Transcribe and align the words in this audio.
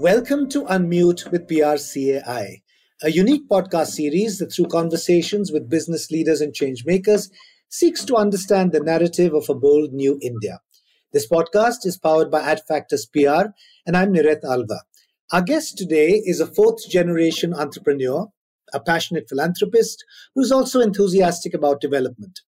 Welcome 0.00 0.48
to 0.50 0.62
Unmute 0.62 1.28
with 1.32 1.48
PRCAI, 1.48 2.62
a 3.02 3.10
unique 3.10 3.48
podcast 3.48 3.88
series 3.88 4.38
that, 4.38 4.52
through 4.52 4.66
conversations 4.66 5.50
with 5.50 5.68
business 5.68 6.12
leaders 6.12 6.40
and 6.40 6.54
change 6.54 6.84
makers, 6.86 7.32
seeks 7.68 8.04
to 8.04 8.14
understand 8.14 8.70
the 8.70 8.78
narrative 8.78 9.34
of 9.34 9.48
a 9.48 9.56
bold 9.56 9.92
new 9.92 10.16
India. 10.22 10.60
This 11.12 11.26
podcast 11.26 11.84
is 11.84 11.98
powered 11.98 12.30
by 12.30 12.42
AdFactors 12.42 13.10
PR, 13.12 13.50
and 13.86 13.96
I'm 13.96 14.14
Niret 14.14 14.44
Alva. 14.44 14.82
Our 15.32 15.42
guest 15.42 15.76
today 15.76 16.22
is 16.24 16.38
a 16.38 16.46
fourth 16.46 16.88
generation 16.88 17.52
entrepreneur, 17.52 18.28
a 18.72 18.78
passionate 18.78 19.28
philanthropist 19.28 20.04
who's 20.32 20.52
also 20.52 20.80
enthusiastic 20.80 21.54
about 21.54 21.80
development. 21.80 22.42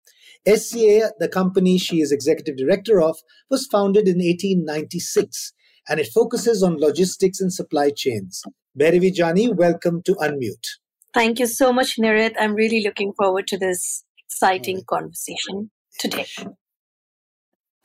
SCA, 0.46 1.12
the 1.18 1.30
company 1.32 1.78
she 1.78 2.02
is 2.02 2.12
executive 2.12 2.58
director 2.58 3.00
of, 3.00 3.16
was 3.48 3.66
founded 3.66 4.06
in 4.06 4.18
1896 4.18 5.54
and 5.88 6.00
it 6.00 6.08
focuses 6.14 6.62
on 6.62 6.78
logistics 6.78 7.40
and 7.40 7.52
supply 7.52 7.90
chains. 7.94 8.42
Bhairavi 8.78 9.12
Jani, 9.14 9.52
welcome 9.52 10.02
to 10.04 10.14
Unmute. 10.14 10.68
Thank 11.14 11.38
you 11.38 11.46
so 11.46 11.72
much, 11.72 11.96
Niret. 11.98 12.34
I'm 12.38 12.54
really 12.54 12.82
looking 12.82 13.12
forward 13.16 13.46
to 13.48 13.58
this 13.58 14.04
exciting 14.26 14.82
conversation 14.86 15.70
today 15.98 16.26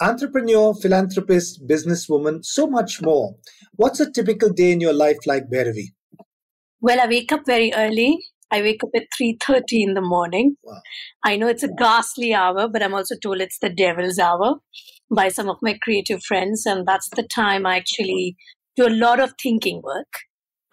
entrepreneur, 0.03 0.73
philanthropist, 0.73 1.65
businesswoman, 1.67 2.43
so 2.43 2.67
much 2.67 3.01
more. 3.01 3.35
What's 3.75 3.99
a 3.99 4.11
typical 4.11 4.49
day 4.49 4.71
in 4.71 4.81
your 4.81 4.93
life 4.93 5.17
like, 5.25 5.43
Bhairavi? 5.49 5.93
Well, 6.81 6.99
I 6.99 7.07
wake 7.07 7.31
up 7.31 7.41
very 7.45 7.73
early. 7.73 8.19
I 8.51 8.61
wake 8.61 8.83
up 8.83 8.89
at 8.95 9.03
3.30 9.19 9.63
in 9.71 9.93
the 9.93 10.01
morning. 10.01 10.57
Wow. 10.63 10.81
I 11.23 11.37
know 11.37 11.47
it's 11.47 11.63
a 11.63 11.69
ghastly 11.69 12.33
hour, 12.33 12.67
but 12.67 12.83
I'm 12.83 12.93
also 12.93 13.15
told 13.15 13.41
it's 13.41 13.59
the 13.59 13.69
devil's 13.69 14.19
hour 14.19 14.57
by 15.13 15.29
some 15.29 15.49
of 15.49 15.57
my 15.61 15.77
creative 15.81 16.23
friends. 16.23 16.65
And 16.65 16.87
that's 16.87 17.09
the 17.15 17.23
time 17.23 17.65
I 17.65 17.77
actually 17.77 18.35
do 18.75 18.87
a 18.87 18.89
lot 18.89 19.19
of 19.19 19.33
thinking 19.41 19.81
work. 19.83 20.07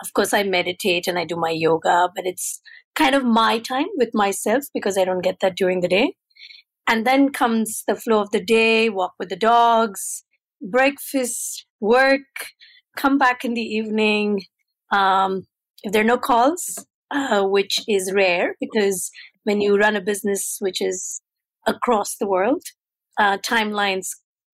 Of 0.02 0.12
course, 0.14 0.32
I 0.32 0.42
meditate 0.42 1.06
and 1.06 1.18
I 1.18 1.24
do 1.24 1.36
my 1.36 1.50
yoga, 1.50 2.08
but 2.14 2.26
it's 2.26 2.60
kind 2.94 3.14
of 3.14 3.24
my 3.24 3.58
time 3.58 3.88
with 3.96 4.10
myself 4.14 4.64
because 4.72 4.96
I 4.96 5.04
don't 5.04 5.22
get 5.22 5.40
that 5.40 5.56
during 5.56 5.80
the 5.80 5.88
day. 5.88 6.14
And 6.88 7.06
then 7.06 7.30
comes 7.30 7.84
the 7.86 7.94
flow 7.94 8.20
of 8.20 8.30
the 8.30 8.42
day, 8.42 8.88
walk 8.88 9.12
with 9.18 9.28
the 9.28 9.36
dogs, 9.36 10.24
breakfast, 10.60 11.66
work, 11.80 12.20
come 12.96 13.18
back 13.18 13.44
in 13.44 13.54
the 13.54 13.62
evening. 13.62 14.42
Um, 14.92 15.44
if 15.82 15.92
there 15.92 16.02
are 16.02 16.06
no 16.06 16.18
calls, 16.18 16.84
uh, 17.10 17.44
which 17.44 17.80
is 17.88 18.12
rare 18.12 18.54
because 18.60 19.10
when 19.44 19.60
you 19.60 19.76
run 19.76 19.96
a 19.96 20.00
business 20.00 20.56
which 20.60 20.80
is 20.80 21.20
across 21.66 22.16
the 22.16 22.26
world, 22.26 22.62
uh, 23.18 23.38
timelines 23.38 24.08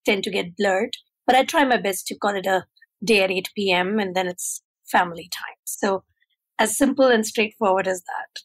tend 0.07 0.25
to 0.25 0.31
get 0.31 0.57
blurred. 0.57 0.97
But 1.27 1.37
I 1.37 1.45
try 1.45 1.65
my 1.65 1.77
best 1.77 2.07
to 2.07 2.17
call 2.17 2.37
it 2.37 2.47
a 2.47 2.65
day 3.05 3.23
at 3.23 3.31
8 3.31 3.51
p.m. 3.55 3.99
and 3.99 4.15
then 4.15 4.27
it's 4.27 4.63
family 4.91 5.29
time. 5.33 5.59
So 5.65 6.05
as 6.59 6.79
simple 6.79 7.07
and 7.09 7.27
straightforward 7.27 7.87
as 7.87 8.03
that 8.03 8.43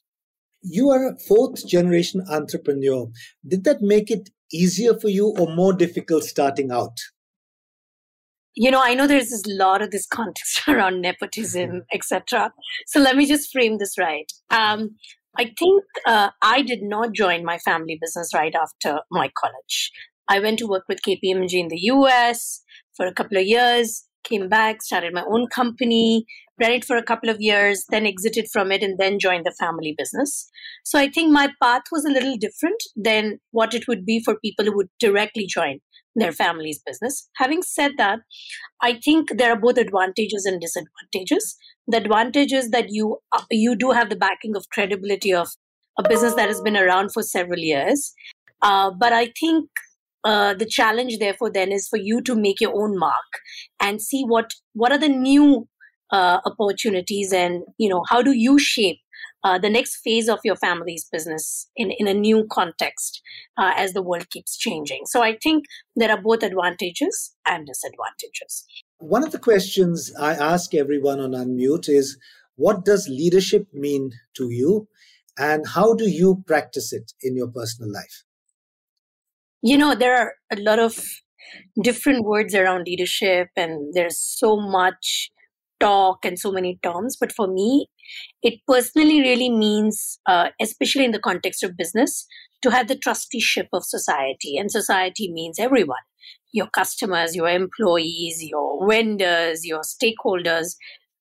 you 0.62 0.90
are 0.90 1.08
a 1.08 1.18
fourth 1.18 1.66
generation 1.66 2.22
entrepreneur. 2.30 3.08
Did 3.46 3.64
that 3.64 3.82
make 3.82 4.10
it 4.10 4.30
easier 4.52 4.98
for 4.98 5.08
you 5.08 5.34
or 5.38 5.54
more 5.54 5.72
difficult 5.72 6.24
starting 6.24 6.70
out? 6.70 6.96
You 8.54 8.70
know, 8.70 8.82
I 8.82 8.94
know 8.94 9.06
there's 9.06 9.32
a 9.32 9.40
lot 9.46 9.82
of 9.82 9.90
this 9.90 10.06
context 10.06 10.62
around 10.68 11.00
nepotism, 11.00 11.82
etc. 11.92 12.52
So 12.86 13.00
let 13.00 13.16
me 13.16 13.26
just 13.26 13.50
frame 13.50 13.78
this 13.78 13.98
right. 13.98 14.30
Um, 14.50 14.96
I 15.36 15.44
think 15.58 15.84
uh, 16.06 16.28
I 16.42 16.60
did 16.60 16.82
not 16.82 17.14
join 17.14 17.44
my 17.44 17.56
family 17.58 17.98
business 18.00 18.32
right 18.34 18.54
after 18.54 19.00
my 19.10 19.30
college. 19.40 19.90
I 20.28 20.40
went 20.40 20.58
to 20.60 20.66
work 20.66 20.84
with 20.88 21.02
KPMG 21.02 21.54
in 21.54 21.68
the 21.68 21.80
US 21.92 22.62
for 22.96 23.06
a 23.06 23.14
couple 23.14 23.38
of 23.38 23.44
years, 23.44 24.04
came 24.24 24.48
back, 24.48 24.82
started 24.82 25.12
my 25.12 25.24
own 25.28 25.46
company, 25.48 26.24
ran 26.60 26.72
it 26.72 26.84
for 26.84 26.96
a 26.96 27.02
couple 27.02 27.28
of 27.28 27.40
years, 27.40 27.84
then 27.90 28.06
exited 28.06 28.46
from 28.52 28.70
it, 28.70 28.82
and 28.82 28.98
then 28.98 29.18
joined 29.18 29.44
the 29.44 29.54
family 29.58 29.94
business. 29.96 30.48
So 30.84 30.98
I 30.98 31.08
think 31.08 31.32
my 31.32 31.48
path 31.62 31.82
was 31.90 32.04
a 32.04 32.10
little 32.10 32.36
different 32.36 32.82
than 32.96 33.38
what 33.50 33.74
it 33.74 33.88
would 33.88 34.04
be 34.04 34.22
for 34.22 34.38
people 34.38 34.64
who 34.64 34.76
would 34.76 34.90
directly 35.00 35.46
join 35.46 35.80
their 36.14 36.32
family's 36.32 36.80
business. 36.84 37.28
Having 37.36 37.62
said 37.62 37.92
that, 37.96 38.20
I 38.82 39.00
think 39.04 39.30
there 39.36 39.52
are 39.52 39.60
both 39.60 39.78
advantages 39.78 40.44
and 40.44 40.60
disadvantages. 40.60 41.56
The 41.88 41.96
advantage 41.96 42.52
is 42.52 42.70
that 42.70 42.86
you 42.90 43.18
you 43.50 43.74
do 43.74 43.90
have 43.90 44.10
the 44.10 44.16
backing 44.16 44.54
of 44.54 44.68
credibility 44.72 45.32
of 45.32 45.48
a 45.98 46.08
business 46.08 46.34
that 46.34 46.48
has 46.48 46.60
been 46.60 46.76
around 46.76 47.12
for 47.12 47.22
several 47.22 47.58
years. 47.58 48.12
Uh, 48.60 48.90
but 48.90 49.12
I 49.12 49.32
think 49.40 49.68
uh, 50.24 50.54
the 50.54 50.66
challenge 50.66 51.18
therefore 51.18 51.50
then 51.50 51.72
is 51.72 51.88
for 51.88 51.98
you 51.98 52.22
to 52.22 52.34
make 52.34 52.60
your 52.60 52.74
own 52.74 52.98
mark 52.98 53.40
and 53.80 54.00
see 54.00 54.22
what 54.22 54.50
what 54.74 54.92
are 54.92 54.98
the 54.98 55.08
new 55.08 55.68
uh, 56.12 56.38
opportunities 56.44 57.32
and 57.32 57.62
you 57.78 57.88
know 57.88 58.02
how 58.08 58.22
do 58.22 58.32
you 58.32 58.58
shape 58.58 58.98
uh, 59.44 59.58
the 59.58 59.70
next 59.70 59.96
phase 59.96 60.28
of 60.28 60.38
your 60.44 60.56
family's 60.56 61.08
business 61.10 61.68
in, 61.76 61.90
in 61.98 62.06
a 62.06 62.14
new 62.14 62.46
context 62.50 63.20
uh, 63.58 63.72
as 63.76 63.92
the 63.92 64.02
world 64.02 64.30
keeps 64.30 64.56
changing. 64.56 65.02
So 65.06 65.22
I 65.22 65.36
think 65.42 65.64
there 65.96 66.10
are 66.10 66.20
both 66.20 66.42
advantages 66.42 67.34
and 67.46 67.66
disadvantages. 67.66 68.64
One 68.98 69.24
of 69.24 69.32
the 69.32 69.38
questions 69.38 70.12
I 70.18 70.34
ask 70.34 70.74
everyone 70.74 71.18
on 71.18 71.32
Unmute 71.32 71.88
is 71.88 72.16
what 72.54 72.84
does 72.84 73.08
leadership 73.08 73.66
mean 73.72 74.12
to 74.34 74.50
you 74.50 74.86
and 75.38 75.66
how 75.66 75.94
do 75.94 76.08
you 76.08 76.44
practice 76.46 76.92
it 76.92 77.12
in 77.20 77.36
your 77.36 77.48
personal 77.48 77.92
life? 77.92 78.22
You 79.62 79.78
know, 79.78 79.94
there 79.94 80.16
are 80.16 80.34
a 80.52 80.60
lot 80.60 80.78
of 80.78 81.04
different 81.82 82.24
words 82.24 82.54
around 82.54 82.84
leadership 82.86 83.48
and 83.56 83.92
there's 83.94 84.18
so 84.18 84.56
much 84.56 85.30
talk 85.80 86.24
and 86.24 86.38
so 86.38 86.52
many 86.52 86.78
terms. 86.82 87.16
But 87.18 87.32
for 87.32 87.46
me, 87.46 87.88
it 88.42 88.60
personally 88.66 89.20
really 89.20 89.50
means, 89.50 90.18
uh, 90.26 90.48
especially 90.60 91.04
in 91.04 91.12
the 91.12 91.18
context 91.18 91.62
of 91.62 91.76
business, 91.76 92.26
to 92.62 92.70
have 92.70 92.88
the 92.88 92.96
trusteeship 92.96 93.68
of 93.72 93.84
society. 93.84 94.56
And 94.56 94.70
society 94.70 95.30
means 95.32 95.58
everyone 95.58 96.04
your 96.52 96.68
customers, 96.68 97.34
your 97.34 97.48
employees, 97.48 98.38
your 98.42 98.86
vendors, 98.88 99.64
your 99.64 99.80
stakeholders, 99.80 100.76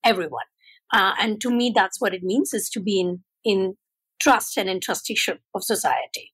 everyone. 0.05 0.45
Uh, 0.93 1.13
and 1.19 1.39
to 1.41 1.49
me, 1.49 1.71
that's 1.73 2.01
what 2.01 2.13
it 2.13 2.21
means 2.21 2.53
is 2.53 2.69
to 2.69 2.81
be 2.81 2.99
in, 2.99 3.23
in 3.45 3.75
trust 4.21 4.57
and 4.57 4.69
in 4.69 4.79
trusteeship 4.79 5.39
of 5.55 5.63
society. 5.63 6.33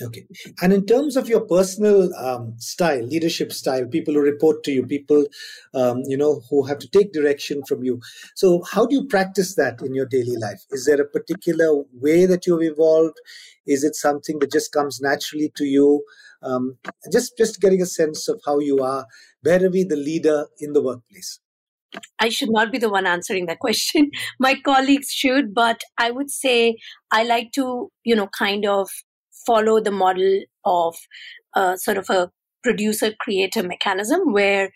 Okay. 0.00 0.26
And 0.62 0.72
in 0.72 0.86
terms 0.86 1.16
of 1.16 1.28
your 1.28 1.40
personal 1.40 2.14
um, 2.14 2.54
style, 2.58 3.02
leadership 3.02 3.52
style, 3.52 3.86
people 3.86 4.14
who 4.14 4.20
report 4.20 4.62
to 4.64 4.72
you, 4.72 4.86
people, 4.86 5.26
um, 5.74 6.02
you 6.06 6.16
know, 6.16 6.42
who 6.50 6.64
have 6.64 6.78
to 6.78 6.88
take 6.88 7.12
direction 7.12 7.62
from 7.66 7.82
you. 7.82 8.00
So 8.34 8.62
how 8.62 8.86
do 8.86 8.94
you 8.94 9.06
practice 9.06 9.54
that 9.56 9.80
in 9.82 9.94
your 9.94 10.06
daily 10.06 10.36
life? 10.36 10.62
Is 10.70 10.86
there 10.86 11.00
a 11.00 11.08
particular 11.08 11.82
way 11.92 12.26
that 12.26 12.46
you've 12.46 12.62
evolved? 12.62 13.16
Is 13.66 13.84
it 13.84 13.94
something 13.94 14.38
that 14.38 14.52
just 14.52 14.72
comes 14.72 15.00
naturally 15.00 15.52
to 15.56 15.64
you? 15.64 16.04
Um, 16.42 16.78
just, 17.12 17.36
just 17.36 17.60
getting 17.60 17.82
a 17.82 17.86
sense 17.86 18.28
of 18.28 18.40
how 18.46 18.60
you 18.60 18.78
are, 18.78 19.06
Bhairavi, 19.44 19.88
the 19.88 19.96
leader 19.96 20.46
in 20.60 20.72
the 20.72 20.82
workplace. 20.82 21.40
I 22.20 22.28
should 22.28 22.50
not 22.50 22.70
be 22.70 22.78
the 22.78 22.90
one 22.90 23.06
answering 23.06 23.46
that 23.46 23.60
question. 23.60 24.10
My 24.38 24.54
colleagues 24.64 25.10
should, 25.10 25.54
but 25.54 25.80
I 25.98 26.10
would 26.10 26.30
say 26.30 26.76
I 27.10 27.24
like 27.24 27.52
to, 27.52 27.90
you 28.04 28.14
know, 28.14 28.28
kind 28.28 28.66
of 28.66 28.88
follow 29.48 29.80
the 29.80 29.96
model 30.04 30.40
of 30.64 30.94
uh, 31.54 31.76
sort 31.76 31.96
of 31.96 32.10
a 32.10 32.30
producer 32.62 33.12
creator 33.18 33.62
mechanism 33.62 34.32
where 34.32 34.70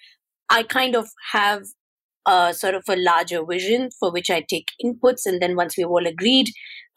I 0.49 0.63
kind 0.63 0.97
of 0.97 1.09
have 1.33 1.63
a 2.27 2.55
sort 2.55 2.75
of 2.75 2.85
a 2.89 2.97
larger 2.97 3.45
vision 3.45 3.91
for 3.99 4.13
which 4.13 4.31
I 4.31 4.45
take 4.49 4.69
inputs. 4.85 5.27
And 5.27 5.43
then 5.43 5.57
once 5.57 5.77
we've 5.77 5.87
all 5.87 6.07
agreed 6.07 6.49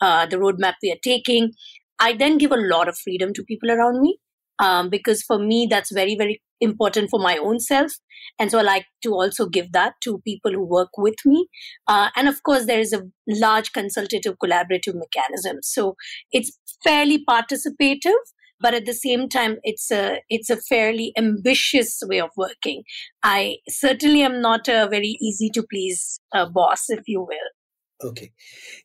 uh, 0.02 0.26
the 0.26 0.38
roadmap 0.38 0.76
we 0.84 0.92
are 0.92 1.04
taking, 1.04 1.52
I 2.00 2.14
then 2.14 2.38
give 2.38 2.52
a 2.52 2.58
lot 2.58 2.88
of 2.88 2.98
freedom 2.98 3.34
to 3.34 3.44
people 3.44 3.72
around 3.72 4.02
me. 4.02 4.20
Um, 4.60 4.90
because 4.90 5.22
for 5.24 5.38
me, 5.38 5.68
that's 5.70 5.92
very, 5.92 6.16
very 6.16 6.42
important 6.62 7.10
for 7.10 7.20
my 7.20 7.38
own 7.38 7.60
self. 7.60 7.92
And 8.40 8.50
so 8.50 8.60
I 8.60 8.62
like 8.62 8.86
to 9.04 9.12
also 9.12 9.48
give 9.48 9.72
that 9.74 9.94
to 10.04 10.22
people 10.26 10.52
who 10.52 10.66
work 10.66 10.90
with 10.98 11.16
me. 11.26 11.48
Uh, 11.88 12.10
and 12.16 12.28
of 12.28 12.42
course, 12.44 12.66
there 12.66 12.80
is 12.80 12.94
a 12.94 13.04
large 13.28 13.74
consultative 13.74 14.36
collaborative 14.44 14.96
mechanism. 14.96 15.58
So 15.62 15.96
it's 16.32 16.58
fairly 16.84 17.24
participative, 17.30 18.18
but 18.60 18.74
at 18.74 18.86
the 18.86 18.94
same 18.94 19.28
time, 19.28 19.58
it's 19.64 19.92
a, 19.92 20.22
it's 20.30 20.50
a 20.50 20.58
fairly 20.58 21.12
ambitious 21.18 22.02
way 22.06 22.22
of 22.22 22.30
working. 22.38 22.84
I 23.22 23.58
certainly 23.70 24.22
am 24.22 24.42
not 24.42 24.68
a 24.68 24.88
very 24.90 25.18
easy 25.22 25.50
to 25.52 25.64
please 25.70 26.20
uh, 26.34 26.48
boss, 26.50 26.90
if 26.90 27.02
you 27.08 27.22
will. 27.22 28.10
Okay. 28.10 28.32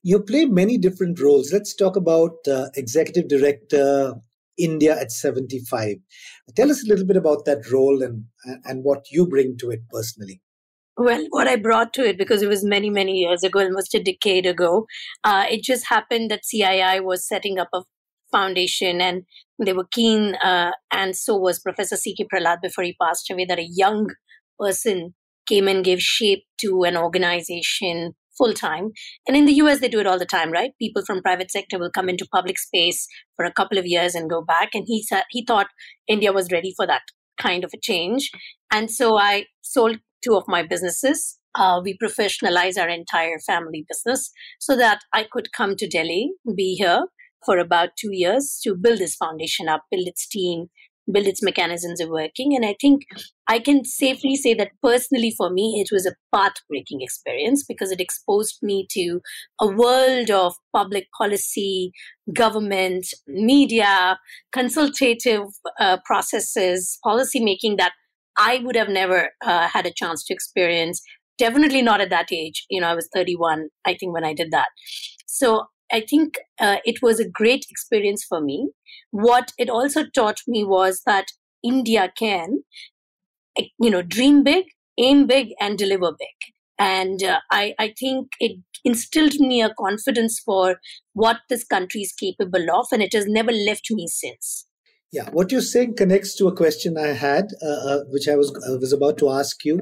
You 0.03 0.21
play 0.21 0.45
many 0.45 0.79
different 0.79 1.21
roles. 1.21 1.53
Let's 1.53 1.75
talk 1.75 1.97
about 1.97 2.37
uh, 2.49 2.69
executive 2.77 3.29
director, 3.29 4.15
India 4.59 4.99
at 4.99 5.13
75. 5.13 5.97
Tell 6.55 6.71
us 6.71 6.85
a 6.85 6.89
little 6.89 7.07
bit 7.07 7.17
about 7.17 7.45
that 7.47 7.71
role 7.71 8.03
and, 8.03 8.25
and 8.65 8.85
what 8.85 9.05
you 9.11 9.27
bring 9.27 9.57
to 9.59 9.71
it 9.71 9.81
personally. 9.91 10.41
Well, 10.97 11.27
what 11.31 11.49
I 11.49 11.57
brought 11.57 11.95
to 11.95 12.07
it, 12.07 12.19
because 12.19 12.43
it 12.43 12.49
was 12.49 12.63
many, 12.63 12.91
many 12.91 13.13
years 13.13 13.43
ago, 13.43 13.61
almost 13.61 13.95
a 13.95 14.03
decade 14.03 14.45
ago, 14.45 14.87
uh, 15.25 15.47
it 15.49 15.63
just 15.63 15.87
happened 15.89 16.31
that 16.31 16.43
CII 16.43 17.03
was 17.03 17.27
setting 17.27 17.59
up 17.59 17.69
a 17.73 17.83
foundation 18.31 19.01
and 19.01 19.23
they 19.59 19.73
were 19.73 19.87
keen, 19.91 20.35
uh, 20.37 20.73
and 20.93 21.17
so 21.17 21.37
was 21.37 21.59
Professor 21.59 21.97
C.K. 21.97 22.27
Prahalad 22.33 22.61
before 22.63 22.85
he 22.85 22.97
passed 23.01 23.31
away, 23.31 23.45
that 23.47 23.59
a 23.59 23.67
young 23.67 24.11
person 24.59 25.15
came 25.47 25.69
and 25.69 25.85
gave 25.85 26.01
shape 26.01 26.45
to 26.61 26.83
an 26.85 26.97
organization 26.97 28.15
full 28.41 28.55
time. 28.55 28.91
And 29.29 29.37
in 29.37 29.45
the 29.45 29.59
US, 29.63 29.81
they 29.81 29.89
do 29.89 30.01
it 30.01 30.07
all 30.07 30.19
the 30.19 30.25
time, 30.35 30.51
right? 30.51 30.73
People 30.81 31.03
from 31.07 31.23
private 31.23 31.51
sector 31.51 31.79
will 31.79 31.91
come 31.91 32.09
into 32.09 32.27
public 32.33 32.59
space 32.59 33.07
for 33.37 33.45
a 33.45 33.53
couple 33.53 33.79
of 33.79 33.87
years 33.87 34.15
and 34.15 34.31
go 34.31 34.43
back. 34.43 34.71
And 34.75 34.85
he 34.87 35.03
said 35.03 35.25
he 35.31 35.45
thought 35.45 35.67
India 36.09 36.33
was 36.33 36.51
ready 36.51 36.73
for 36.77 36.87
that 36.87 37.03
kind 37.39 37.65
of 37.65 37.73
a 37.75 37.81
change. 37.81 38.31
And 38.73 38.91
so 38.91 39.17
I 39.19 39.47
sold 39.63 39.99
two 40.25 40.37
of 40.37 40.45
my 40.49 40.63
businesses. 40.63 41.39
Uh, 41.55 41.81
we 41.85 41.99
professionalized 42.03 42.79
our 42.81 42.89
entire 42.89 43.39
family 43.45 43.85
business 43.89 44.31
so 44.61 44.77
that 44.77 45.01
I 45.13 45.27
could 45.31 45.53
come 45.53 45.75
to 45.77 45.89
Delhi, 45.89 46.31
be 46.55 46.77
here 46.77 47.07
for 47.45 47.59
about 47.59 47.91
two 47.99 48.11
years 48.13 48.61
to 48.63 48.77
build 48.77 48.99
this 48.99 49.17
foundation 49.17 49.69
up, 49.69 49.85
build 49.91 50.07
its 50.07 50.29
team, 50.29 50.67
build 51.11 51.27
its 51.27 51.43
mechanisms 51.43 52.01
of 52.01 52.09
working. 52.09 52.55
And 52.55 52.65
I 52.65 52.75
think 52.81 53.03
I 53.49 53.59
can 53.59 53.85
safely 53.85 54.37
say 54.37 54.55
that 54.55 54.71
personally 54.83 55.33
for 55.37 55.51
me, 55.51 55.83
it 55.85 55.93
was 55.93 56.07
a 56.07 56.15
path 56.35 56.55
breaking 56.69 57.01
experience 57.01 57.65
because 57.67 57.91
it 57.91 58.01
exposed 58.01 58.59
me 58.63 58.87
to 58.93 59.21
a 59.61 59.67
world 59.67 60.31
of 60.31 60.55
public 60.75 61.07
policy, 61.17 61.93
government, 62.35 63.07
media, 63.27 64.19
consultative 64.53 65.47
uh, 65.79 65.99
processes, 66.05 66.99
policy 67.03 67.43
making 67.43 67.77
that 67.77 67.93
I 68.37 68.61
would 68.65 68.77
have 68.77 68.89
never 68.89 69.31
uh, 69.45 69.69
had 69.69 69.87
a 69.87 69.93
chance 69.93 70.25
to 70.25 70.35
experience. 70.35 71.03
Definitely 71.39 71.83
not 71.83 72.01
at 72.01 72.11
that 72.11 72.33
age. 72.33 72.65
You 72.71 72.81
know, 72.81 72.89
I 72.89 72.95
was 72.95 73.09
31, 73.15 73.69
I 73.85 73.95
think, 73.95 74.13
when 74.13 74.25
I 74.25 74.35
did 74.35 74.51
that. 74.53 74.69
So 75.27 75.67
I 75.93 76.01
think 76.01 76.39
uh, 76.59 76.77
it 76.85 77.03
was 77.03 77.21
a 77.21 77.29
great 77.29 77.67
experience 77.71 78.25
for 78.25 78.41
me. 78.41 78.71
What 79.11 79.53
it 79.59 79.69
also 79.69 80.05
taught 80.07 80.41
me 80.47 80.65
was 80.65 81.03
that 81.07 81.27
India 81.63 82.13
can, 82.17 82.65
eh, 83.59 83.67
you 83.81 83.91
know, 83.91 84.03
dream 84.03 84.43
big, 84.43 84.67
aim 84.99 85.27
big, 85.27 85.49
and 85.61 85.79
deliver 85.79 86.13
big. 86.13 86.55
And 86.79 87.23
uh, 87.23 87.41
I, 87.51 87.75
I 87.79 87.95
think 87.99 88.29
it 88.41 88.59
instilled 88.85 89.35
me 89.39 89.63
a 89.63 89.75
confidence 89.79 90.41
for 90.41 90.81
what 91.13 91.39
this 91.49 91.65
country 91.65 92.01
is 92.03 92.13
capable 92.13 92.67
of, 92.73 92.87
and 92.93 93.03
it 93.03 93.13
has 93.13 93.27
never 93.27 93.53
left 93.53 93.91
me 93.91 94.07
since. 94.09 94.67
Yeah, 95.13 95.29
what 95.31 95.51
you're 95.51 95.61
saying 95.61 95.97
connects 95.97 96.37
to 96.37 96.47
a 96.47 96.55
question 96.55 96.97
I 96.97 97.09
had, 97.09 97.47
uh, 97.61 97.67
uh, 97.67 97.99
which 98.11 98.29
I 98.29 98.37
was 98.37 98.51
uh, 98.51 98.79
was 98.79 98.93
about 98.93 99.19
to 99.19 99.31
ask 99.31 99.65
you. 99.65 99.81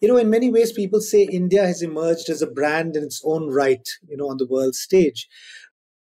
You 0.00 0.08
know, 0.08 0.16
in 0.16 0.30
many 0.30 0.50
ways, 0.50 0.72
people 0.72 1.00
say 1.00 1.22
India 1.22 1.64
has 1.64 1.80
emerged 1.80 2.28
as 2.28 2.42
a 2.42 2.50
brand 2.50 2.96
in 2.96 3.04
its 3.04 3.22
own 3.24 3.50
right. 3.50 3.88
You 4.08 4.16
know, 4.16 4.28
on 4.28 4.38
the 4.38 4.48
world 4.48 4.74
stage. 4.74 5.28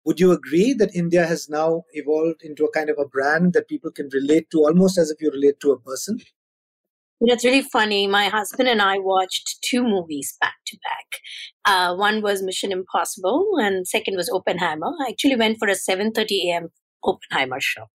Would 0.07 0.21
you 0.21 0.33
agree 0.33 0.75
that 0.75 0.95
India 0.95 1.27
has 1.27 1.49
now 1.49 1.85
evolved 1.93 2.43
into 2.43 2.65
a 2.65 2.71
kind 2.71 2.91
of 2.91 2.97
a 2.99 3.07
brand 3.07 3.55
that 3.55 3.69
people 3.69 3.91
can 3.91 4.09
relate 4.13 4.51
to, 4.51 4.59
almost 4.59 4.99
as 4.99 5.11
if 5.11 5.21
you 5.21 5.31
relate 5.31 5.61
to 5.61 5.73
a 5.73 5.81
person? 5.81 6.19
You 7.21 7.29
know, 7.29 7.35
it's 7.35 7.45
really 7.45 7.63
funny. 7.63 8.07
My 8.07 8.29
husband 8.29 8.69
and 8.69 8.83
I 8.83 8.99
watched 8.99 9.59
two 9.63 9.83
movies 9.83 10.37
back 10.41 10.57
to 10.67 10.79
back. 10.83 11.21
Uh, 11.65 11.97
one 11.97 12.23
was 12.23 12.43
Mission 12.43 12.73
Impossible, 12.73 13.57
and 13.59 13.87
second 13.87 14.17
was 14.17 14.31
Oppenheimer. 14.31 14.91
I 15.07 15.11
actually 15.11 15.37
went 15.37 15.59
for 15.59 15.69
a 15.69 15.75
7:30 15.75 16.51
a.m. 16.51 16.69
Oppenheimer 17.03 17.61
show. 17.61 17.89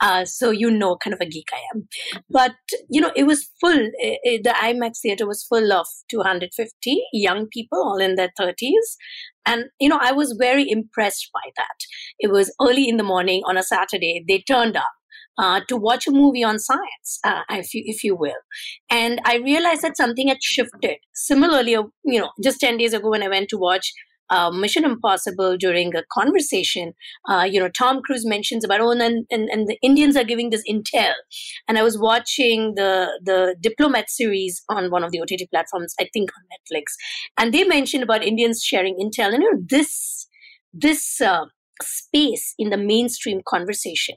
Uh, 0.00 0.24
so 0.24 0.50
you 0.50 0.70
know, 0.70 0.96
kind 0.96 1.14
of 1.14 1.20
a 1.20 1.26
geek 1.26 1.48
I 1.52 1.60
am. 1.74 1.88
But 2.28 2.54
you 2.88 3.00
know, 3.00 3.12
it 3.16 3.24
was 3.24 3.50
full. 3.60 3.76
It, 3.76 4.20
it, 4.22 4.44
the 4.44 4.50
IMAX 4.50 5.00
theater 5.02 5.26
was 5.26 5.44
full 5.44 5.72
of 5.72 5.86
250 6.10 7.02
young 7.12 7.46
people, 7.48 7.78
all 7.78 7.98
in 7.98 8.14
their 8.16 8.30
30s, 8.40 8.96
and 9.46 9.64
you 9.80 9.88
know, 9.88 9.98
I 10.00 10.12
was 10.12 10.36
very 10.38 10.68
impressed 10.70 11.30
by 11.32 11.50
that. 11.56 11.86
It 12.18 12.30
was 12.30 12.54
early 12.60 12.88
in 12.88 12.96
the 12.96 13.02
morning 13.04 13.42
on 13.46 13.56
a 13.56 13.62
Saturday. 13.62 14.24
They 14.26 14.40
turned 14.40 14.76
up. 14.76 14.84
Uh, 15.38 15.60
to 15.68 15.76
watch 15.76 16.06
a 16.06 16.10
movie 16.10 16.44
on 16.44 16.58
science, 16.58 17.18
uh, 17.24 17.40
if 17.48 17.72
you 17.72 17.82
if 17.86 18.04
you 18.04 18.14
will, 18.14 18.34
and 18.90 19.22
I 19.24 19.36
realized 19.36 19.80
that 19.82 19.96
something 19.96 20.28
had 20.28 20.42
shifted. 20.42 20.98
Similarly, 21.14 21.70
you 21.70 22.20
know, 22.20 22.30
just 22.42 22.60
ten 22.60 22.76
days 22.76 22.92
ago 22.92 23.08
when 23.08 23.22
I 23.22 23.28
went 23.28 23.48
to 23.50 23.56
watch 23.56 23.90
uh, 24.30 24.50
Mission 24.50 24.84
Impossible 24.84 25.56
during 25.56 25.94
a 25.94 26.02
conversation, 26.12 26.92
uh, 27.28 27.46
you 27.50 27.60
know, 27.60 27.68
Tom 27.68 28.00
Cruise 28.02 28.26
mentions 28.26 28.64
about, 28.64 28.80
oh, 28.80 28.90
and, 28.90 29.02
and, 29.02 29.48
and 29.48 29.66
the 29.66 29.78
Indians 29.82 30.16
are 30.16 30.24
giving 30.24 30.50
this 30.50 30.62
intel. 30.68 31.12
And 31.68 31.78
I 31.78 31.82
was 31.82 31.98
watching 31.98 32.74
the, 32.76 33.20
the 33.22 33.56
Diplomat 33.60 34.10
series 34.10 34.62
on 34.68 34.90
one 34.90 35.04
of 35.04 35.12
the 35.12 35.20
OTT 35.20 35.50
platforms, 35.50 35.94
I 36.00 36.08
think 36.12 36.30
on 36.36 36.44
Netflix. 36.52 36.94
And 37.38 37.52
they 37.52 37.64
mentioned 37.64 38.02
about 38.02 38.24
Indians 38.24 38.62
sharing 38.62 38.96
intel. 38.96 39.32
And, 39.32 39.42
you 39.42 39.52
know, 39.52 39.62
this, 39.68 40.26
this, 40.72 41.20
uh, 41.20 41.46
space 41.82 42.54
in 42.58 42.68
the 42.68 42.76
mainstream 42.76 43.40
conversation 43.48 44.14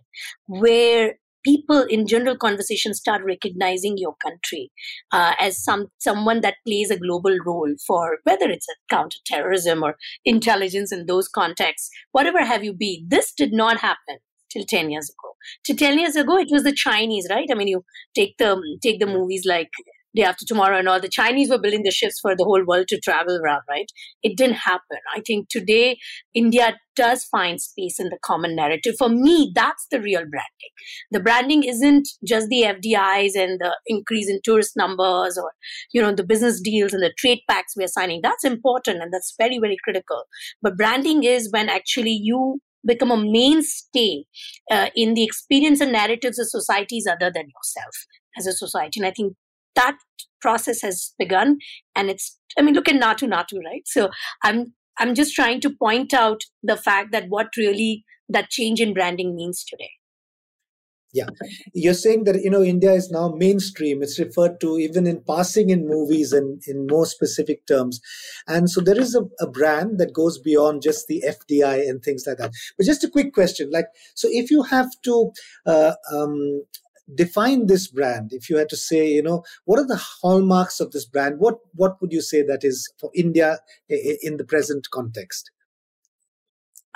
where 0.47 1.15
people 1.43 1.85
in 1.89 2.07
general 2.07 2.37
conversation 2.37 2.93
start 2.93 3.21
recognizing 3.23 3.97
your 3.97 4.15
country 4.21 4.71
uh, 5.11 5.33
as 5.39 5.63
some 5.63 5.87
someone 5.99 6.41
that 6.41 6.55
plays 6.65 6.91
a 6.91 6.99
global 6.99 7.37
role 7.45 7.73
for 7.85 8.17
whether 8.23 8.49
it's 8.49 8.67
counterterrorism 8.89 9.83
or 9.83 9.95
intelligence 10.25 10.91
in 10.91 11.05
those 11.05 11.27
contexts, 11.27 11.89
whatever 12.11 12.43
have 12.45 12.63
you 12.63 12.73
be. 12.73 13.05
This 13.07 13.33
did 13.33 13.53
not 13.53 13.77
happen 13.79 14.17
till 14.51 14.65
10 14.65 14.91
years 14.91 15.09
ago. 15.09 15.33
Till 15.65 15.75
10 15.75 15.99
years 15.99 16.15
ago, 16.15 16.37
it 16.37 16.49
was 16.51 16.63
the 16.63 16.73
Chinese, 16.73 17.27
right? 17.29 17.47
I 17.51 17.55
mean, 17.55 17.67
you 17.67 17.83
take 18.15 18.37
the 18.37 18.61
take 18.81 18.99
the 18.99 19.07
movies 19.07 19.43
like 19.45 19.69
day 20.15 20.23
after 20.23 20.45
tomorrow 20.45 20.77
and 20.77 20.87
all 20.87 20.99
the 20.99 21.09
chinese 21.09 21.49
were 21.49 21.59
building 21.59 21.83
the 21.83 21.91
ships 21.91 22.19
for 22.21 22.35
the 22.35 22.43
whole 22.43 22.63
world 22.65 22.87
to 22.87 22.99
travel 22.99 23.39
around 23.43 23.61
right? 23.69 23.91
It 24.21 24.37
didn't 24.37 24.57
happen. 24.57 24.99
I 25.15 25.21
think 25.25 25.49
today 25.49 25.97
india 26.33 26.77
does 26.95 27.23
find 27.25 27.59
space 27.59 27.99
in 27.99 28.09
the 28.09 28.19
common 28.23 28.55
narrative. 28.55 28.95
For 28.97 29.09
me 29.09 29.51
that's 29.55 29.87
the 29.89 29.99
real 29.99 30.21
branding. 30.21 30.73
The 31.11 31.19
branding 31.19 31.63
isn't 31.63 32.07
just 32.27 32.49
the 32.49 32.63
fdis 32.63 33.31
and 33.35 33.59
the 33.59 33.75
increase 33.87 34.29
in 34.29 34.39
tourist 34.43 34.73
numbers 34.75 35.37
or 35.37 35.51
you 35.91 36.01
know 36.01 36.13
the 36.13 36.23
business 36.23 36.61
deals 36.61 36.93
and 36.93 37.01
the 37.01 37.13
trade 37.17 37.39
pacts 37.49 37.73
we're 37.75 37.87
signing. 37.87 38.21
That's 38.21 38.43
important 38.43 39.01
and 39.01 39.13
that's 39.13 39.33
very 39.37 39.59
very 39.59 39.77
critical. 39.83 40.23
But 40.61 40.77
branding 40.77 41.23
is 41.23 41.49
when 41.51 41.69
actually 41.69 42.19
you 42.21 42.59
become 42.85 43.11
a 43.11 43.17
mainstay 43.17 44.25
uh, 44.69 44.89
in 44.95 45.13
the 45.13 45.23
experience 45.23 45.79
and 45.79 45.91
narratives 45.91 46.39
of 46.39 46.47
societies 46.49 47.07
other 47.07 47.31
than 47.33 47.45
yourself 47.47 47.95
as 48.37 48.47
a 48.47 48.51
society. 48.51 48.99
And 48.99 49.07
I 49.07 49.11
think 49.11 49.33
that 49.75 49.97
process 50.41 50.81
has 50.81 51.13
begun 51.17 51.57
and 51.95 52.09
it's 52.09 52.37
i 52.57 52.61
mean 52.61 52.75
look 52.75 52.89
at 52.89 53.01
Naatu 53.01 53.27
Naatu 53.27 53.59
right? 53.65 53.85
So 53.85 54.09
i'm 54.43 54.73
i'm 54.99 55.15
just 55.15 55.33
trying 55.33 55.61
to 55.61 55.69
point 55.69 56.13
out 56.13 56.41
the 56.61 56.77
fact 56.77 57.11
that 57.11 57.25
what 57.29 57.47
really 57.57 58.03
that 58.29 58.49
change 58.49 58.81
in 58.81 58.93
branding 58.93 59.35
means 59.35 59.63
today. 59.63 59.91
Yeah. 61.13 61.27
You're 61.75 61.93
saying 61.93 62.23
that 62.23 62.41
you 62.43 62.49
know 62.49 62.63
india 62.63 62.91
is 62.91 63.11
now 63.11 63.29
mainstream. 63.29 64.01
It's 64.01 64.17
referred 64.17 64.59
to 64.61 64.79
even 64.79 65.05
in 65.05 65.23
passing 65.27 65.69
in 65.69 65.87
movies 65.87 66.33
and 66.33 66.59
in 66.65 66.87
more 66.89 67.05
specific 67.05 67.67
terms. 67.67 67.99
And 68.47 68.67
so 68.67 68.81
there 68.81 68.99
is 68.99 69.13
a, 69.13 69.21
a, 69.39 69.47
brand 69.47 69.99
that 69.99 70.13
goes 70.13 70.39
beyond 70.39 70.81
just 70.81 71.05
the 71.07 71.23
fdi 71.27 71.87
and 71.87 72.01
things 72.01 72.23
like 72.25 72.37
that. 72.37 72.51
But 72.75 72.87
just 72.87 73.03
a 73.03 73.09
quick 73.09 73.31
question 73.31 73.69
like 73.71 73.85
so 74.15 74.27
if 74.31 74.49
you 74.49 74.63
have 74.63 74.89
to 75.03 75.31
uh, 75.67 75.93
um, 76.11 76.63
define 77.13 77.67
this 77.67 77.87
brand. 77.87 78.31
If 78.33 78.49
you 78.49 78.57
had 78.57 78.69
to 78.69 78.77
say 78.77 79.09
you 79.09 79.23
know 79.23 79.43
what 79.65 79.79
are 79.79 79.87
the 79.87 80.01
hallmarks 80.21 80.79
of 80.79 80.91
this 80.91 81.05
brand? 81.05 81.39
What 81.39 81.59
what 81.73 82.01
would 82.01 82.11
you 82.11 82.21
say 82.21 82.43
that 82.43 82.63
is 82.63 82.91
for 82.99 83.11
india 83.13 83.59
in 83.89 84.37
the 84.37 84.45
present 84.45 84.87
context? 84.91 85.51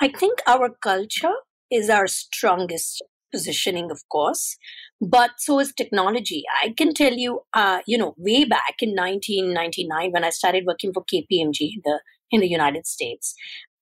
I 0.00 0.08
think 0.08 0.40
our 0.46 0.70
culture 0.70 1.34
is 1.70 1.90
our 1.90 2.06
strongest 2.06 3.02
positioning 3.32 3.90
of 3.90 4.00
course 4.08 4.56
but 5.00 5.32
so 5.38 5.60
is 5.60 5.72
technology. 5.72 6.42
I 6.62 6.70
can 6.76 6.94
tell 6.94 7.12
you 7.12 7.40
uh, 7.54 7.80
you 7.86 7.98
know 7.98 8.14
way 8.16 8.44
back 8.44 8.76
in 8.80 8.90
1999 8.90 10.12
when 10.12 10.24
i 10.24 10.30
started 10.30 10.64
working 10.66 10.92
for 10.92 11.04
kpmg 11.04 11.60
in 11.60 11.82
the 11.84 12.00
in 12.30 12.40
the 12.40 12.48
united 12.48 12.86
states 12.86 13.34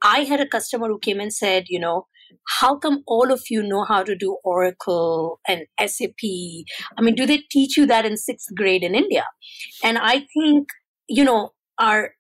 i 0.03 0.21
had 0.21 0.41
a 0.41 0.47
customer 0.47 0.89
who 0.89 0.99
came 0.99 1.21
and 1.21 1.33
said 1.33 1.65
you 1.69 1.81
know 1.81 2.07
how 2.61 2.77
come 2.77 3.03
all 3.07 3.33
of 3.33 3.43
you 3.51 3.63
know 3.63 3.85
how 3.85 4.03
to 4.03 4.17
do 4.17 4.39
Oracle 4.45 5.41
and 5.47 5.67
SAP? 5.81 6.23
I 6.97 7.03
mean, 7.03 7.15
do 7.15 7.27
they 7.27 7.39
teach 7.51 7.77
you 7.77 7.87
that 7.87 8.07
in 8.07 8.17
sixth 8.17 8.49
grade 8.57 8.83
in 8.83 8.95
India? 8.95 9.25
And 9.83 9.99
I 9.99 10.27
think, 10.35 10.69
you 11.09 11.25
know, 11.25 11.51
our 11.79 12.11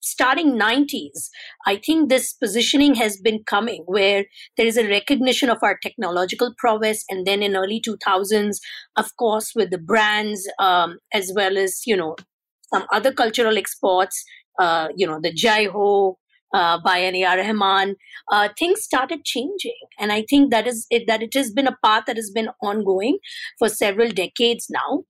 starting 0.00 0.58
90s, 0.58 1.28
I 1.66 1.76
think 1.84 2.08
this 2.08 2.32
positioning 2.32 2.94
has 2.94 3.16
been 3.16 3.42
coming 3.44 3.82
where 3.86 4.24
there 4.56 4.66
is 4.66 4.76
a 4.76 4.88
recognition 4.88 5.50
of 5.50 5.58
our 5.62 5.78
technological 5.82 6.54
prowess. 6.56 7.04
And 7.10 7.26
then 7.26 7.42
in 7.42 7.56
early 7.56 7.82
2000s, 7.86 8.58
of 8.96 9.16
course, 9.16 9.52
with 9.56 9.70
the 9.70 9.78
brands, 9.78 10.48
um, 10.60 10.98
as 11.12 11.32
well 11.34 11.58
as, 11.58 11.82
you 11.86 11.96
know, 11.96 12.14
some 12.72 12.86
other 12.92 13.12
cultural 13.12 13.58
exports, 13.58 14.24
uh, 14.60 14.88
you 14.96 15.06
know, 15.06 15.18
the 15.20 15.32
Jai 15.32 15.64
Ho, 15.64 16.18
uh, 16.56 16.78
by 16.82 16.96
an 16.98 17.14
A.R. 17.16 17.36
Rahman, 17.36 17.96
uh, 18.32 18.48
things 18.58 18.82
started 18.82 19.24
changing. 19.24 19.80
And 19.98 20.10
I 20.10 20.24
think 20.28 20.50
that 20.50 20.66
is 20.66 20.86
it, 20.90 21.04
that 21.06 21.22
it 21.22 21.34
has 21.34 21.52
been 21.52 21.66
a 21.66 21.76
path 21.84 22.04
that 22.06 22.16
has 22.16 22.30
been 22.30 22.48
ongoing 22.62 23.18
for 23.58 23.68
several 23.68 24.10
decades 24.24 24.68
now. 24.70 25.04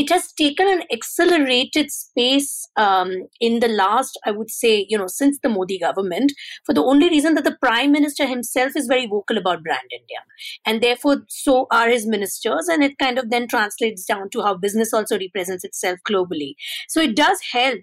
it 0.00 0.10
has 0.10 0.32
taken 0.32 0.68
an 0.68 0.82
accelerated 0.92 1.90
space 1.90 2.68
um, 2.76 3.10
in 3.40 3.58
the 3.60 3.68
last, 3.68 4.18
I 4.24 4.30
would 4.30 4.50
say, 4.50 4.86
you 4.88 4.96
know, 4.96 5.08
since 5.08 5.38
the 5.42 5.48
Modi 5.48 5.78
government, 5.78 6.32
for 6.64 6.72
the 6.72 6.84
only 6.92 7.08
reason 7.08 7.34
that 7.34 7.44
the 7.44 7.56
prime 7.60 7.90
minister 7.96 8.26
himself 8.26 8.76
is 8.76 8.86
very 8.86 9.06
vocal 9.06 9.36
about 9.36 9.64
brand 9.64 9.90
India. 9.98 10.18
And 10.64 10.80
therefore, 10.80 11.22
so 11.28 11.66
are 11.72 11.88
his 11.88 12.06
ministers. 12.06 12.68
And 12.68 12.84
it 12.84 12.98
kind 12.98 13.18
of 13.18 13.30
then 13.30 13.48
translates 13.48 14.04
down 14.04 14.30
to 14.30 14.42
how 14.42 14.54
business 14.54 14.94
also 14.94 15.18
represents 15.18 15.64
itself 15.64 15.98
globally. 16.08 16.54
So 16.88 17.00
it 17.00 17.16
does 17.16 17.40
help 17.52 17.80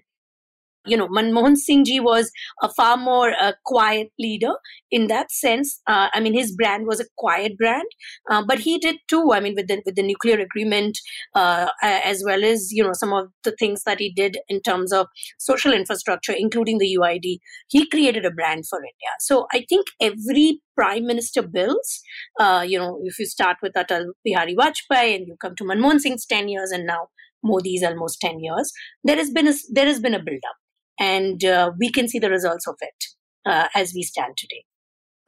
you 0.88 0.96
know, 0.96 1.08
Manmohan 1.08 1.56
Singh 1.56 1.84
ji 1.84 2.00
was 2.00 2.30
a 2.62 2.68
far 2.68 2.96
more 2.96 3.32
uh, 3.40 3.52
quiet 3.64 4.08
leader 4.18 4.52
in 4.90 5.06
that 5.08 5.30
sense. 5.30 5.80
Uh, 5.86 6.08
I 6.12 6.20
mean, 6.20 6.34
his 6.34 6.52
brand 6.52 6.86
was 6.86 7.00
a 7.00 7.06
quiet 7.16 7.56
brand, 7.56 7.86
uh, 8.30 8.42
but 8.46 8.60
he 8.60 8.78
did 8.78 8.96
too. 9.08 9.32
I 9.32 9.40
mean, 9.40 9.54
with 9.54 9.68
the 9.68 9.82
with 9.84 9.96
the 9.96 10.02
nuclear 10.02 10.38
agreement, 10.38 10.98
uh, 11.34 11.68
as 11.82 12.22
well 12.24 12.44
as 12.44 12.72
you 12.72 12.82
know 12.82 12.92
some 12.92 13.12
of 13.12 13.28
the 13.44 13.52
things 13.52 13.84
that 13.84 14.00
he 14.00 14.12
did 14.12 14.38
in 14.48 14.60
terms 14.62 14.92
of 14.92 15.06
social 15.38 15.72
infrastructure, 15.72 16.32
including 16.36 16.78
the 16.78 16.96
UID, 16.98 17.38
he 17.68 17.88
created 17.88 18.24
a 18.24 18.30
brand 18.30 18.66
for 18.68 18.78
India. 18.78 19.12
So 19.20 19.46
I 19.52 19.64
think 19.68 19.86
every 20.00 20.60
prime 20.74 21.06
minister 21.06 21.42
bills, 21.42 22.00
uh, 22.40 22.64
you 22.66 22.78
know, 22.78 23.00
if 23.04 23.18
you 23.18 23.26
start 23.26 23.58
with 23.62 23.72
Atal 23.74 24.06
Bihari 24.24 24.54
Vajpayee 24.54 25.16
and 25.16 25.26
you 25.26 25.36
come 25.40 25.54
to 25.56 25.64
Manmohan 25.64 26.00
Singh's 26.00 26.26
ten 26.26 26.48
years, 26.48 26.70
and 26.70 26.86
now 26.86 27.08
Modi's 27.44 27.82
almost 27.82 28.20
10 28.20 28.40
years, 28.40 28.72
there 29.04 29.16
has 29.16 29.30
been 29.30 29.48
a, 29.48 29.54
there 29.72 29.86
has 29.86 30.00
been 30.00 30.14
a 30.14 30.22
build 30.22 30.40
up 30.48 30.56
and 30.98 31.44
uh, 31.44 31.72
we 31.78 31.90
can 31.90 32.08
see 32.08 32.18
the 32.18 32.30
results 32.30 32.66
of 32.66 32.76
it 32.80 33.04
uh, 33.46 33.68
as 33.74 33.92
we 33.94 34.02
stand 34.02 34.36
today. 34.36 34.64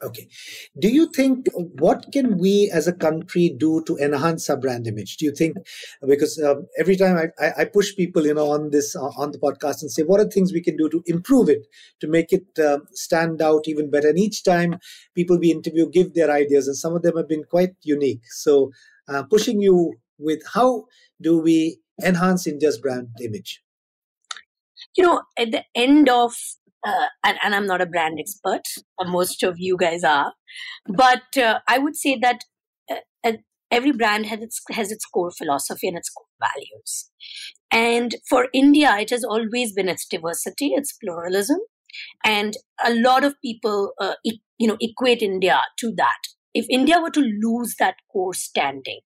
Okay. 0.02 0.28
Do 0.78 0.88
you 0.88 1.10
think 1.12 1.46
what 1.54 2.06
can 2.10 2.38
we 2.38 2.70
as 2.72 2.88
a 2.88 2.92
country 2.92 3.54
do 3.54 3.84
to 3.84 3.98
enhance 3.98 4.48
our 4.48 4.56
brand 4.56 4.86
image? 4.86 5.18
Do 5.18 5.26
you 5.26 5.32
think 5.32 5.58
because 6.06 6.42
um, 6.42 6.66
every 6.78 6.96
time 6.96 7.30
I, 7.38 7.52
I, 7.58 7.64
push 7.66 7.94
people, 7.94 8.26
you 8.26 8.32
know, 8.32 8.50
on 8.50 8.70
this 8.70 8.96
uh, 8.96 9.10
on 9.18 9.32
the 9.32 9.38
podcast 9.38 9.82
and 9.82 9.90
say 9.90 10.02
what 10.02 10.18
are 10.18 10.24
things 10.24 10.54
we 10.54 10.62
can 10.62 10.78
do 10.78 10.88
to 10.88 11.02
improve 11.04 11.50
it, 11.50 11.66
to 12.00 12.08
make 12.08 12.32
it 12.32 12.46
uh, 12.58 12.78
stand 12.92 13.42
out 13.42 13.64
even 13.66 13.90
better. 13.90 14.08
And 14.08 14.18
each 14.18 14.42
time 14.42 14.78
people 15.14 15.38
we 15.38 15.50
interview 15.50 15.86
give 15.86 16.14
their 16.14 16.30
ideas, 16.30 16.66
and 16.66 16.78
some 16.78 16.96
of 16.96 17.02
them 17.02 17.18
have 17.18 17.28
been 17.28 17.44
quite 17.44 17.74
unique. 17.82 18.22
So 18.30 18.70
uh, 19.06 19.24
pushing 19.24 19.60
you 19.60 19.96
with 20.18 20.40
how 20.54 20.86
do 21.20 21.38
we 21.38 21.78
enhance 22.02 22.46
India's 22.46 22.78
brand 22.78 23.08
image? 23.22 23.60
You 24.96 25.04
know, 25.04 25.22
at 25.38 25.52
the 25.52 25.64
end 25.74 26.08
of, 26.08 26.34
uh, 26.86 27.06
and, 27.24 27.38
and, 27.42 27.54
I'm 27.54 27.66
not 27.66 27.82
a 27.82 27.86
brand 27.86 28.18
expert, 28.18 28.62
uh, 28.98 29.08
most 29.08 29.42
of 29.42 29.56
you 29.58 29.76
guys 29.76 30.02
are, 30.02 30.32
but 30.88 31.36
uh, 31.36 31.60
I 31.68 31.78
would 31.78 31.96
say 31.96 32.18
that 32.20 32.40
uh, 32.90 33.32
every 33.70 33.92
brand 33.92 34.26
has 34.26 34.40
its 34.40 34.60
has 34.70 34.90
its 34.90 35.04
core 35.04 35.30
philosophy 35.30 35.88
and 35.88 35.96
its 35.96 36.10
core 36.10 36.26
values. 36.40 37.10
And 37.70 38.16
for 38.28 38.48
India, 38.52 38.96
it 38.98 39.10
has 39.10 39.24
always 39.24 39.72
been 39.72 39.88
its 39.88 40.06
diversity, 40.06 40.72
its 40.74 40.92
pluralism, 40.92 41.58
and 42.24 42.56
a 42.84 42.92
lot 42.94 43.24
of 43.24 43.34
people, 43.44 43.92
uh, 44.00 44.14
e- 44.24 44.40
you 44.58 44.66
know, 44.66 44.76
equate 44.80 45.22
India 45.22 45.60
to 45.78 45.92
that. 45.96 46.18
If 46.52 46.66
India 46.68 47.00
were 47.00 47.10
to 47.10 47.20
lose 47.20 47.76
that 47.78 47.94
core 48.12 48.34
standing, 48.34 49.00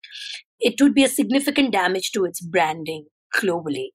it 0.60 0.80
would 0.80 0.94
be 0.94 1.04
a 1.04 1.08
significant 1.08 1.72
damage 1.72 2.10
to 2.12 2.24
its 2.24 2.40
branding 2.40 3.06
globally. 3.34 3.88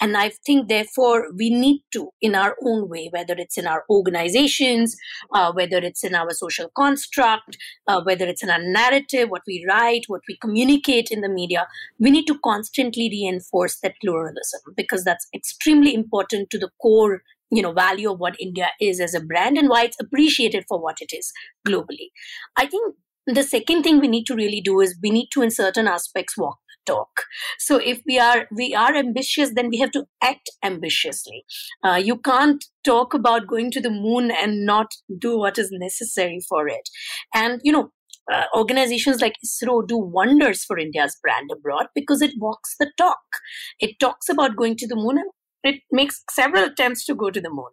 And 0.00 0.16
I 0.16 0.30
think, 0.44 0.68
therefore, 0.68 1.26
we 1.36 1.50
need 1.50 1.82
to, 1.92 2.10
in 2.20 2.34
our 2.34 2.56
own 2.64 2.88
way, 2.88 3.08
whether 3.12 3.34
it's 3.36 3.58
in 3.58 3.66
our 3.66 3.84
organizations, 3.90 4.96
uh, 5.32 5.52
whether 5.52 5.78
it's 5.78 6.04
in 6.04 6.14
our 6.14 6.30
social 6.30 6.70
construct, 6.76 7.56
uh, 7.86 8.02
whether 8.02 8.26
it's 8.26 8.42
in 8.42 8.50
our 8.50 8.62
narrative, 8.62 9.28
what 9.28 9.42
we 9.46 9.64
write, 9.68 10.04
what 10.06 10.22
we 10.28 10.36
communicate 10.38 11.10
in 11.10 11.20
the 11.20 11.28
media, 11.28 11.66
we 11.98 12.10
need 12.10 12.26
to 12.26 12.38
constantly 12.44 13.08
reinforce 13.10 13.78
that 13.82 13.94
pluralism 14.02 14.60
because 14.76 15.04
that's 15.04 15.26
extremely 15.34 15.94
important 15.94 16.50
to 16.50 16.58
the 16.58 16.70
core 16.80 17.22
you 17.50 17.62
know 17.62 17.72
value 17.72 18.10
of 18.10 18.18
what 18.18 18.34
india 18.40 18.70
is 18.80 19.00
as 19.00 19.14
a 19.14 19.20
brand 19.20 19.56
and 19.56 19.68
why 19.68 19.84
it's 19.84 20.00
appreciated 20.00 20.64
for 20.68 20.80
what 20.80 20.96
it 21.00 21.12
is 21.16 21.32
globally 21.64 22.08
i 22.56 22.66
think 22.66 22.96
the 23.26 23.42
second 23.42 23.82
thing 23.82 24.00
we 24.00 24.08
need 24.08 24.24
to 24.24 24.34
really 24.34 24.60
do 24.60 24.80
is 24.80 24.98
we 25.02 25.10
need 25.10 25.28
to 25.32 25.42
in 25.42 25.50
certain 25.50 25.86
aspects 25.86 26.36
walk 26.36 26.58
talk 26.86 27.24
so 27.58 27.76
if 27.76 28.00
we 28.06 28.18
are 28.18 28.46
we 28.50 28.74
are 28.74 28.94
ambitious 28.94 29.52
then 29.54 29.68
we 29.68 29.78
have 29.78 29.90
to 29.90 30.04
act 30.22 30.50
ambitiously 30.62 31.44
uh, 31.84 32.00
you 32.02 32.16
can't 32.16 32.64
talk 32.84 33.14
about 33.14 33.46
going 33.46 33.70
to 33.70 33.80
the 33.80 33.90
moon 33.90 34.30
and 34.30 34.64
not 34.64 34.86
do 35.18 35.38
what 35.38 35.58
is 35.58 35.68
necessary 35.72 36.40
for 36.48 36.68
it 36.68 36.88
and 37.34 37.60
you 37.62 37.72
know 37.72 37.90
uh, 38.32 38.44
organizations 38.56 39.20
like 39.20 39.34
ISRO 39.44 39.86
do 39.86 39.96
wonders 39.96 40.64
for 40.64 40.78
India's 40.78 41.16
brand 41.22 41.50
abroad 41.52 41.86
because 41.94 42.20
it 42.22 42.32
walks 42.38 42.74
the 42.80 42.90
talk. 42.98 43.20
It 43.78 44.00
talks 44.00 44.28
about 44.28 44.56
going 44.56 44.76
to 44.78 44.86
the 44.88 44.96
moon 44.96 45.18
and 45.18 45.74
it 45.74 45.82
makes 45.90 46.22
several 46.30 46.64
attempts 46.64 47.04
to 47.06 47.14
go 47.14 47.30
to 47.30 47.40
the 47.40 47.50
moon. 47.50 47.70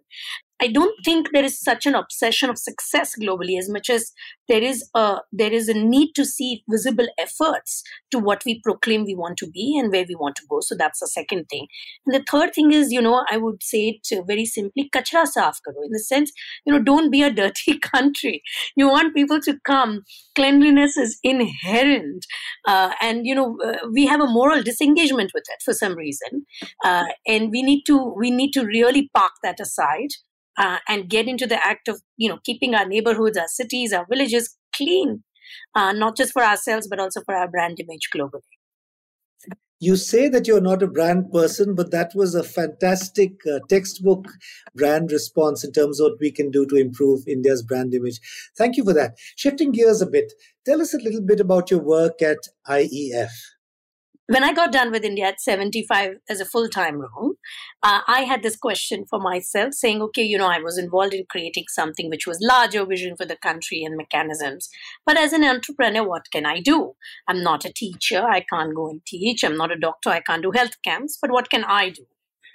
I 0.63 0.67
don't 0.67 0.95
think 1.03 1.31
there 1.33 1.43
is 1.43 1.59
such 1.59 1.85
an 1.85 1.93
obsession 1.93 2.49
of 2.49 2.57
success 2.57 3.15
globally 3.21 3.59
as 3.59 3.69
much 3.69 3.89
as 3.89 4.13
there 4.47 4.63
is 4.63 4.89
a 4.95 5.17
there 5.33 5.51
is 5.51 5.67
a 5.67 5.73
need 5.73 6.13
to 6.15 6.23
see 6.23 6.63
visible 6.69 7.07
efforts 7.19 7.83
to 8.11 8.19
what 8.19 8.45
we 8.45 8.61
proclaim 8.61 9.03
we 9.03 9.13
want 9.13 9.35
to 9.39 9.49
be 9.51 9.77
and 9.77 9.91
where 9.91 10.05
we 10.07 10.15
want 10.15 10.37
to 10.37 10.45
go. 10.49 10.61
So 10.61 10.75
that's 10.75 11.01
the 11.01 11.07
second 11.07 11.47
thing. 11.49 11.67
And 12.05 12.15
the 12.15 12.23
third 12.31 12.53
thing 12.53 12.71
is, 12.71 12.93
you 12.93 13.01
know, 13.01 13.25
I 13.29 13.35
would 13.35 13.61
say 13.61 13.99
it 14.01 14.25
very 14.25 14.45
simply, 14.45 14.89
kachra 14.95 15.25
saaf 15.35 15.59
karo. 15.65 15.83
In 15.83 15.91
the 15.91 15.99
sense, 15.99 16.31
you 16.65 16.71
know, 16.71 16.81
don't 16.81 17.11
be 17.11 17.23
a 17.23 17.29
dirty 17.29 17.77
country. 17.91 18.41
You 18.77 18.87
want 18.87 19.13
people 19.13 19.41
to 19.41 19.59
come. 19.65 20.03
Cleanliness 20.33 20.95
is 20.95 21.19
inherent, 21.23 22.25
uh, 22.65 22.91
and 23.01 23.27
you 23.27 23.35
know, 23.35 23.57
uh, 23.65 23.79
we 23.91 24.05
have 24.05 24.21
a 24.21 24.33
moral 24.39 24.63
disengagement 24.63 25.31
with 25.33 25.43
it 25.55 25.61
for 25.65 25.73
some 25.73 25.95
reason, 25.95 26.45
uh, 26.85 27.07
and 27.27 27.51
we 27.51 27.63
need 27.63 27.83
to 27.87 27.97
we 28.17 28.31
need 28.31 28.51
to 28.51 28.65
really 28.65 29.09
park 29.13 29.33
that 29.43 29.59
aside 29.59 30.21
uh, 30.57 30.77
and 30.87 31.09
get 31.09 31.27
into 31.27 31.47
the 31.47 31.65
act 31.65 31.87
of 31.87 32.01
you 32.17 32.29
know 32.29 32.39
keeping 32.43 32.75
our 32.75 32.85
neighborhoods 32.85 33.37
our 33.37 33.47
cities 33.47 33.93
our 33.93 34.05
villages 34.09 34.57
clean 34.75 35.23
uh, 35.75 35.91
not 35.91 36.17
just 36.17 36.33
for 36.33 36.43
ourselves 36.43 36.87
but 36.87 36.99
also 36.99 37.21
for 37.25 37.35
our 37.35 37.47
brand 37.47 37.79
image 37.79 38.09
globally. 38.15 38.41
You 39.79 39.97
say 39.97 40.29
that 40.29 40.47
you're 40.47 40.61
not 40.61 40.81
a 40.81 40.87
brand 40.87 41.31
person 41.31 41.75
but 41.75 41.91
that 41.91 42.11
was 42.15 42.35
a 42.35 42.43
fantastic 42.43 43.33
uh, 43.45 43.59
textbook 43.67 44.27
brand 44.73 45.11
response 45.11 45.63
in 45.63 45.73
terms 45.73 45.99
of 45.99 46.11
what 46.11 46.19
we 46.21 46.31
can 46.31 46.51
do 46.51 46.65
to 46.67 46.75
improve 46.75 47.27
india's 47.27 47.63
brand 47.63 47.93
image. 47.93 48.19
Thank 48.57 48.77
you 48.77 48.83
for 48.83 48.93
that. 48.93 49.17
Shifting 49.35 49.71
gears 49.71 50.01
a 50.01 50.07
bit 50.07 50.31
tell 50.65 50.81
us 50.81 50.93
a 50.93 50.99
little 50.99 51.21
bit 51.21 51.39
about 51.39 51.69
your 51.69 51.81
work 51.81 52.21
at 52.21 52.47
ief 52.69 53.31
when 54.27 54.43
I 54.43 54.53
got 54.53 54.71
done 54.71 54.91
with 54.91 55.03
India 55.03 55.25
at 55.25 55.41
75 55.41 56.15
as 56.29 56.39
a 56.39 56.45
full 56.45 56.69
time 56.69 56.99
role, 56.99 57.32
uh, 57.81 58.01
I 58.07 58.21
had 58.21 58.43
this 58.43 58.55
question 58.55 59.05
for 59.09 59.19
myself 59.19 59.73
saying, 59.73 60.01
okay, 60.01 60.23
you 60.23 60.37
know, 60.37 60.47
I 60.47 60.59
was 60.59 60.77
involved 60.77 61.13
in 61.13 61.25
creating 61.29 61.65
something 61.69 62.09
which 62.09 62.27
was 62.27 62.39
larger 62.41 62.85
vision 62.85 63.15
for 63.15 63.25
the 63.25 63.35
country 63.35 63.83
and 63.83 63.97
mechanisms. 63.97 64.69
But 65.05 65.17
as 65.17 65.33
an 65.33 65.43
entrepreneur, 65.43 66.07
what 66.07 66.31
can 66.31 66.45
I 66.45 66.59
do? 66.59 66.93
I'm 67.27 67.43
not 67.43 67.65
a 67.65 67.73
teacher. 67.73 68.23
I 68.23 68.45
can't 68.49 68.75
go 68.75 68.89
and 68.89 69.05
teach. 69.05 69.43
I'm 69.43 69.57
not 69.57 69.71
a 69.71 69.79
doctor. 69.79 70.09
I 70.09 70.21
can't 70.21 70.43
do 70.43 70.51
health 70.51 70.81
camps. 70.83 71.17
But 71.21 71.31
what 71.31 71.49
can 71.49 71.63
I 71.63 71.89
do? 71.89 72.05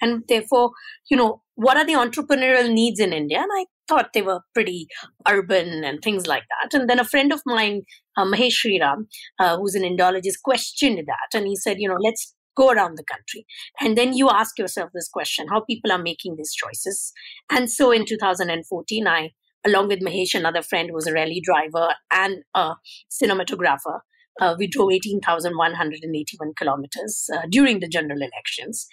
And 0.00 0.22
therefore, 0.28 0.70
you 1.10 1.16
know, 1.16 1.42
what 1.54 1.76
are 1.76 1.84
the 1.84 1.94
entrepreneurial 1.94 2.72
needs 2.72 3.00
in 3.00 3.12
India? 3.12 3.38
And 3.38 3.50
I 3.52 3.66
thought 3.88 4.12
they 4.12 4.22
were 4.22 4.42
pretty 4.54 4.86
urban 5.26 5.82
and 5.82 6.00
things 6.00 6.26
like 6.26 6.44
that. 6.62 6.78
And 6.78 6.88
then 6.88 7.00
a 7.00 7.04
friend 7.04 7.32
of 7.32 7.42
mine, 7.46 7.82
uh, 8.16 8.24
Mahesh 8.24 8.64
Sriram, 8.64 9.06
uh, 9.40 9.56
who's 9.56 9.74
an 9.74 9.82
Indologist, 9.82 10.42
questioned 10.44 11.02
that. 11.06 11.36
And 11.36 11.46
he 11.46 11.56
said, 11.56 11.78
you 11.80 11.88
know, 11.88 11.98
let's 12.00 12.34
go 12.58 12.70
around 12.70 12.98
the 12.98 13.04
country. 13.04 13.46
And 13.80 13.96
then 13.96 14.12
you 14.12 14.28
ask 14.28 14.58
yourself 14.58 14.90
this 14.92 15.08
question 15.08 15.46
how 15.48 15.60
people 15.60 15.92
are 15.92 16.02
making 16.02 16.36
these 16.36 16.52
choices. 16.52 17.12
And 17.50 17.70
so 17.70 17.90
in 17.92 18.04
2014, 18.04 19.06
I, 19.06 19.30
along 19.64 19.88
with 19.88 20.00
Mahesh, 20.00 20.34
another 20.34 20.62
friend 20.62 20.88
who 20.88 20.94
was 20.94 21.06
a 21.06 21.12
rally 21.12 21.40
driver 21.44 21.94
and 22.12 22.42
a 22.54 22.74
cinematographer, 23.10 24.00
uh, 24.40 24.54
we 24.58 24.66
drove 24.66 24.92
18,181 24.92 26.52
kilometers 26.56 27.28
uh, 27.34 27.42
during 27.50 27.80
the 27.80 27.88
general 27.88 28.18
elections. 28.20 28.86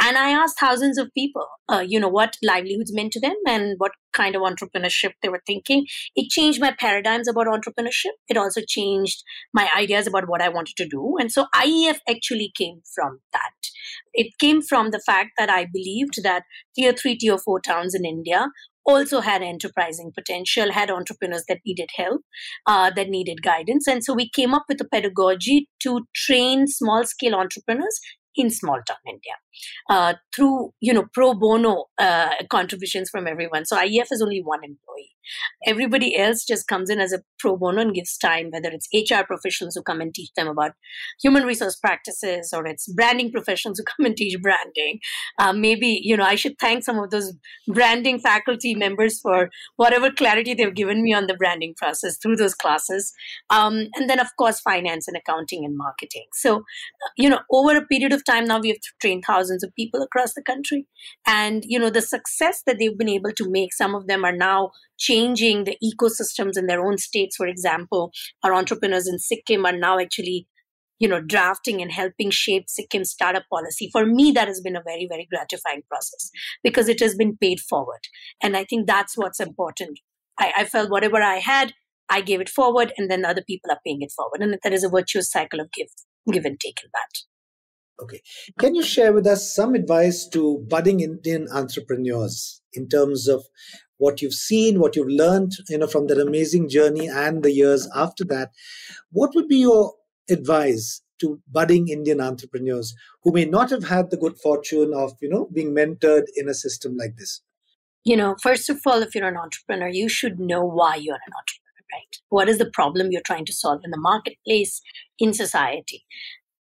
And 0.00 0.16
I 0.16 0.30
asked 0.30 0.58
thousands 0.58 0.98
of 0.98 1.12
people, 1.14 1.46
uh, 1.68 1.84
you 1.86 1.98
know, 1.98 2.08
what 2.08 2.36
livelihoods 2.42 2.94
meant 2.94 3.12
to 3.12 3.20
them 3.20 3.36
and 3.46 3.74
what 3.78 3.92
kind 4.12 4.36
of 4.36 4.42
entrepreneurship 4.42 5.12
they 5.22 5.28
were 5.28 5.42
thinking. 5.46 5.86
It 6.14 6.30
changed 6.30 6.60
my 6.60 6.74
paradigms 6.78 7.28
about 7.28 7.46
entrepreneurship. 7.46 8.12
It 8.28 8.36
also 8.36 8.60
changed 8.66 9.22
my 9.52 9.68
ideas 9.76 10.06
about 10.06 10.28
what 10.28 10.42
I 10.42 10.48
wanted 10.48 10.76
to 10.76 10.88
do. 10.88 11.16
And 11.18 11.32
so 11.32 11.46
IEF 11.54 11.98
actually 12.08 12.52
came 12.56 12.82
from 12.94 13.20
that. 13.32 13.52
It 14.12 14.38
came 14.38 14.60
from 14.62 14.90
the 14.90 15.00
fact 15.00 15.30
that 15.38 15.50
I 15.50 15.66
believed 15.72 16.22
that 16.22 16.44
tier 16.76 16.92
three, 16.92 17.16
tier 17.16 17.38
four 17.38 17.60
towns 17.60 17.94
in 17.94 18.04
India 18.04 18.48
also 18.84 19.20
had 19.20 19.42
enterprising 19.42 20.12
potential, 20.14 20.72
had 20.72 20.90
entrepreneurs 20.90 21.44
that 21.48 21.60
needed 21.64 21.90
help, 21.96 22.22
uh, 22.66 22.90
that 22.90 23.08
needed 23.08 23.42
guidance. 23.42 23.86
And 23.86 24.04
so 24.04 24.14
we 24.14 24.28
came 24.30 24.54
up 24.54 24.64
with 24.68 24.80
a 24.80 24.88
pedagogy 24.88 25.68
to 25.82 26.02
train 26.14 26.66
small 26.66 27.04
scale 27.04 27.34
entrepreneurs 27.34 28.00
in 28.34 28.50
small 28.50 28.80
town 28.86 28.96
India 29.06 29.34
uh, 29.90 30.14
through, 30.34 30.72
you 30.80 30.92
know, 30.92 31.04
pro 31.12 31.34
bono 31.34 31.84
uh, 31.98 32.30
contributions 32.50 33.10
from 33.10 33.26
everyone. 33.26 33.64
So 33.66 33.76
IEF 33.76 34.06
is 34.10 34.22
only 34.22 34.40
one 34.42 34.60
employee. 34.64 35.11
Everybody 35.66 36.16
else 36.16 36.44
just 36.44 36.66
comes 36.66 36.90
in 36.90 37.00
as 37.00 37.12
a 37.12 37.22
pro 37.38 37.56
bono 37.56 37.80
and 37.80 37.94
gives 37.94 38.16
time, 38.16 38.50
whether 38.50 38.70
it's 38.70 38.88
HR 38.94 39.24
professionals 39.24 39.74
who 39.74 39.82
come 39.82 40.00
and 40.00 40.14
teach 40.14 40.30
them 40.36 40.48
about 40.48 40.72
human 41.20 41.44
resource 41.44 41.76
practices 41.76 42.52
or 42.52 42.66
it's 42.66 42.90
branding 42.92 43.30
professionals 43.32 43.78
who 43.78 43.84
come 43.96 44.06
and 44.06 44.16
teach 44.16 44.40
branding. 44.40 44.98
Uh, 45.38 45.52
maybe, 45.52 46.00
you 46.02 46.16
know, 46.16 46.24
I 46.24 46.34
should 46.34 46.58
thank 46.58 46.84
some 46.84 46.98
of 46.98 47.10
those 47.10 47.32
branding 47.68 48.18
faculty 48.18 48.74
members 48.74 49.20
for 49.20 49.50
whatever 49.76 50.10
clarity 50.10 50.54
they've 50.54 50.74
given 50.74 51.02
me 51.02 51.12
on 51.12 51.26
the 51.26 51.34
branding 51.34 51.74
process 51.76 52.16
through 52.18 52.36
those 52.36 52.54
classes. 52.54 53.12
Um, 53.50 53.88
and 53.94 54.08
then, 54.08 54.20
of 54.20 54.28
course, 54.38 54.60
finance 54.60 55.08
and 55.08 55.16
accounting 55.16 55.64
and 55.64 55.76
marketing. 55.76 56.26
So, 56.34 56.62
you 57.16 57.28
know, 57.28 57.40
over 57.50 57.76
a 57.76 57.86
period 57.86 58.12
of 58.12 58.24
time 58.24 58.44
now, 58.44 58.60
we 58.60 58.68
have 58.68 58.78
trained 59.00 59.24
thousands 59.26 59.62
of 59.62 59.74
people 59.74 60.02
across 60.02 60.34
the 60.34 60.42
country. 60.42 60.86
And, 61.26 61.62
you 61.66 61.78
know, 61.78 61.90
the 61.90 62.02
success 62.02 62.62
that 62.66 62.78
they've 62.78 62.96
been 62.96 63.08
able 63.08 63.32
to 63.32 63.50
make, 63.50 63.72
some 63.72 63.94
of 63.94 64.06
them 64.06 64.24
are 64.24 64.36
now 64.36 64.70
changing 65.02 65.64
the 65.64 65.76
ecosystems 65.82 66.56
in 66.56 66.66
their 66.66 66.84
own 66.86 66.96
states. 66.96 67.36
For 67.36 67.46
example, 67.46 68.12
our 68.44 68.54
entrepreneurs 68.54 69.08
in 69.08 69.18
Sikkim 69.18 69.66
are 69.66 69.76
now 69.76 69.98
actually 69.98 70.46
you 71.02 71.08
know 71.08 71.20
drafting 71.20 71.82
and 71.82 71.90
helping 71.90 72.30
shape 72.30 72.64
Sikkim 72.68 73.04
startup 73.04 73.42
policy. 73.50 73.90
For 73.92 74.06
me, 74.06 74.30
that 74.32 74.48
has 74.48 74.60
been 74.60 74.76
a 74.76 74.82
very 74.82 75.08
very 75.10 75.26
gratifying 75.30 75.82
process 75.90 76.30
because 76.62 76.88
it 76.88 77.00
has 77.00 77.16
been 77.16 77.36
paid 77.36 77.60
forward, 77.60 78.06
and 78.42 78.56
I 78.56 78.64
think 78.64 78.86
that's 78.86 79.16
what's 79.16 79.40
important. 79.40 79.98
I, 80.38 80.52
I 80.58 80.64
felt 80.64 80.90
whatever 80.90 81.20
I 81.20 81.36
had, 81.36 81.74
I 82.08 82.20
gave 82.20 82.40
it 82.40 82.48
forward, 82.48 82.92
and 82.96 83.10
then 83.10 83.24
other 83.24 83.42
people 83.42 83.72
are 83.72 83.80
paying 83.84 84.02
it 84.02 84.12
forward, 84.16 84.40
and 84.40 84.56
there 84.62 84.72
is 84.72 84.84
a 84.84 84.94
virtuous 85.00 85.30
cycle 85.30 85.60
of 85.60 85.72
give 85.72 85.88
give 86.32 86.44
and 86.44 86.60
take 86.60 86.78
in 86.84 86.90
that. 86.94 87.22
Okay. 88.02 88.20
Can 88.58 88.74
you 88.74 88.82
share 88.82 89.12
with 89.12 89.26
us 89.26 89.54
some 89.54 89.74
advice 89.74 90.26
to 90.28 90.64
budding 90.68 91.00
Indian 91.00 91.46
entrepreneurs 91.52 92.60
in 92.72 92.88
terms 92.88 93.28
of 93.28 93.44
what 94.02 94.20
you've 94.20 94.34
seen, 94.34 94.80
what 94.80 94.96
you've 94.96 95.16
learned, 95.24 95.52
you 95.68 95.78
know, 95.78 95.86
from 95.86 96.08
that 96.08 96.18
amazing 96.18 96.68
journey 96.68 97.06
and 97.06 97.44
the 97.44 97.52
years 97.52 97.88
after 97.94 98.24
that? 98.24 98.50
What 99.12 99.30
would 99.36 99.46
be 99.46 99.58
your 99.58 99.94
advice 100.28 101.02
to 101.20 101.40
budding 101.46 101.86
Indian 101.86 102.20
entrepreneurs 102.20 102.96
who 103.22 103.32
may 103.32 103.44
not 103.44 103.70
have 103.70 103.84
had 103.84 104.10
the 104.10 104.16
good 104.16 104.36
fortune 104.38 104.92
of, 104.92 105.12
you 105.22 105.28
know, 105.28 105.48
being 105.54 105.72
mentored 105.72 106.24
in 106.34 106.48
a 106.48 106.54
system 106.54 106.96
like 106.96 107.14
this? 107.16 107.42
You 108.04 108.16
know, 108.16 108.34
first 108.42 108.68
of 108.68 108.80
all, 108.84 109.02
if 109.02 109.14
you're 109.14 109.28
an 109.28 109.36
entrepreneur, 109.36 109.88
you 109.88 110.08
should 110.08 110.40
know 110.40 110.64
why 110.64 110.96
you're 110.96 111.14
an 111.14 111.36
entrepreneur, 111.40 111.84
right? 111.94 112.16
What 112.28 112.48
is 112.48 112.58
the 112.58 112.70
problem 112.70 113.12
you're 113.12 113.22
trying 113.24 113.46
to 113.46 113.52
solve 113.52 113.82
in 113.84 113.92
the 113.92 114.04
marketplace, 114.10 114.82
in 115.20 115.32
society? 115.32 116.04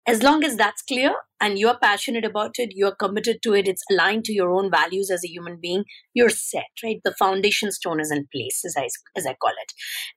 As 0.08 0.24
long 0.24 0.43
as 0.43 0.58
that's 0.58 0.81
clear 0.81 1.13
and 1.39 1.60
you're 1.60 1.77
passionate 1.77 2.25
about 2.25 2.51
it, 2.58 2.72
you're 2.74 2.96
committed 2.96 3.41
to 3.43 3.53
it, 3.53 3.67
it's 3.67 3.84
aligned 3.91 4.25
to 4.25 4.34
your 4.34 4.51
own 4.51 4.72
values 4.72 5.12
as 5.12 5.24
a 5.24 5.29
human 5.29 5.60
being, 5.62 5.84
you're 6.13 6.29
set, 6.29 6.65
right? 6.84 7.00
The 7.03 7.13
foundation 7.17 7.72
stone 7.72 8.00
is 8.00 8.12
in 8.12 8.27
place, 8.34 8.63
as 8.65 8.75
I, 8.77 8.88
as 9.15 9.25
I 9.27 9.36
call 9.36 9.51
it. 9.51 9.74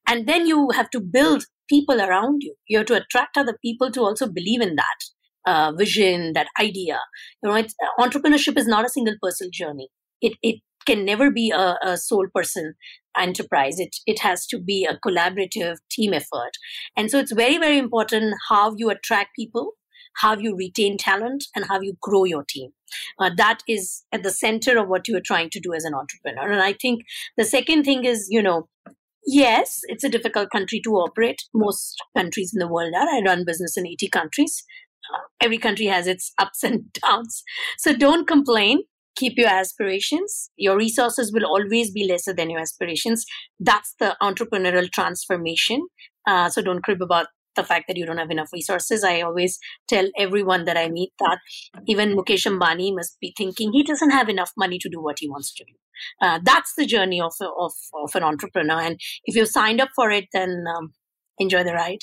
And 0.08 0.26
then 0.26 0.46
you 0.46 0.70
have 0.70 0.90
to 0.90 1.00
build 1.00 1.44
people 1.68 2.00
around 2.00 2.42
you. 2.42 2.54
You 2.68 2.78
have 2.78 2.86
to 2.88 2.96
attract 2.96 3.36
other 3.36 3.58
people 3.62 3.90
to 3.92 4.00
also 4.00 4.26
believe 4.26 4.60
in 4.60 4.76
that 4.76 5.04
uh, 5.46 5.72
vision, 5.72 6.32
that 6.32 6.48
idea. 6.58 7.00
You 7.42 7.50
know, 7.50 7.64
entrepreneurship 7.98 8.58
is 8.58 8.66
not 8.66 8.86
a 8.86 8.90
single 8.90 9.16
person 9.22 9.50
journey. 9.52 9.88
It, 10.20 10.34
it 10.42 10.60
can 10.86 11.04
never 11.04 11.30
be 11.30 11.50
a, 11.50 11.76
a 11.82 11.96
sole 11.96 12.26
person 12.34 12.74
enterprise. 13.18 13.78
It, 13.78 13.96
it 14.06 14.20
has 14.20 14.46
to 14.48 14.58
be 14.58 14.86
a 14.88 14.98
collaborative 15.06 15.76
team 15.90 16.12
effort. 16.12 16.52
And 16.96 17.10
so 17.10 17.18
it's 17.18 17.32
very, 17.32 17.58
very 17.58 17.78
important 17.78 18.34
how 18.48 18.74
you 18.76 18.90
attract 18.90 19.36
people, 19.36 19.72
how 20.16 20.36
you 20.36 20.56
retain 20.56 20.96
talent, 20.96 21.44
and 21.54 21.66
how 21.66 21.80
you 21.80 21.96
grow 22.00 22.24
your 22.24 22.44
team. 22.48 22.70
Uh, 23.18 23.30
that 23.36 23.60
is 23.68 24.04
at 24.12 24.22
the 24.22 24.30
center 24.30 24.78
of 24.78 24.88
what 24.88 25.08
you 25.08 25.16
are 25.16 25.22
trying 25.24 25.50
to 25.50 25.60
do 25.60 25.72
as 25.72 25.84
an 25.84 25.94
entrepreneur. 25.94 26.50
And 26.50 26.62
I 26.62 26.72
think 26.72 27.02
the 27.36 27.44
second 27.44 27.84
thing 27.84 28.04
is, 28.04 28.28
you 28.30 28.42
know, 28.42 28.68
yes, 29.26 29.80
it's 29.84 30.04
a 30.04 30.08
difficult 30.08 30.50
country 30.50 30.80
to 30.84 30.90
operate. 30.90 31.42
Most 31.54 31.96
countries 32.16 32.52
in 32.54 32.60
the 32.60 32.68
world 32.68 32.94
are. 32.94 33.08
I 33.08 33.22
run 33.24 33.44
business 33.44 33.76
in 33.76 33.86
80 33.86 34.08
countries. 34.08 34.64
Uh, 35.12 35.20
every 35.40 35.58
country 35.58 35.86
has 35.86 36.06
its 36.06 36.32
ups 36.38 36.62
and 36.62 36.92
downs. 37.06 37.42
So 37.78 37.94
don't 37.94 38.26
complain 38.26 38.84
keep 39.16 39.34
your 39.36 39.48
aspirations. 39.48 40.50
Your 40.56 40.76
resources 40.76 41.32
will 41.32 41.44
always 41.44 41.90
be 41.90 42.06
lesser 42.08 42.32
than 42.32 42.50
your 42.50 42.60
aspirations. 42.60 43.24
That's 43.60 43.94
the 43.98 44.16
entrepreneurial 44.22 44.90
transformation. 44.90 45.86
Uh, 46.26 46.48
so 46.48 46.62
don't 46.62 46.82
crib 46.82 47.02
about 47.02 47.26
the 47.56 47.64
fact 47.64 47.84
that 47.88 47.96
you 47.96 48.04
don't 48.04 48.18
have 48.18 48.30
enough 48.30 48.48
resources. 48.52 49.04
I 49.04 49.20
always 49.20 49.58
tell 49.88 50.08
everyone 50.18 50.64
that 50.64 50.76
I 50.76 50.88
meet 50.88 51.12
that 51.20 51.38
even 51.86 52.16
Mukesh 52.16 52.46
Ambani 52.46 52.94
must 52.94 53.18
be 53.20 53.32
thinking 53.36 53.72
he 53.72 53.82
doesn't 53.82 54.10
have 54.10 54.28
enough 54.28 54.50
money 54.56 54.78
to 54.80 54.88
do 54.88 55.00
what 55.00 55.18
he 55.20 55.28
wants 55.28 55.54
to 55.54 55.64
do. 55.64 55.72
Uh, 56.20 56.40
that's 56.42 56.72
the 56.76 56.86
journey 56.86 57.20
of, 57.20 57.32
of, 57.40 57.72
of 57.94 58.14
an 58.14 58.22
entrepreneur. 58.24 58.80
And 58.80 59.00
if 59.24 59.36
you've 59.36 59.48
signed 59.48 59.80
up 59.80 59.90
for 59.94 60.10
it, 60.10 60.24
then 60.32 60.64
um, 60.76 60.92
enjoy 61.38 61.62
the 61.64 61.74
ride. 61.74 62.00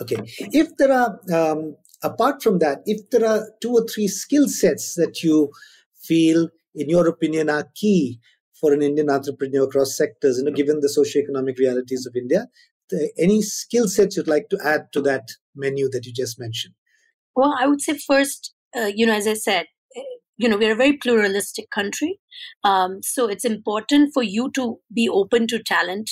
Okay. 0.00 0.16
If 0.38 0.76
there 0.76 0.92
are, 0.92 1.18
um, 1.32 1.76
apart 2.02 2.42
from 2.42 2.58
that, 2.58 2.82
if 2.86 3.10
there 3.10 3.26
are 3.26 3.48
two 3.60 3.72
or 3.72 3.86
three 3.86 4.08
skill 4.08 4.48
sets 4.48 4.94
that 4.94 5.22
you 5.22 5.50
feel, 6.06 6.48
in 6.74 6.88
your 6.88 7.06
opinion, 7.08 7.50
are 7.50 7.68
key 7.74 8.20
for 8.60 8.72
an 8.72 8.82
Indian 8.82 9.10
entrepreneur 9.10 9.64
across 9.64 9.96
sectors, 9.96 10.38
you 10.38 10.44
know, 10.44 10.52
given 10.52 10.80
the 10.80 10.88
socio-economic 10.88 11.58
realities 11.58 12.06
of 12.06 12.14
India? 12.16 12.46
Any 13.18 13.42
skill 13.42 13.88
sets 13.88 14.16
you'd 14.16 14.28
like 14.28 14.48
to 14.50 14.58
add 14.64 14.86
to 14.92 15.02
that 15.02 15.28
menu 15.54 15.88
that 15.90 16.06
you 16.06 16.12
just 16.12 16.38
mentioned? 16.38 16.74
Well, 17.34 17.54
I 17.58 17.66
would 17.66 17.80
say 17.80 17.98
first, 17.98 18.54
uh, 18.76 18.90
you 18.94 19.06
know, 19.06 19.14
as 19.14 19.26
I 19.26 19.34
said, 19.34 19.66
eh, 19.96 20.02
you 20.36 20.48
know, 20.48 20.56
we're 20.56 20.72
a 20.72 20.76
very 20.76 20.96
pluralistic 20.96 21.70
country. 21.70 22.20
Um, 22.64 23.00
so 23.02 23.26
it's 23.26 23.44
important 23.44 24.12
for 24.14 24.22
you 24.22 24.50
to 24.54 24.78
be 24.94 25.08
open 25.08 25.46
to 25.48 25.62
talent 25.62 26.10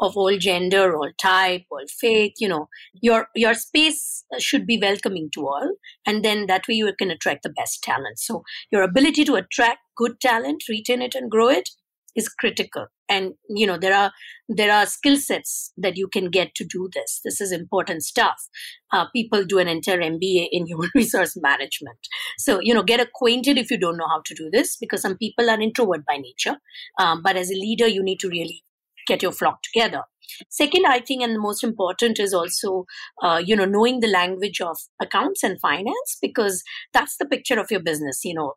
of 0.00 0.16
all 0.16 0.36
gender, 0.38 0.96
all 0.96 1.10
type, 1.18 1.64
all 1.70 1.84
faith. 1.88 2.34
You 2.38 2.48
know, 2.48 2.68
your 3.00 3.28
your 3.34 3.54
space 3.54 4.24
should 4.38 4.66
be 4.66 4.78
welcoming 4.80 5.30
to 5.34 5.46
all, 5.46 5.74
and 6.06 6.24
then 6.24 6.46
that 6.46 6.66
way 6.68 6.74
you 6.74 6.92
can 6.98 7.10
attract 7.10 7.42
the 7.42 7.50
best 7.50 7.82
talent. 7.82 8.18
So 8.18 8.42
your 8.70 8.82
ability 8.82 9.24
to 9.24 9.36
attract 9.36 9.78
good 9.96 10.20
talent, 10.20 10.64
retain 10.68 11.02
it, 11.02 11.14
and 11.14 11.30
grow 11.30 11.48
it 11.48 11.68
is 12.16 12.28
critical. 12.28 12.86
And 13.08 13.34
you 13.48 13.66
know 13.66 13.76
there 13.76 13.94
are 13.94 14.12
there 14.48 14.72
are 14.72 14.86
skill 14.86 15.16
sets 15.18 15.72
that 15.76 15.96
you 15.96 16.08
can 16.08 16.30
get 16.30 16.54
to 16.54 16.64
do 16.64 16.88
this. 16.94 17.20
This 17.22 17.40
is 17.40 17.52
important 17.52 18.02
stuff. 18.02 18.48
Uh, 18.92 19.06
people 19.14 19.44
do 19.44 19.58
an 19.58 19.68
entire 19.68 20.00
MBA 20.00 20.48
in 20.50 20.66
human 20.72 20.90
resource 20.94 21.36
management. 21.36 21.98
So 22.38 22.60
you 22.60 22.72
know 22.72 22.82
get 22.82 23.00
acquainted 23.00 23.58
if 23.58 23.70
you 23.70 23.78
don't 23.78 23.98
know 23.98 24.08
how 24.08 24.22
to 24.24 24.34
do 24.34 24.48
this 24.50 24.76
because 24.76 25.02
some 25.02 25.18
people 25.18 25.50
are 25.50 25.60
introvert 25.60 26.06
by 26.06 26.16
nature. 26.16 26.56
Um, 26.98 27.22
but 27.22 27.36
as 27.36 27.50
a 27.50 27.54
leader, 27.54 27.86
you 27.86 28.02
need 28.02 28.20
to 28.20 28.28
really 28.28 28.64
get 29.06 29.22
your 29.22 29.32
flock 29.32 29.62
together. 29.62 30.02
Second 30.50 30.86
i 30.86 31.00
think 31.00 31.22
and 31.22 31.34
the 31.34 31.40
most 31.40 31.62
important 31.62 32.18
is 32.18 32.32
also 32.32 32.86
uh, 33.22 33.40
you 33.44 33.54
know 33.54 33.66
knowing 33.66 34.00
the 34.00 34.08
language 34.08 34.60
of 34.60 34.78
accounts 35.00 35.42
and 35.42 35.60
finance 35.60 36.16
because 36.20 36.62
that's 36.92 37.16
the 37.18 37.26
picture 37.26 37.58
of 37.60 37.70
your 37.70 37.80
business 37.80 38.24
you 38.24 38.34
know. 38.34 38.54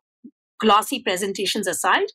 Glossy 0.59 0.99
presentations 1.03 1.67
aside 1.67 2.07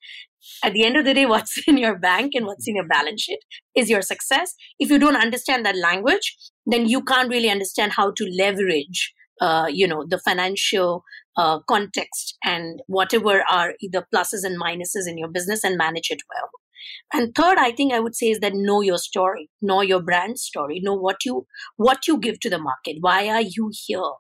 at 0.65 0.73
the 0.73 0.85
end 0.85 0.97
of 0.97 1.05
the 1.05 1.15
day 1.15 1.27
what's 1.33 1.57
in 1.69 1.77
your 1.79 1.97
bank 1.97 2.33
and 2.35 2.45
what's 2.45 2.67
in 2.67 2.75
your 2.75 2.89
balance 2.89 3.23
sheet 3.23 3.39
is 3.77 3.89
your 3.89 4.03
success. 4.03 4.55
If 4.81 4.91
you 4.91 4.99
don't 4.99 5.15
understand 5.15 5.65
that 5.65 5.77
language 5.77 6.37
then 6.67 6.89
you 6.89 7.03
can't 7.03 7.31
really 7.31 7.51
understand 7.51 7.93
how 7.93 8.11
to 8.17 8.25
leverage 8.37 9.13
uh, 9.41 9.67
you 9.69 9.87
know 9.87 10.05
the 10.09 10.19
financial 10.19 11.05
uh, 11.37 11.59
context 11.61 12.37
and 12.45 12.81
whatever 12.87 13.43
are 13.51 13.75
either 13.81 14.07
pluses 14.15 14.45
and 14.45 14.61
minuses 14.61 15.09
in 15.09 15.19
your 15.19 15.29
business 15.29 15.65
and 15.65 15.77
manage 15.77 16.11
it 16.11 16.23
well 16.33 16.51
and 17.13 17.35
third 17.35 17.59
i 17.59 17.71
think 17.71 17.93
i 17.93 18.01
would 18.01 18.15
say 18.15 18.31
is 18.31 18.41
that 18.41 18.53
know 18.55 18.81
your 18.81 18.99
story 18.99 19.49
know 19.61 19.81
your 19.81 20.01
brand 20.01 20.39
story 20.39 20.81
know 20.81 20.95
what 20.95 21.25
you 21.25 21.47
what 21.77 22.07
you 22.07 22.19
give 22.19 22.41
to 22.41 22.51
the 22.51 22.59
market. 22.59 22.97
Why 23.01 23.29
are 23.29 23.43
you 23.43 23.71
here? 23.87 24.13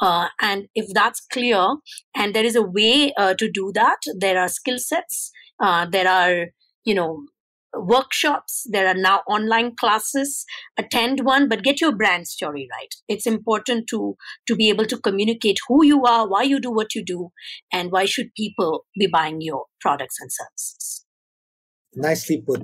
Uh, 0.00 0.28
and 0.40 0.68
if 0.74 0.86
that's 0.92 1.24
clear 1.32 1.76
and 2.14 2.34
there 2.34 2.44
is 2.44 2.56
a 2.56 2.62
way 2.62 3.12
uh, 3.16 3.32
to 3.32 3.50
do 3.50 3.72
that 3.74 3.96
there 4.18 4.38
are 4.38 4.48
skill 4.48 4.78
sets 4.78 5.32
uh, 5.60 5.86
there 5.86 6.06
are 6.06 6.48
you 6.84 6.94
know 6.94 7.24
workshops 7.74 8.66
there 8.70 8.86
are 8.86 8.94
now 8.94 9.22
online 9.26 9.74
classes 9.74 10.44
attend 10.76 11.20
one 11.24 11.48
but 11.48 11.62
get 11.62 11.80
your 11.80 11.96
brand 11.96 12.28
story 12.28 12.68
right. 12.70 12.94
It's 13.08 13.26
important 13.26 13.86
to 13.88 14.14
to 14.46 14.54
be 14.54 14.68
able 14.68 14.84
to 14.84 14.98
communicate 14.98 15.58
who 15.68 15.82
you 15.86 16.04
are 16.04 16.28
why 16.28 16.42
you 16.42 16.60
do 16.60 16.70
what 16.70 16.94
you 16.94 17.02
do 17.02 17.30
and 17.72 17.90
why 17.90 18.04
should 18.04 18.34
people 18.36 18.84
be 18.98 19.06
buying 19.06 19.40
your 19.40 19.64
products 19.80 20.20
and 20.20 20.30
services 20.30 21.01
Nicely 21.94 22.40
put. 22.40 22.62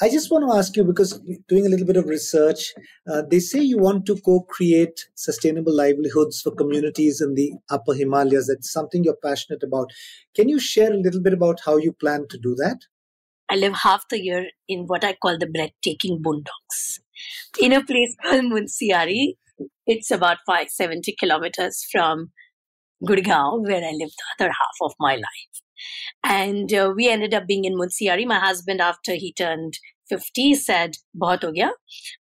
I 0.00 0.08
just 0.08 0.30
want 0.30 0.48
to 0.48 0.56
ask 0.56 0.74
you 0.74 0.84
because 0.84 1.20
doing 1.48 1.66
a 1.66 1.68
little 1.68 1.86
bit 1.86 1.98
of 1.98 2.06
research, 2.06 2.72
uh, 3.10 3.22
they 3.30 3.38
say 3.38 3.60
you 3.60 3.78
want 3.78 4.06
to 4.06 4.16
co 4.16 4.40
create 4.40 5.06
sustainable 5.14 5.74
livelihoods 5.74 6.40
for 6.40 6.50
communities 6.52 7.20
in 7.20 7.34
the 7.34 7.52
upper 7.68 7.92
Himalayas. 7.92 8.46
That's 8.46 8.72
something 8.72 9.04
you're 9.04 9.18
passionate 9.22 9.62
about. 9.62 9.90
Can 10.34 10.48
you 10.48 10.58
share 10.58 10.92
a 10.92 10.96
little 10.96 11.20
bit 11.20 11.34
about 11.34 11.60
how 11.64 11.76
you 11.76 11.92
plan 11.92 12.26
to 12.30 12.38
do 12.38 12.54
that? 12.54 12.78
I 13.50 13.56
live 13.56 13.74
half 13.74 14.08
the 14.08 14.22
year 14.22 14.46
in 14.68 14.86
what 14.86 15.04
I 15.04 15.14
call 15.14 15.36
the 15.36 15.46
breathtaking 15.46 16.22
boondocks. 16.22 17.00
In 17.60 17.72
a 17.72 17.84
place 17.84 18.16
called 18.22 18.44
Munsiari, 18.44 19.34
it's 19.86 20.10
about 20.10 20.38
570 20.46 21.16
kilometers 21.18 21.84
from 21.90 22.30
Gurgaon, 23.04 23.62
where 23.62 23.84
I 23.84 23.90
live 23.90 24.10
the 24.10 24.24
other 24.44 24.50
half 24.50 24.76
of 24.82 24.92
my 25.00 25.16
life. 25.16 25.62
And 26.24 26.72
uh, 26.72 26.92
we 26.94 27.08
ended 27.08 27.34
up 27.34 27.46
being 27.46 27.64
in 27.64 27.76
Munsiari. 27.76 28.26
My 28.26 28.38
husband, 28.38 28.80
after 28.80 29.14
he 29.14 29.32
turned 29.32 29.78
50 30.10 30.54
said, 30.54 30.96
Bahut 31.16 31.42
ho 31.42 31.52
gaya. 31.52 31.70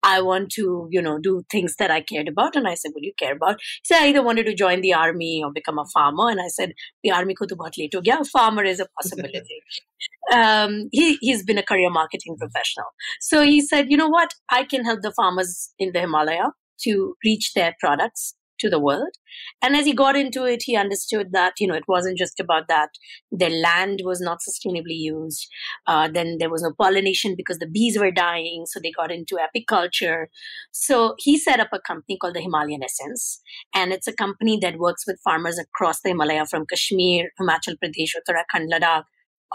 I 0.03 0.21
want 0.21 0.51
to, 0.57 0.89
you 0.91 1.01
know, 1.01 1.19
do 1.19 1.43
things 1.51 1.77
that 1.79 1.91
I 1.91 2.01
cared 2.01 2.29
about. 2.29 2.57
And 2.57 2.69
I 2.69 2.75
said, 2.75 2.91
What 2.93 3.03
do 3.03 3.07
you 3.07 3.15
care 3.19 3.35
about? 3.35 3.61
He 3.61 3.95
said, 3.95 4.03
I 4.03 4.09
either 4.09 4.23
wanted 4.23 4.47
to 4.47 4.55
join 4.55 4.81
the 4.81 4.93
army 4.93 5.43
or 5.45 5.53
become 5.53 5.79
a 5.79 5.87
farmer. 5.95 6.29
And 6.31 6.41
I 6.41 6.49
said, 6.49 6.73
The 7.05 7.13
army 7.13 7.35
ko 7.35 7.47
to 7.47 7.57
bahut 7.57 7.79
late 7.79 7.95
ho 7.95 8.01
gaya. 8.01 8.25
Farmer 8.25 8.65
is 8.65 8.81
a 8.81 8.89
possibility. 9.01 9.61
um, 10.33 10.89
he, 10.93 11.17
he's 11.21 11.45
been 11.45 11.59
a 11.59 11.69
career 11.73 11.91
marketing 11.91 12.37
professional. 12.39 12.89
So 13.21 13.43
he 13.43 13.61
said, 13.61 13.91
You 13.91 13.97
know 13.97 14.09
what? 14.09 14.35
I 14.51 14.65
can 14.65 14.85
help 14.85 15.03
the 15.03 15.13
farmers 15.13 15.71
in 15.79 15.93
the 15.93 16.01
Himalaya 16.01 16.51
to 16.83 17.17
reach 17.25 17.53
their 17.55 17.75
products 17.81 18.35
to 18.59 18.71
the 18.71 18.81
world. 18.81 19.15
And 19.63 19.77
as 19.77 19.87
he 19.87 19.93
got 19.93 20.17
into 20.17 20.45
it, 20.45 20.63
he 20.65 20.77
understood 20.77 21.33
that, 21.33 21.55
you 21.59 21.67
know, 21.67 21.75
it 21.75 21.89
wasn't 21.89 22.19
just 22.19 22.41
about 22.41 22.69
that. 22.69 22.91
Their 23.31 23.51
land 23.51 24.01
was 24.05 24.21
not 24.21 24.39
sustainably 24.39 24.97
used. 24.97 25.47
Uh, 25.87 26.09
then 26.13 26.37
there 26.39 26.51
was 26.51 26.63
no 26.63 26.73
pollination 26.79 27.35
because 27.37 27.59
the 27.59 27.69
bees 27.69 27.99
were 27.99 28.11
dying. 28.11 28.65
So 28.67 28.81
they 28.81 28.91
got 28.91 29.11
into 29.11 29.37
apiculture. 29.37 30.27
So 30.73 31.15
he 31.19 31.39
set 31.39 31.61
up 31.61 31.69
a 31.73 31.81
company 31.81 32.19
called 32.21 32.35
the 32.35 32.41
Himalayan 32.41 32.83
Essence. 32.83 33.41
And 33.75 33.93
it's 33.93 34.07
a 34.07 34.13
company 34.13 34.59
that 34.63 34.79
works 34.79 35.05
with 35.07 35.21
farmers 35.25 35.59
across 35.59 36.01
the 36.01 36.11
Himalaya 36.11 36.47
from 36.47 36.67
Kashmir, 36.67 37.31
Himachal 37.41 37.77
Pradesh, 37.83 38.13
Uttarakhand, 38.17 38.71
Ladakh, 38.73 39.05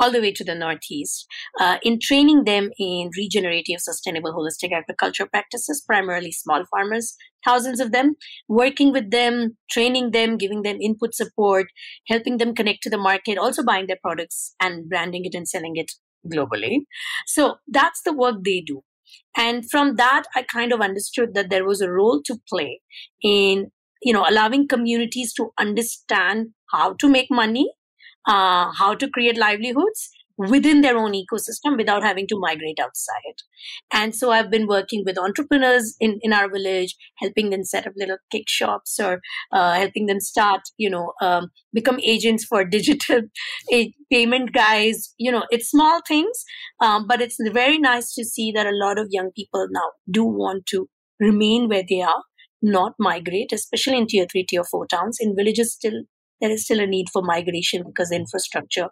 all 0.01 0.11
the 0.11 0.21
way 0.21 0.31
to 0.31 0.43
the 0.43 0.55
northeast 0.55 1.27
uh, 1.59 1.77
in 1.83 1.99
training 2.01 2.43
them 2.43 2.69
in 2.79 3.09
regenerative 3.17 3.79
sustainable 3.79 4.33
holistic 4.33 4.73
agriculture 4.73 5.27
practices 5.27 5.83
primarily 5.85 6.31
small 6.31 6.63
farmers 6.71 7.15
thousands 7.45 7.79
of 7.79 7.91
them 7.91 8.15
working 8.49 8.91
with 8.91 9.11
them 9.11 9.57
training 9.69 10.11
them 10.11 10.37
giving 10.37 10.63
them 10.63 10.81
input 10.81 11.13
support 11.13 11.67
helping 12.07 12.37
them 12.37 12.55
connect 12.55 12.81
to 12.83 12.89
the 12.89 12.97
market 12.97 13.37
also 13.37 13.63
buying 13.63 13.87
their 13.87 14.01
products 14.01 14.55
and 14.59 14.89
branding 14.89 15.25
it 15.25 15.35
and 15.35 15.47
selling 15.47 15.75
it 15.75 15.91
globally. 16.27 16.81
So 17.27 17.55
that's 17.67 18.01
the 18.03 18.13
work 18.13 18.43
they 18.43 18.61
do. 18.61 18.81
And 19.35 19.69
from 19.69 19.95
that 19.95 20.23
i 20.35 20.41
kind 20.41 20.71
of 20.71 20.79
understood 20.79 21.33
that 21.33 21.49
there 21.49 21.65
was 21.65 21.81
a 21.81 21.91
role 21.91 22.21
to 22.23 22.37
play 22.47 22.79
in 23.21 23.71
you 24.01 24.13
know 24.13 24.25
allowing 24.27 24.67
communities 24.67 25.33
to 25.33 25.49
understand 25.59 26.47
how 26.71 26.93
to 26.93 27.09
make 27.09 27.27
money 27.29 27.73
uh, 28.27 28.71
how 28.71 28.93
to 28.95 29.09
create 29.09 29.37
livelihoods 29.37 30.09
within 30.49 30.81
their 30.81 30.97
own 30.97 31.13
ecosystem 31.13 31.77
without 31.77 32.03
having 32.03 32.27
to 32.27 32.39
migrate 32.39 32.79
outside. 32.81 33.35
And 33.93 34.15
so 34.15 34.31
I've 34.31 34.49
been 34.49 34.67
working 34.67 35.03
with 35.05 35.17
entrepreneurs 35.17 35.95
in, 35.99 36.19
in 36.21 36.33
our 36.33 36.49
village, 36.49 36.95
helping 37.17 37.49
them 37.49 37.63
set 37.63 37.85
up 37.85 37.93
little 37.95 38.17
cake 38.31 38.47
shops 38.49 38.99
or 38.99 39.21
uh, 39.51 39.73
helping 39.73 40.07
them 40.07 40.19
start, 40.19 40.61
you 40.77 40.89
know, 40.89 41.13
um, 41.21 41.49
become 41.73 41.99
agents 41.99 42.45
for 42.45 42.65
digital 42.69 43.21
payment 44.11 44.53
guys. 44.53 45.13
You 45.17 45.31
know, 45.31 45.43
it's 45.51 45.69
small 45.69 46.01
things, 46.07 46.43
um, 46.81 47.05
but 47.07 47.21
it's 47.21 47.37
very 47.51 47.77
nice 47.77 48.13
to 48.15 48.23
see 48.23 48.51
that 48.53 48.65
a 48.65 48.75
lot 48.75 48.97
of 48.97 49.07
young 49.11 49.31
people 49.35 49.67
now 49.69 49.91
do 50.09 50.25
want 50.25 50.65
to 50.67 50.87
remain 51.19 51.69
where 51.69 51.83
they 51.87 52.01
are, 52.01 52.23
not 52.61 52.93
migrate, 52.99 53.51
especially 53.51 53.97
in 53.97 54.07
tier 54.07 54.25
three, 54.31 54.45
tier 54.47 54.63
four 54.63 54.87
towns. 54.87 55.17
In 55.19 55.35
villages, 55.35 55.73
still 55.73 56.03
there 56.41 56.51
is 56.51 56.65
still 56.65 56.79
a 56.79 56.87
need 56.87 57.07
for 57.13 57.21
migration 57.21 57.83
because 57.85 58.09
the 58.09 58.15
infrastructure 58.15 58.89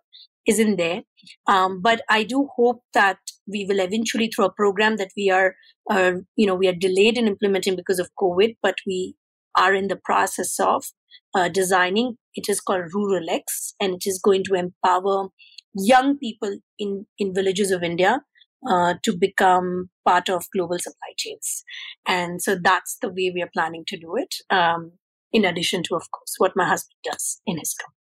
isn't 0.48 0.78
there. 0.78 1.02
Um, 1.48 1.82
but 1.82 2.02
I 2.10 2.24
do 2.24 2.48
hope 2.56 2.82
that 2.94 3.18
we 3.48 3.66
will 3.68 3.80
eventually, 3.80 4.28
through 4.28 4.46
a 4.46 4.54
program 4.54 4.98
that 4.98 5.12
we 5.18 5.30
are, 5.30 5.56
uh, 5.90 6.14
you 6.36 6.48
know, 6.48 6.56
we 6.56 6.68
are 6.68 6.74
delayed 6.74 7.18
in 7.18 7.28
implementing 7.28 7.76
because 7.76 8.00
of 8.00 8.10
COVID, 8.20 8.56
but 8.62 8.76
we 8.88 9.16
are 9.58 9.74
in 9.74 9.88
the 9.88 10.00
process 10.04 10.60
of 10.60 10.86
uh, 11.36 11.50
designing. 11.50 12.16
It 12.36 12.48
is 12.48 12.62
called 12.62 12.94
Rural 12.94 13.30
X, 13.30 13.74
and 13.80 13.96
it 13.96 14.04
is 14.06 14.22
going 14.24 14.44
to 14.46 14.54
empower 14.54 15.30
young 15.76 16.18
people 16.18 16.58
in 16.78 17.06
in 17.18 17.34
villages 17.34 17.72
of 17.72 17.84
India 17.84 18.22
uh, 18.68 18.96
to 19.04 19.16
become 19.16 19.90
part 20.08 20.30
of 20.30 20.46
global 20.56 20.80
supply 20.80 21.14
chains. 21.18 21.64
And 22.08 22.42
so 22.42 22.58
that's 22.62 22.98
the 23.02 23.10
way 23.10 23.32
we 23.34 23.42
are 23.42 23.52
planning 23.54 23.84
to 23.88 23.98
do 23.98 24.16
it. 24.16 24.36
Um, 24.50 24.94
in 25.32 25.46
addition 25.46 25.84
to, 25.84 25.96
of 25.96 26.10
course, 26.12 26.36
what 26.38 26.54
my 26.56 26.68
husband 26.68 26.98
does 27.04 27.42
in 27.46 27.58
his 27.58 27.74
company. 27.74 27.96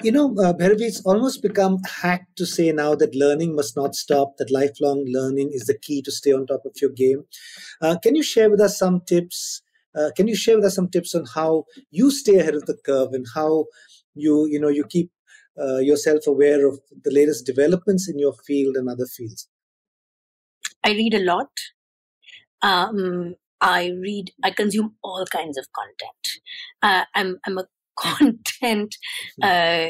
You 0.00 0.12
know, 0.12 0.32
uh, 0.38 0.54
it's 0.60 1.04
almost 1.04 1.42
become 1.42 1.78
hack 2.02 2.28
to 2.36 2.46
say 2.46 2.70
now 2.70 2.94
that 2.94 3.16
learning 3.16 3.56
must 3.56 3.76
not 3.76 3.96
stop, 3.96 4.36
that 4.38 4.52
lifelong 4.52 5.04
learning 5.08 5.50
is 5.52 5.64
the 5.64 5.76
key 5.76 6.02
to 6.02 6.12
stay 6.12 6.32
on 6.32 6.46
top 6.46 6.64
of 6.64 6.76
your 6.80 6.90
game. 6.90 7.24
Uh, 7.82 7.96
can 8.00 8.14
you 8.14 8.22
share 8.22 8.48
with 8.48 8.60
us 8.60 8.78
some 8.78 9.00
tips? 9.00 9.60
Uh, 9.96 10.10
can 10.16 10.28
you 10.28 10.36
share 10.36 10.54
with 10.54 10.66
us 10.66 10.76
some 10.76 10.88
tips 10.88 11.16
on 11.16 11.24
how 11.34 11.64
you 11.90 12.12
stay 12.12 12.38
ahead 12.38 12.54
of 12.54 12.66
the 12.66 12.76
curve 12.86 13.12
and 13.12 13.26
how 13.34 13.64
you, 14.14 14.46
you 14.46 14.60
know, 14.60 14.68
you 14.68 14.84
keep 14.84 15.10
uh, 15.60 15.78
yourself 15.78 16.28
aware 16.28 16.68
of 16.68 16.78
the 17.02 17.10
latest 17.10 17.44
developments 17.44 18.08
in 18.08 18.20
your 18.20 18.34
field 18.46 18.76
and 18.76 18.88
other 18.88 19.06
fields? 19.06 19.48
I 20.84 20.92
read 20.92 21.14
a 21.14 21.24
lot. 21.24 21.50
Um, 22.62 23.34
I 23.60 23.92
read, 24.00 24.30
I 24.44 24.50
consume 24.50 24.94
all 25.02 25.24
kinds 25.26 25.58
of 25.58 25.66
content. 25.74 26.42
Uh, 26.82 27.04
I'm, 27.14 27.38
I'm 27.46 27.58
a 27.58 27.64
content 27.98 28.94
uh, 29.42 29.88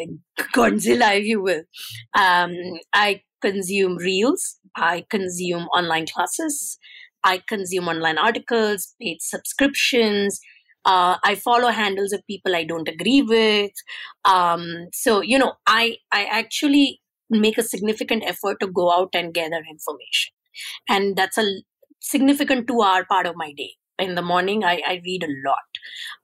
Godzilla, 0.54 1.18
if 1.18 1.26
you 1.26 1.42
will. 1.42 1.62
Um, 2.18 2.52
I 2.92 3.22
consume 3.40 3.96
reels. 3.96 4.58
I 4.76 5.04
consume 5.10 5.64
online 5.76 6.06
classes. 6.06 6.78
I 7.24 7.42
consume 7.48 7.88
online 7.88 8.18
articles, 8.18 8.94
paid 9.00 9.18
subscriptions. 9.20 10.40
Uh, 10.84 11.16
I 11.24 11.34
follow 11.34 11.68
handles 11.68 12.12
of 12.12 12.26
people 12.26 12.54
I 12.54 12.64
don't 12.64 12.88
agree 12.88 13.22
with. 13.22 13.72
Um, 14.24 14.86
so 14.92 15.20
you 15.20 15.38
know, 15.38 15.54
I 15.66 15.96
I 16.12 16.24
actually 16.24 17.00
make 17.28 17.58
a 17.58 17.62
significant 17.62 18.24
effort 18.24 18.58
to 18.60 18.68
go 18.68 18.90
out 18.90 19.10
and 19.12 19.34
gather 19.34 19.62
information 19.68 20.32
and 20.88 21.16
that's 21.16 21.38
a 21.38 21.44
significant 22.00 22.66
two 22.68 22.82
hour 22.82 23.04
part 23.04 23.26
of 23.26 23.36
my 23.36 23.52
day. 23.52 23.72
In 24.00 24.14
the 24.14 24.22
morning 24.22 24.62
i, 24.62 24.80
I 24.86 25.00
read 25.04 25.24
a 25.24 25.34
lot. 25.44 25.68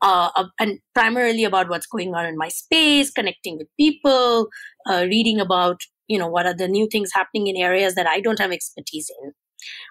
Uh, 0.01 0.45
and 0.61 0.79
primarily 0.95 1.43
about 1.43 1.69
what's 1.69 1.87
going 1.87 2.15
on 2.15 2.25
in 2.25 2.37
my 2.37 2.49
space 2.49 3.11
connecting 3.11 3.59
with 3.59 3.67
people 3.77 4.49
uh, 4.89 5.07
reading 5.09 5.41
about 5.41 5.81
you 6.07 6.19
know 6.19 6.29
what 6.29 6.47
are 6.47 6.55
the 6.55 6.69
new 6.69 6.87
things 6.91 7.11
happening 7.13 7.49
in 7.49 7.57
areas 7.57 7.97
that 7.97 8.07
i 8.07 8.21
don't 8.21 8.39
have 8.39 8.53
expertise 8.53 9.11
in. 9.23 9.33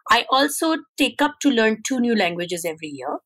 I 0.09 0.25
also 0.31 0.77
take 0.97 1.21
up 1.21 1.35
to 1.41 1.49
learn 1.49 1.81
two 1.85 1.99
new 1.99 2.15
languages 2.15 2.65
every 2.65 2.89
year. 2.89 3.19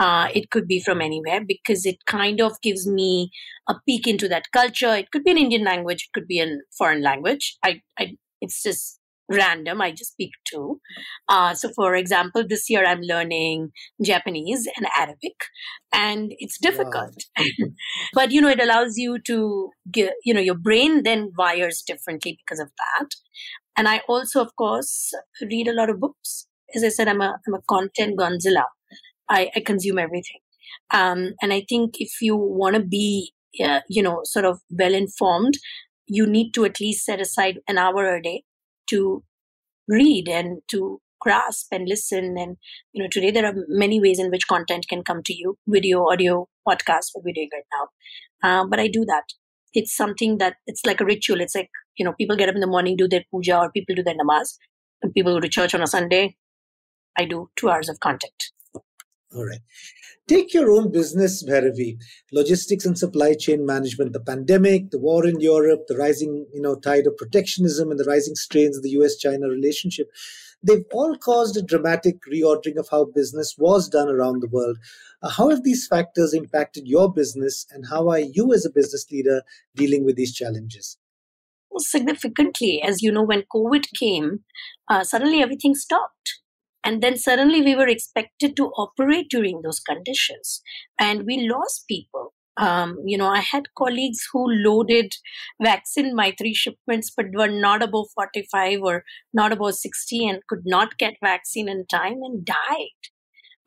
Uh, 0.00 0.28
it 0.32 0.50
could 0.50 0.68
be 0.68 0.80
from 0.80 1.00
anywhere 1.00 1.40
because 1.44 1.84
it 1.84 2.04
kind 2.06 2.40
of 2.40 2.60
gives 2.62 2.86
me 2.86 3.30
a 3.68 3.74
peek 3.84 4.06
into 4.06 4.28
that 4.28 4.44
culture. 4.52 4.94
It 4.94 5.10
could 5.10 5.24
be 5.24 5.32
an 5.32 5.38
Indian 5.38 5.64
language, 5.64 6.04
it 6.08 6.12
could 6.14 6.28
be 6.28 6.40
a 6.40 6.46
foreign 6.76 7.02
language. 7.02 7.56
I, 7.64 7.82
I 7.98 8.16
it's 8.40 8.62
just 8.62 8.97
random 9.30 9.80
i 9.80 9.90
just 9.90 10.12
speak 10.12 10.32
to 10.50 10.80
uh, 11.28 11.54
so 11.54 11.70
for 11.74 11.94
example 11.94 12.44
this 12.48 12.70
year 12.70 12.84
i'm 12.84 13.00
learning 13.02 13.70
japanese 14.02 14.66
and 14.76 14.86
arabic 14.96 15.48
and 15.92 16.32
it's 16.38 16.58
difficult. 16.58 17.24
Wow. 17.38 17.44
but 18.14 18.30
you 18.30 18.40
know 18.40 18.48
it 18.48 18.62
allows 18.62 18.96
you 18.96 19.18
to 19.26 19.70
get 19.90 20.14
you 20.24 20.34
know 20.34 20.40
your 20.40 20.56
brain 20.56 21.02
then 21.02 21.32
wires 21.36 21.82
differently 21.86 22.38
because 22.38 22.60
of 22.60 22.70
that. 22.78 23.08
And 23.76 23.88
i 23.88 24.02
also 24.08 24.42
of 24.42 24.54
course 24.56 25.12
read 25.42 25.68
a 25.68 25.72
lot 25.72 25.90
of 25.90 26.00
books. 26.00 26.46
As 26.74 26.84
i 26.84 26.88
said 26.88 27.08
i'm 27.08 27.20
a, 27.20 27.38
I'm 27.46 27.54
a 27.54 27.62
content 27.68 28.18
Godzilla 28.18 28.64
I, 29.30 29.50
I 29.54 29.60
consume 29.60 29.98
everything. 29.98 30.40
Um, 30.92 31.34
and 31.40 31.52
i 31.52 31.64
think 31.68 31.94
if 31.98 32.20
you 32.20 32.36
want 32.36 32.76
to 32.76 32.82
be 32.82 33.32
uh, 33.64 33.80
you 33.88 34.02
know 34.02 34.20
sort 34.24 34.44
of 34.44 34.60
well 34.70 34.94
informed 34.94 35.54
you 36.06 36.26
need 36.26 36.52
to 36.52 36.64
at 36.64 36.80
least 36.80 37.04
set 37.04 37.20
aside 37.20 37.58
an 37.68 37.78
hour 37.78 38.14
a 38.14 38.22
day 38.22 38.42
to 38.90 39.22
read 39.88 40.28
and 40.28 40.60
to 40.70 41.00
grasp 41.20 41.66
and 41.72 41.88
listen 41.88 42.36
and 42.38 42.56
you 42.92 43.02
know 43.02 43.08
today 43.10 43.30
there 43.30 43.46
are 43.46 43.54
many 43.68 44.00
ways 44.00 44.20
in 44.20 44.30
which 44.30 44.46
content 44.46 44.86
can 44.88 45.02
come 45.02 45.20
to 45.24 45.34
you 45.34 45.56
video 45.66 46.04
audio 46.08 46.46
podcast 46.68 47.10
what 47.12 47.24
we're 47.24 47.34
doing 47.34 47.50
right 47.52 47.70
now. 47.76 47.86
Um, 48.48 48.70
but 48.70 48.80
i 48.80 48.88
do 48.88 49.04
that. 49.06 49.24
It's 49.74 49.94
something 49.94 50.38
that 50.38 50.56
it's 50.66 50.84
like 50.86 51.00
a 51.00 51.04
ritual. 51.04 51.40
It's 51.40 51.54
like 51.54 51.70
you 51.96 52.04
know 52.04 52.12
people 52.12 52.36
get 52.36 52.48
up 52.48 52.54
in 52.54 52.60
the 52.60 52.66
morning 52.66 52.96
do 52.96 53.08
their 53.08 53.24
puja 53.32 53.58
or 53.58 53.72
people 53.72 53.94
do 53.94 54.02
their 54.02 54.14
namaz. 54.14 54.56
And 55.02 55.12
people 55.14 55.34
go 55.34 55.40
to 55.40 55.48
church 55.48 55.74
on 55.74 55.82
a 55.82 55.86
sunday. 55.86 56.36
I 57.16 57.24
do 57.24 57.50
two 57.56 57.68
hours 57.68 57.88
of 57.88 58.00
content 58.00 58.50
all 59.34 59.44
right 59.44 59.60
Take 60.28 60.52
your 60.52 60.70
own 60.70 60.92
business, 60.92 61.42
Bhairavi. 61.42 61.98
Logistics 62.32 62.84
and 62.84 62.98
supply 62.98 63.32
chain 63.32 63.64
management, 63.64 64.12
the 64.12 64.20
pandemic, 64.20 64.90
the 64.90 64.98
war 64.98 65.26
in 65.26 65.40
Europe, 65.40 65.86
the 65.88 65.96
rising 65.96 66.46
you 66.52 66.60
know, 66.60 66.74
tide 66.74 67.06
of 67.06 67.16
protectionism, 67.16 67.90
and 67.90 67.98
the 67.98 68.04
rising 68.04 68.34
strains 68.34 68.76
of 68.76 68.82
the 68.82 68.90
US 68.90 69.16
China 69.16 69.48
relationship. 69.48 70.10
They've 70.62 70.84
all 70.92 71.16
caused 71.16 71.56
a 71.56 71.62
dramatic 71.62 72.16
reordering 72.30 72.76
of 72.76 72.88
how 72.90 73.06
business 73.06 73.54
was 73.56 73.88
done 73.88 74.10
around 74.10 74.42
the 74.42 74.48
world. 74.48 74.76
Uh, 75.22 75.30
how 75.30 75.48
have 75.48 75.64
these 75.64 75.86
factors 75.86 76.34
impacted 76.34 76.86
your 76.86 77.10
business, 77.10 77.66
and 77.70 77.86
how 77.88 78.10
are 78.10 78.20
you, 78.20 78.52
as 78.52 78.66
a 78.66 78.70
business 78.70 79.10
leader, 79.10 79.40
dealing 79.74 80.04
with 80.04 80.16
these 80.16 80.34
challenges? 80.34 80.98
Well, 81.70 81.80
significantly. 81.80 82.82
As 82.82 83.00
you 83.00 83.10
know, 83.10 83.22
when 83.22 83.44
COVID 83.54 83.86
came, 83.98 84.40
uh, 84.88 85.04
suddenly 85.04 85.40
everything 85.40 85.74
stopped 85.74 86.40
and 86.84 87.02
then 87.02 87.16
suddenly 87.16 87.62
we 87.62 87.74
were 87.74 87.88
expected 87.88 88.56
to 88.56 88.68
operate 88.76 89.28
during 89.30 89.62
those 89.62 89.80
conditions. 89.80 90.62
And 90.98 91.24
we 91.26 91.48
lost 91.48 91.86
people. 91.88 92.34
Um, 92.56 92.98
you 93.04 93.16
know, 93.16 93.28
I 93.28 93.40
had 93.40 93.74
colleagues 93.76 94.18
who 94.32 94.44
loaded 94.48 95.12
vaccine 95.62 96.14
Maitri 96.16 96.54
shipments 96.54 97.12
but 97.16 97.26
were 97.32 97.48
not 97.48 97.82
above 97.82 98.08
45 98.14 98.80
or 98.82 99.04
not 99.32 99.52
above 99.52 99.74
60 99.74 100.26
and 100.28 100.40
could 100.48 100.62
not 100.64 100.98
get 100.98 101.14
vaccine 101.22 101.68
in 101.68 101.86
time 101.86 102.18
and 102.22 102.44
died. 102.44 102.98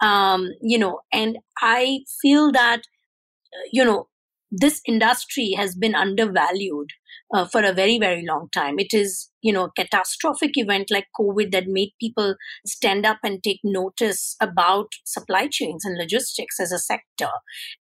Um, 0.02 0.50
you 0.62 0.78
know, 0.78 1.02
and 1.13 1.38
I 1.62 2.00
feel 2.21 2.52
that, 2.52 2.80
uh, 2.80 3.67
you 3.71 3.86
know, 3.86 4.08
this 4.52 4.82
industry 4.86 5.54
has 5.56 5.76
been 5.76 5.96
undervalued 5.96 6.90
uh, 7.34 7.46
for 7.46 7.64
a 7.64 7.74
very 7.74 7.98
very 7.98 8.26
long 8.28 8.50
time. 8.54 8.80
It 8.80 8.94
is 8.94 9.30
you 9.42 9.54
know 9.54 9.66
a 9.66 9.72
catastrophic 9.72 10.52
event 10.56 10.92
like 10.92 11.08
covid 11.20 11.52
that 11.52 11.68
made 11.68 11.92
people 12.00 12.36
stand 12.66 13.06
up 13.06 13.20
and 13.24 13.42
take 13.44 13.60
notice 13.64 14.36
about 14.42 14.88
supply 15.06 15.48
chains 15.48 15.86
and 15.86 15.98
logistics 15.98 16.60
as 16.60 16.72
a 16.72 16.80
sector 16.80 17.30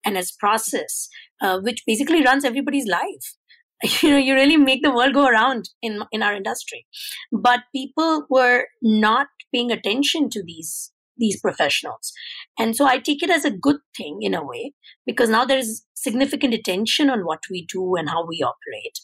and 0.04 0.16
as 0.16 0.32
process 0.32 1.08
uh, 1.40 1.58
which 1.60 1.82
basically 1.86 2.22
runs 2.22 2.44
everybody's 2.44 2.86
life. 2.86 3.34
You 4.02 4.10
know 4.10 4.18
you 4.18 4.34
really 4.34 4.58
make 4.58 4.82
the 4.82 4.92
world 4.94 5.14
go 5.14 5.26
around 5.26 5.70
in 5.82 6.02
in 6.12 6.22
our 6.22 6.34
industry. 6.34 6.86
But 7.32 7.60
people 7.74 8.26
were 8.28 8.66
not 8.82 9.28
paying 9.54 9.70
attention 9.72 10.28
to 10.30 10.42
these 10.44 10.92
these 11.20 11.40
professionals. 11.40 12.12
And 12.58 12.74
so 12.74 12.86
I 12.86 12.98
take 12.98 13.22
it 13.22 13.30
as 13.30 13.44
a 13.44 13.50
good 13.50 13.76
thing 13.96 14.18
in 14.22 14.34
a 14.34 14.44
way, 14.44 14.72
because 15.06 15.30
now 15.30 15.44
there 15.44 15.58
is 15.58 15.84
significant 15.94 16.54
attention 16.54 17.10
on 17.10 17.20
what 17.20 17.42
we 17.50 17.66
do 17.72 17.94
and 17.94 18.08
how 18.08 18.26
we 18.26 18.42
operate. 18.42 18.98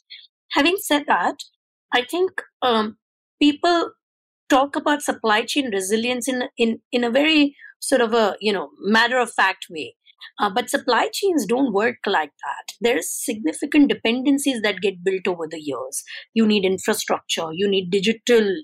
Having 0.53 0.77
said 0.79 1.05
that, 1.07 1.37
I 1.95 2.03
think 2.03 2.31
um, 2.63 2.97
people 3.41 3.93
talk 4.49 4.77
about 4.77 5.03
supply 5.03 5.45
chain 5.45 5.71
resilience 5.73 6.27
in, 6.27 6.45
in, 6.57 6.81
in 6.91 7.05
a 7.05 7.11
very 7.11 7.55
sort 7.81 8.01
of 8.01 8.15
a, 8.15 8.37
you 8.41 8.53
know, 8.53 8.71
matter 8.81 9.19
of 9.19 9.31
fact 9.33 9.67
way. 9.71 9.95
Uh, 10.41 10.51
but 10.51 10.71
supply 10.71 11.09
chains 11.13 11.47
don't 11.47 11.73
work 11.73 11.97
like 12.07 12.31
that. 12.45 12.75
There's 12.81 13.09
significant 13.11 13.89
dependencies 13.89 14.63
that 14.63 14.81
get 14.81 15.05
built 15.05 15.29
over 15.29 15.47
the 15.49 15.61
years. 15.61 16.03
You 16.35 16.47
need 16.47 16.65
infrastructure, 16.65 17.49
you 17.53 17.69
need 17.69 17.91
digital 17.91 18.57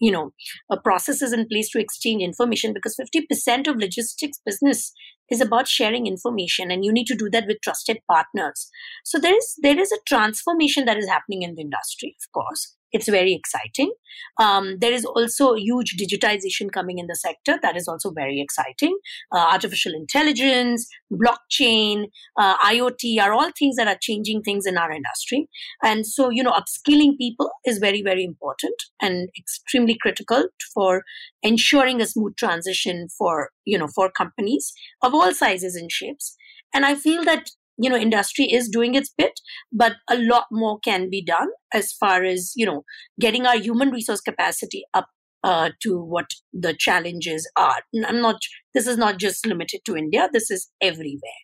you 0.00 0.10
know 0.10 0.32
uh, 0.70 0.76
processes 0.82 1.32
in 1.32 1.46
place 1.48 1.70
to 1.70 1.80
exchange 1.80 2.22
information 2.22 2.72
because 2.72 2.96
50% 2.96 3.66
of 3.66 3.76
logistics 3.76 4.38
business 4.44 4.92
is 5.30 5.40
about 5.40 5.66
sharing 5.66 6.06
information 6.06 6.70
and 6.70 6.84
you 6.84 6.92
need 6.92 7.06
to 7.06 7.16
do 7.16 7.30
that 7.30 7.46
with 7.46 7.60
trusted 7.62 7.98
partners. 8.10 8.68
So 9.04 9.18
there 9.18 9.36
is 9.36 9.54
there 9.62 9.78
is 9.78 9.90
a 9.92 9.98
transformation 10.06 10.84
that 10.84 10.98
is 10.98 11.08
happening 11.08 11.42
in 11.42 11.54
the 11.54 11.62
industry 11.62 12.16
of 12.20 12.32
course 12.32 12.76
it's 12.94 13.08
very 13.08 13.34
exciting. 13.34 13.92
Um, 14.40 14.78
there 14.80 14.92
is 14.92 15.04
also 15.04 15.54
huge 15.54 15.96
digitization 16.00 16.70
coming 16.72 16.98
in 16.98 17.08
the 17.08 17.16
sector. 17.16 17.58
That 17.60 17.76
is 17.76 17.88
also 17.88 18.12
very 18.12 18.40
exciting. 18.40 18.96
Uh, 19.32 19.46
artificial 19.50 19.92
intelligence, 19.94 20.86
blockchain, 21.12 22.04
uh, 22.38 22.56
IoT 22.58 23.20
are 23.20 23.32
all 23.32 23.50
things 23.58 23.74
that 23.76 23.88
are 23.88 23.98
changing 24.00 24.42
things 24.42 24.64
in 24.64 24.78
our 24.78 24.92
industry. 24.92 25.48
And 25.82 26.06
so, 26.06 26.30
you 26.30 26.44
know, 26.44 26.52
upskilling 26.52 27.18
people 27.18 27.50
is 27.64 27.78
very, 27.78 28.00
very 28.00 28.24
important 28.24 28.74
and 29.02 29.28
extremely 29.36 29.98
critical 30.00 30.44
for 30.72 31.02
ensuring 31.42 32.00
a 32.00 32.06
smooth 32.06 32.36
transition 32.36 33.08
for, 33.18 33.50
you 33.64 33.76
know, 33.76 33.88
for 33.88 34.08
companies 34.08 34.72
of 35.02 35.14
all 35.14 35.34
sizes 35.34 35.74
and 35.74 35.90
shapes. 35.90 36.36
And 36.72 36.86
I 36.86 36.94
feel 36.94 37.24
that 37.24 37.50
you 37.78 37.90
know 37.90 37.96
industry 37.96 38.44
is 38.44 38.68
doing 38.68 38.94
its 38.94 39.12
bit 39.16 39.40
but 39.72 39.94
a 40.10 40.16
lot 40.16 40.44
more 40.52 40.78
can 40.80 41.08
be 41.10 41.22
done 41.22 41.48
as 41.72 41.92
far 41.92 42.24
as 42.24 42.52
you 42.56 42.66
know 42.66 42.84
getting 43.20 43.46
our 43.46 43.56
human 43.56 43.90
resource 43.90 44.20
capacity 44.20 44.84
up 44.94 45.08
uh, 45.44 45.68
to 45.82 45.98
what 45.98 46.30
the 46.54 46.74
challenges 46.74 47.48
are. 47.56 47.82
I'm 48.06 48.22
not 48.22 48.36
this 48.72 48.86
is 48.86 48.96
not 48.96 49.18
just 49.18 49.46
limited 49.46 49.82
to 49.84 49.96
india 49.96 50.28
this 50.32 50.50
is 50.50 50.70
everywhere. 50.80 51.40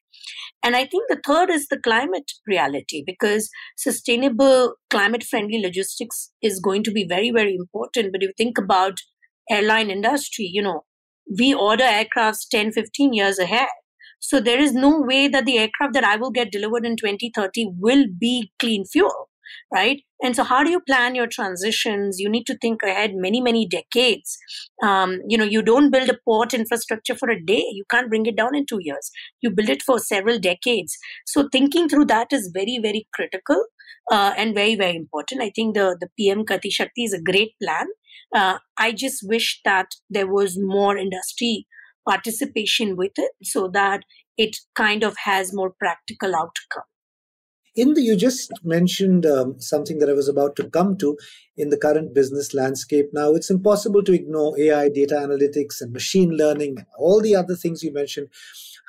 And 0.63 0.77
i 0.77 0.85
think 0.87 1.05
the 1.09 1.21
third 1.27 1.51
is 1.51 1.67
the 1.69 1.79
climate 1.79 2.33
reality 2.47 3.03
because 3.07 3.51
sustainable 3.77 4.75
climate 4.91 5.23
friendly 5.23 5.61
logistics 5.63 6.31
is 6.43 6.61
going 6.61 6.83
to 6.85 6.91
be 6.91 7.07
very 7.07 7.31
very 7.31 7.55
important. 7.55 8.13
But 8.13 8.23
if 8.23 8.29
you 8.29 8.35
think 8.39 8.59
about 8.59 9.01
airline 9.51 9.91
industry 9.91 10.49
you 10.53 10.63
know 10.63 10.85
we 11.39 11.53
order 11.55 11.85
aircrafts 11.85 12.49
10 12.51 12.73
15 12.73 13.13
years 13.13 13.39
ahead 13.39 13.69
so 14.21 14.39
there 14.39 14.61
is 14.61 14.73
no 14.75 15.01
way 15.01 15.29
that 15.29 15.47
the 15.47 15.59
aircraft 15.59 15.95
that 15.95 16.05
I 16.05 16.17
will 16.17 16.31
get 16.31 16.53
delivered 16.53 16.85
in 16.85 16.97
2030 16.97 17.73
will 17.79 18.05
be 18.19 18.53
clean 18.59 18.85
fuel, 18.85 19.31
right? 19.73 20.03
And 20.23 20.37
so 20.37 20.45
how 20.45 20.63
do 20.63 20.71
you 20.71 20.81
plan 20.81 21.15
your 21.15 21.27
transitions? 21.27 22.19
You 22.19 22.29
need 22.29 22.45
to 22.47 22.59
think 22.59 22.83
ahead 22.83 23.13
many, 23.15 23.41
many 23.41 23.67
decades. 23.67 24.37
Um, 24.83 25.21
you 25.27 25.39
know, 25.39 25.45
you 25.45 25.63
don't 25.63 25.91
build 25.91 26.11
a 26.11 26.19
port 26.27 26.53
infrastructure 26.53 27.17
for 27.17 27.31
a 27.31 27.43
day. 27.43 27.65
You 27.73 27.85
can't 27.91 28.11
bring 28.11 28.27
it 28.27 28.37
down 28.37 28.55
in 28.55 28.67
two 28.67 28.81
years. 28.81 29.11
You 29.41 29.51
build 29.51 29.71
it 29.71 29.83
for 29.83 29.99
several 29.99 30.39
decades. 30.39 30.99
So 31.27 31.49
thinking 31.51 31.89
through 31.89 32.05
that 32.07 32.29
is 32.33 32.51
very, 32.53 32.79
very 32.81 33.09
critical. 33.15 33.65
Uh, 34.11 34.35
and 34.37 34.55
very 34.55 34.75
very 34.75 34.97
important. 34.97 35.41
I 35.41 35.53
think 35.55 35.77
the 35.77 35.97
the 36.01 36.09
PM 36.19 36.45
Gati 36.45 36.73
Shakti 36.73 37.05
is 37.05 37.13
a 37.13 37.23
great 37.23 37.53
plan. 37.63 37.87
Uh, 38.35 38.59
I 38.77 38.91
just 38.91 39.21
wish 39.23 39.61
that 39.65 39.89
there 40.09 40.27
was 40.27 40.59
more 40.59 40.97
industry 40.97 41.67
participation 42.09 42.97
with 42.97 43.13
it 43.17 43.33
so 43.43 43.69
that 43.69 44.03
it 44.37 44.57
kind 44.75 45.03
of 45.03 45.17
has 45.25 45.55
more 45.55 45.73
practical 45.79 46.35
outcome. 46.35 46.85
In 47.77 47.95
the, 47.95 48.03
you 48.03 48.17
just 48.17 48.53
mentioned 48.65 49.25
um, 49.25 49.61
something 49.61 49.99
that 49.99 50.11
I 50.11 50.13
was 50.13 50.29
about 50.29 50.57
to 50.57 50.69
come 50.69 50.99
to 50.99 51.17
in 51.57 51.71
the 51.71 51.79
current 51.79 52.15
business 52.15 52.53
landscape. 52.53 53.07
Now, 53.13 53.35
it's 53.35 53.49
impossible 53.49 54.03
to 54.03 54.13
ignore 54.13 54.59
AI, 54.59 54.89
data 54.89 55.15
analytics, 55.15 55.81
and 55.81 55.93
machine 55.93 56.31
learning, 56.31 56.75
and 56.79 56.87
all 56.99 57.21
the 57.21 57.37
other 57.37 57.55
things 57.55 57.85
you 57.85 57.93
mentioned. 57.93 58.29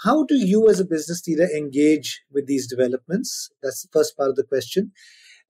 How 0.04 0.24
do 0.24 0.36
you, 0.36 0.68
as 0.68 0.80
a 0.80 0.86
business 0.86 1.28
leader, 1.28 1.48
engage 1.56 2.24
with 2.32 2.48
these 2.48 2.68
developments? 2.68 3.52
That's 3.62 3.84
the 3.84 3.90
first 3.94 4.18
part 4.18 4.32
of 4.32 4.36
the 4.36 4.44
question. 4.44 4.94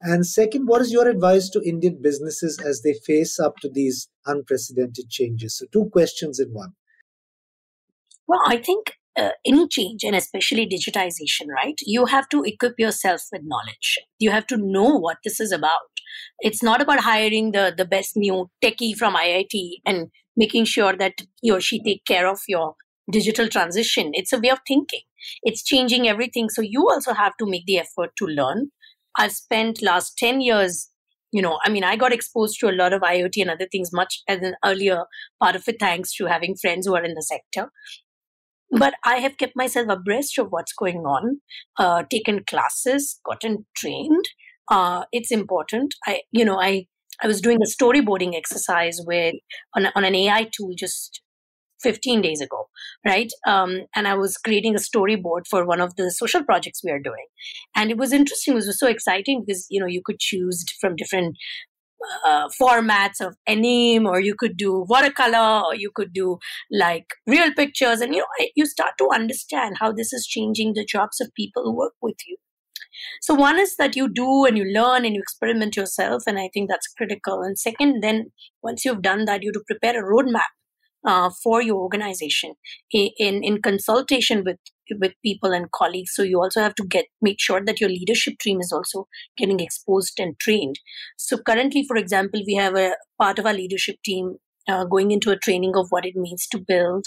And 0.01 0.25
second, 0.25 0.65
what 0.65 0.81
is 0.81 0.91
your 0.91 1.07
advice 1.07 1.47
to 1.49 1.61
Indian 1.61 1.99
businesses 2.01 2.59
as 2.59 2.81
they 2.81 2.95
face 3.05 3.39
up 3.39 3.57
to 3.57 3.69
these 3.69 4.09
unprecedented 4.25 5.09
changes? 5.09 5.57
So, 5.57 5.67
two 5.71 5.89
questions 5.93 6.37
in 6.39 6.49
one. 6.53 6.73
Well, 8.31 8.43
I 8.45 8.55
think 8.55 8.93
uh, 9.19 9.31
any 9.45 9.67
change 9.67 10.05
and 10.05 10.15
especially 10.15 10.65
digitization, 10.65 11.47
right? 11.53 11.75
You 11.81 12.05
have 12.05 12.29
to 12.29 12.43
equip 12.43 12.79
yourself 12.79 13.23
with 13.29 13.41
knowledge. 13.43 13.99
You 14.19 14.31
have 14.31 14.47
to 14.47 14.55
know 14.55 14.97
what 14.97 15.17
this 15.25 15.41
is 15.41 15.51
about. 15.51 15.91
It's 16.39 16.63
not 16.63 16.81
about 16.81 17.01
hiring 17.01 17.51
the, 17.51 17.73
the 17.75 17.83
best 17.83 18.15
new 18.15 18.49
techie 18.63 18.95
from 18.95 19.15
IIT 19.15 19.81
and 19.85 20.11
making 20.37 20.63
sure 20.63 20.95
that 20.95 21.15
he 21.41 21.51
or 21.51 21.59
she 21.59 21.83
take 21.83 22.05
care 22.05 22.25
of 22.25 22.39
your 22.47 22.75
digital 23.11 23.49
transition. 23.49 24.11
It's 24.13 24.31
a 24.31 24.39
way 24.39 24.47
of 24.47 24.59
thinking. 24.65 25.01
It's 25.43 25.61
changing 25.61 26.07
everything. 26.07 26.49
So 26.49 26.61
you 26.61 26.87
also 26.89 27.13
have 27.13 27.33
to 27.39 27.45
make 27.45 27.65
the 27.65 27.79
effort 27.79 28.11
to 28.19 28.25
learn. 28.27 28.69
I've 29.17 29.33
spent 29.33 29.81
last 29.81 30.17
10 30.17 30.39
years 30.39 30.87
you 31.33 31.41
know, 31.41 31.59
I 31.63 31.69
mean, 31.69 31.85
I 31.85 31.95
got 31.95 32.11
exposed 32.11 32.59
to 32.59 32.69
a 32.69 32.75
lot 32.75 32.91
of 32.91 33.03
IoT 33.03 33.41
and 33.41 33.49
other 33.49 33.65
things 33.71 33.91
much 33.93 34.21
as 34.27 34.39
an 34.41 34.55
earlier 34.65 35.05
part 35.41 35.55
of 35.55 35.65
it, 35.65 35.77
thanks 35.79 36.13
to 36.15 36.25
having 36.25 36.57
friends 36.57 36.85
who 36.85 36.93
are 36.93 37.05
in 37.05 37.13
the 37.13 37.21
sector 37.21 37.71
but 38.71 38.93
I 39.05 39.17
have 39.17 39.37
kept 39.37 39.55
myself 39.55 39.89
abreast 39.89 40.37
of 40.37 40.47
what's 40.49 40.73
going 40.73 40.99
on, 40.99 41.41
uh, 41.77 42.03
taken 42.09 42.43
classes, 42.45 43.19
gotten 43.25 43.65
trained. 43.75 44.25
Uh, 44.69 45.03
it's 45.11 45.31
important. 45.31 45.93
I, 46.05 46.21
you 46.31 46.45
know, 46.45 46.59
I, 46.59 46.87
I 47.21 47.27
was 47.27 47.41
doing 47.41 47.59
a 47.61 47.83
storyboarding 47.83 48.35
exercise 48.35 48.99
with 49.05 49.35
on, 49.75 49.87
on 49.95 50.05
an 50.05 50.15
AI 50.15 50.49
tool 50.55 50.71
just 50.77 51.21
15 51.81 52.21
days 52.21 52.41
ago, 52.41 52.69
right? 53.05 53.31
Um, 53.47 53.81
and 53.95 54.07
I 54.07 54.13
was 54.15 54.37
creating 54.37 54.75
a 54.75 54.79
storyboard 54.79 55.47
for 55.49 55.65
one 55.65 55.81
of 55.81 55.95
the 55.95 56.11
social 56.11 56.43
projects 56.43 56.81
we 56.83 56.91
are 56.91 56.99
doing. 56.99 57.25
And 57.75 57.91
it 57.91 57.97
was 57.97 58.13
interesting. 58.13 58.53
It 58.53 58.57
was 58.57 58.79
so 58.79 58.87
exciting 58.87 59.43
because, 59.45 59.65
you 59.69 59.79
know, 59.79 59.87
you 59.87 60.01
could 60.03 60.19
choose 60.19 60.63
from 60.79 60.95
different 60.95 61.37
uh, 62.25 62.47
formats 62.59 63.21
of 63.21 63.35
anime 63.47 64.05
or 64.05 64.19
you 64.19 64.35
could 64.37 64.57
do 64.57 64.85
watercolor 64.87 65.63
or 65.65 65.75
you 65.75 65.91
could 65.93 66.13
do 66.13 66.37
like 66.71 67.05
real 67.27 67.53
pictures. 67.53 68.01
And 68.01 68.13
you 68.13 68.21
know 68.21 68.47
you 68.55 68.65
start 68.65 68.93
to 68.99 69.09
understand 69.13 69.77
how 69.79 69.91
this 69.91 70.13
is 70.13 70.25
changing 70.27 70.73
the 70.73 70.85
jobs 70.85 71.21
of 71.21 71.33
people 71.35 71.63
who 71.63 71.75
work 71.75 71.93
with 72.01 72.17
you. 72.27 72.37
So 73.21 73.33
one 73.33 73.59
is 73.59 73.77
that 73.77 73.95
you 73.95 74.09
do 74.13 74.45
and 74.45 74.57
you 74.57 74.65
learn 74.65 75.05
and 75.05 75.15
you 75.15 75.21
experiment 75.21 75.75
yourself 75.75 76.23
and 76.27 76.37
i 76.37 76.49
think 76.53 76.69
that's 76.69 76.87
critical. 76.87 77.41
And 77.41 77.57
second 77.57 78.01
then 78.01 78.31
once 78.61 78.85
you've 78.85 79.01
done 79.01 79.25
that 79.25 79.43
you 79.43 79.51
to 79.51 79.61
prepare 79.67 79.99
a 79.99 80.07
roadmap 80.07 80.51
uh, 81.05 81.29
for 81.43 81.61
your 81.61 81.77
organization 81.77 82.53
in 82.91 83.43
in 83.43 83.61
consultation 83.61 84.43
with 84.43 84.57
with 84.99 85.13
people 85.23 85.53
and 85.53 85.71
colleagues. 85.71 86.13
So 86.13 86.23
you 86.23 86.41
also 86.41 86.61
have 86.61 86.75
to 86.75 86.85
get 86.85 87.05
make 87.21 87.39
sure 87.39 87.63
that 87.63 87.79
your 87.79 87.89
leadership 87.89 88.35
team 88.39 88.59
is 88.59 88.71
also 88.71 89.07
getting 89.37 89.59
exposed 89.59 90.19
and 90.19 90.39
trained. 90.39 90.79
So 91.17 91.37
currently 91.37 91.83
for 91.87 91.97
example 91.97 92.41
we 92.45 92.55
have 92.55 92.75
a 92.75 92.95
part 93.19 93.39
of 93.39 93.45
our 93.45 93.53
leadership 93.53 93.97
team 94.03 94.37
uh, 94.67 94.85
going 94.85 95.11
into 95.11 95.31
a 95.31 95.37
training 95.37 95.73
of 95.75 95.87
what 95.89 96.05
it 96.05 96.15
means 96.15 96.47
to 96.47 96.59
build 96.59 97.05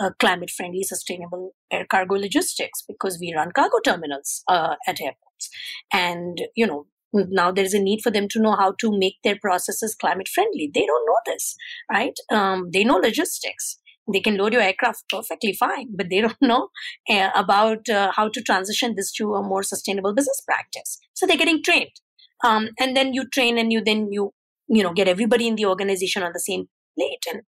uh, 0.00 0.10
climate 0.18 0.50
friendly 0.50 0.82
sustainable 0.82 1.54
air 1.70 1.86
cargo 1.88 2.14
logistics 2.14 2.82
because 2.86 3.18
we 3.20 3.32
run 3.34 3.52
cargo 3.52 3.78
terminals 3.84 4.42
uh, 4.48 4.76
at 4.86 5.00
airports. 5.00 5.50
And 5.92 6.42
you 6.54 6.66
know 6.66 6.86
now 7.12 7.50
there's 7.50 7.74
a 7.74 7.82
need 7.82 8.00
for 8.02 8.10
them 8.10 8.28
to 8.28 8.40
know 8.40 8.56
how 8.56 8.72
to 8.78 8.96
make 8.96 9.16
their 9.24 9.38
processes 9.40 9.96
climate 10.00 10.28
friendly 10.28 10.70
they 10.72 10.86
don't 10.86 11.06
know 11.06 11.18
this 11.26 11.56
right 11.90 12.14
um, 12.30 12.68
they 12.72 12.84
know 12.84 12.96
logistics 12.96 13.78
they 14.12 14.20
can 14.20 14.36
load 14.36 14.52
your 14.52 14.62
aircraft 14.62 15.04
perfectly 15.08 15.52
fine, 15.52 15.88
but 15.96 16.08
they 16.10 16.20
don't 16.26 16.40
know 16.40 16.68
uh, 17.08 17.30
about 17.34 17.88
uh, 17.88 18.12
how 18.14 18.28
to 18.28 18.42
transition 18.42 18.94
this 18.96 19.12
to 19.12 19.34
a 19.34 19.42
more 19.42 19.62
sustainable 19.62 20.14
business 20.14 20.42
practice. 20.44 20.98
So 21.14 21.26
they're 21.26 21.36
getting 21.36 21.62
trained. 21.62 22.00
Um, 22.44 22.70
and 22.78 22.96
then 22.96 23.12
you 23.12 23.28
train 23.28 23.58
and 23.58 23.72
you 23.72 23.82
then 23.84 24.08
you, 24.10 24.32
you 24.68 24.82
know, 24.82 24.92
get 24.92 25.08
everybody 25.08 25.46
in 25.46 25.56
the 25.56 25.66
organization 25.66 26.22
on 26.22 26.32
the 26.32 26.40
same 26.40 26.68
plate. 26.98 27.24
And 27.30 27.42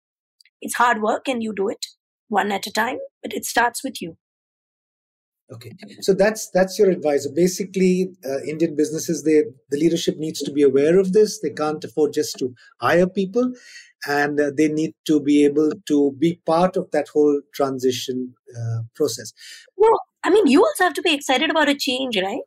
it's 0.60 0.74
hard 0.74 1.02
work 1.02 1.28
and 1.28 1.42
you 1.42 1.54
do 1.54 1.68
it 1.68 1.86
one 2.28 2.52
at 2.52 2.66
a 2.66 2.72
time, 2.72 2.98
but 3.22 3.32
it 3.32 3.44
starts 3.44 3.82
with 3.82 4.00
you. 4.02 4.16
Okay, 5.54 5.72
so 6.00 6.14
that's 6.14 6.50
that's 6.50 6.78
your 6.78 6.90
advice. 6.90 7.26
Basically, 7.26 8.10
uh, 8.24 8.40
Indian 8.42 8.74
businesses, 8.74 9.24
they 9.24 9.42
the 9.70 9.78
leadership 9.78 10.16
needs 10.16 10.40
to 10.42 10.52
be 10.52 10.62
aware 10.62 10.98
of 10.98 11.12
this. 11.12 11.40
They 11.40 11.50
can't 11.50 11.84
afford 11.84 12.14
just 12.14 12.38
to 12.38 12.54
hire 12.80 13.06
people, 13.06 13.52
and 14.06 14.40
uh, 14.40 14.50
they 14.56 14.68
need 14.68 14.94
to 15.06 15.20
be 15.20 15.44
able 15.44 15.70
to 15.88 16.12
be 16.18 16.40
part 16.46 16.76
of 16.76 16.90
that 16.92 17.08
whole 17.08 17.40
transition 17.54 18.34
uh, 18.56 18.82
process. 18.94 19.32
Well, 19.76 20.00
I 20.24 20.30
mean, 20.30 20.46
you 20.46 20.64
also 20.64 20.84
have 20.84 20.94
to 20.94 21.02
be 21.02 21.12
excited 21.12 21.50
about 21.50 21.68
a 21.68 21.74
change, 21.74 22.16
right? 22.16 22.40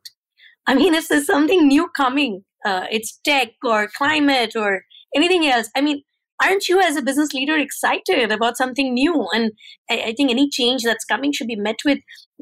I 0.66 0.74
mean, 0.74 0.94
if 0.94 1.08
there's 1.08 1.26
something 1.26 1.68
new 1.68 1.88
coming, 1.96 2.44
uh, 2.64 2.86
it's 2.90 3.20
tech 3.24 3.50
or 3.64 3.88
climate 3.96 4.56
or 4.56 4.82
anything 5.14 5.46
else. 5.46 5.70
I 5.76 5.80
mean, 5.80 6.02
aren't 6.42 6.68
you 6.68 6.80
as 6.80 6.96
a 6.96 7.02
business 7.02 7.32
leader 7.32 7.56
excited 7.56 8.32
about 8.32 8.56
something 8.56 8.92
new? 8.92 9.28
And 9.32 9.52
I, 9.90 10.02
I 10.06 10.14
think 10.14 10.30
any 10.30 10.48
change 10.50 10.82
that's 10.82 11.04
coming 11.04 11.32
should 11.32 11.46
be 11.46 11.56
met 11.56 11.76
with 11.84 11.98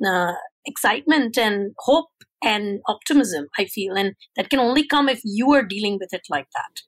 uh, 0.06 0.32
excitement 0.66 1.38
and 1.38 1.72
hope 1.78 2.10
and 2.42 2.80
optimism, 2.86 3.46
I 3.58 3.64
feel. 3.64 3.94
And 3.94 4.14
that 4.36 4.50
can 4.50 4.58
only 4.58 4.86
come 4.86 5.08
if 5.08 5.20
you 5.24 5.52
are 5.52 5.62
dealing 5.62 5.98
with 6.00 6.12
it 6.12 6.22
like 6.28 6.46
that. 6.54 6.82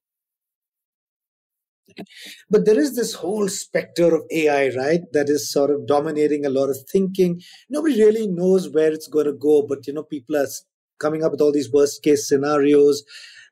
But 2.51 2.67
there 2.67 2.79
is 2.79 2.95
this 2.95 3.15
whole 3.15 3.49
specter 3.49 4.15
of 4.15 4.23
AI, 4.31 4.69
right? 4.77 5.01
That 5.13 5.29
is 5.29 5.51
sort 5.51 5.71
of 5.71 5.87
dominating 5.87 6.45
a 6.45 6.51
lot 6.51 6.69
of 6.69 6.77
thinking. 6.91 7.41
Nobody 7.71 8.03
really 8.03 8.27
knows 8.27 8.69
where 8.69 8.93
it's 8.93 9.09
going 9.09 9.27
to 9.27 9.33
go, 9.33 9.65
but 9.67 9.87
you 9.87 9.93
know, 9.93 10.03
people 10.03 10.37
are 10.37 10.47
coming 10.99 11.25
up 11.25 11.33
with 11.33 11.41
all 11.41 11.53
these 11.53 11.73
worst 11.73 12.03
case 12.03 12.29
scenarios. 12.29 13.05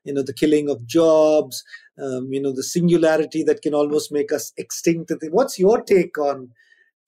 You 0.03 0.13
know, 0.13 0.21
the 0.21 0.33
killing 0.33 0.69
of 0.69 0.85
jobs. 0.85 1.63
Um, 1.97 2.27
you 2.29 2.41
know, 2.41 2.51
the 2.51 2.61
singularity 2.61 3.41
that 3.43 3.61
can 3.61 3.73
almost 3.73 4.11
make 4.11 4.33
us 4.33 4.51
extinct. 4.57 5.13
What's 5.31 5.57
your 5.57 5.81
take 5.81 6.17
on 6.17 6.49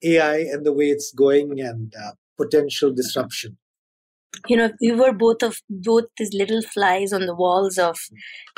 AI 0.02 0.38
and 0.38 0.64
the 0.64 0.72
way 0.72 0.86
it's 0.86 1.12
going 1.12 1.60
and 1.60 1.92
uh, 1.94 2.12
potential 2.38 2.92
disruption? 2.92 3.58
you 4.46 4.56
know 4.56 4.70
we 4.80 4.92
were 4.92 5.12
both 5.12 5.42
of 5.42 5.62
both 5.68 6.04
these 6.18 6.32
little 6.34 6.62
flies 6.62 7.12
on 7.12 7.26
the 7.26 7.34
walls 7.34 7.78
of 7.78 7.98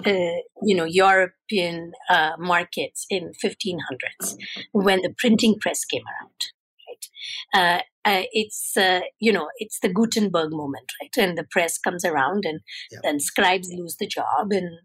uh, 0.05 0.41
you 0.63 0.77
know 0.77 0.85
european 0.85 1.93
uh, 2.11 2.33
markets 2.39 3.07
in 3.09 3.33
1500s 3.43 4.37
when 4.73 5.01
the 5.03 5.15
printing 5.17 5.57
press 5.61 5.85
came 5.85 6.03
around 6.13 6.41
right 6.89 7.07
uh, 7.55 8.09
uh 8.09 8.23
it's 8.33 8.77
uh, 8.77 9.01
you 9.19 9.33
know 9.33 9.49
it's 9.59 9.79
the 9.81 9.93
gutenberg 9.93 10.53
moment 10.53 10.93
right 11.01 11.17
and 11.17 11.39
the 11.39 11.47
press 11.51 11.79
comes 11.79 12.05
around 12.05 12.45
and 12.45 12.61
yeah. 12.91 12.99
then 13.03 13.21
scribes 13.21 13.73
lose 13.73 13.97
the 13.99 14.07
job 14.07 14.53
and 14.53 14.81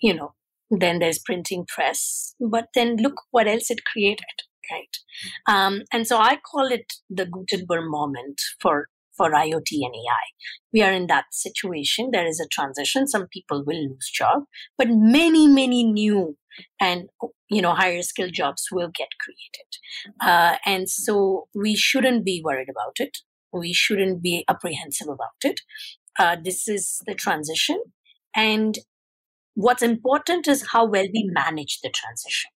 you 0.00 0.14
know 0.14 0.34
then 0.70 0.98
there's 0.98 1.18
printing 1.18 1.64
press 1.66 2.34
but 2.40 2.68
then 2.74 2.96
look 2.96 3.22
what 3.30 3.48
else 3.48 3.70
it 3.70 3.84
created 3.84 4.42
right 4.70 4.96
um, 5.48 5.82
and 5.92 6.06
so 6.06 6.18
i 6.18 6.36
call 6.36 6.66
it 6.66 6.94
the 7.10 7.26
gutenberg 7.26 7.84
moment 7.88 8.40
for 8.60 8.86
for 9.16 9.30
IoT 9.30 9.70
and 9.72 9.94
AI. 9.94 10.26
We 10.72 10.82
are 10.82 10.92
in 10.92 11.06
that 11.06 11.26
situation. 11.32 12.10
There 12.12 12.26
is 12.26 12.40
a 12.40 12.48
transition. 12.48 13.06
Some 13.06 13.26
people 13.28 13.64
will 13.66 13.88
lose 13.88 14.10
job, 14.12 14.44
but 14.76 14.88
many, 14.90 15.48
many 15.48 15.84
new 15.84 16.36
and 16.80 17.08
you 17.50 17.60
know 17.60 17.74
higher 17.74 18.02
skill 18.02 18.28
jobs 18.32 18.66
will 18.72 18.90
get 18.94 19.08
created. 19.20 20.16
Uh, 20.20 20.56
and 20.64 20.88
so 20.88 21.48
we 21.54 21.76
shouldn't 21.76 22.24
be 22.24 22.42
worried 22.44 22.68
about 22.68 22.96
it. 22.98 23.18
We 23.52 23.72
shouldn't 23.72 24.22
be 24.22 24.44
apprehensive 24.48 25.08
about 25.08 25.42
it. 25.42 25.60
Uh, 26.18 26.36
this 26.42 26.66
is 26.68 27.00
the 27.06 27.14
transition, 27.14 27.82
and 28.34 28.78
what's 29.54 29.82
important 29.82 30.48
is 30.48 30.68
how 30.72 30.86
well 30.86 31.06
we 31.12 31.30
manage 31.32 31.80
the 31.82 31.90
transition 31.90 32.50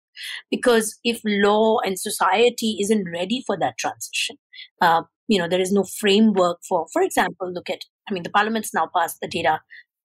because 0.51 0.99
if 1.05 1.21
law 1.25 1.79
and 1.85 1.99
society 1.99 2.77
isn't 2.81 3.11
ready 3.13 3.43
for 3.47 3.59
that 3.59 3.79
transition 3.79 4.37
uh, 4.81 5.03
you 5.29 5.39
know 5.39 5.49
there 5.49 5.61
is 5.61 5.73
no 5.73 5.85
framework 5.85 6.59
for 6.69 6.87
for 6.93 7.03
example 7.03 7.53
look 7.53 7.71
at 7.71 7.81
i 8.09 8.13
mean 8.13 8.23
the 8.23 8.31
parliament's 8.31 8.75
now 8.75 8.89
passed 8.95 9.19
the 9.21 9.29
data 9.29 9.61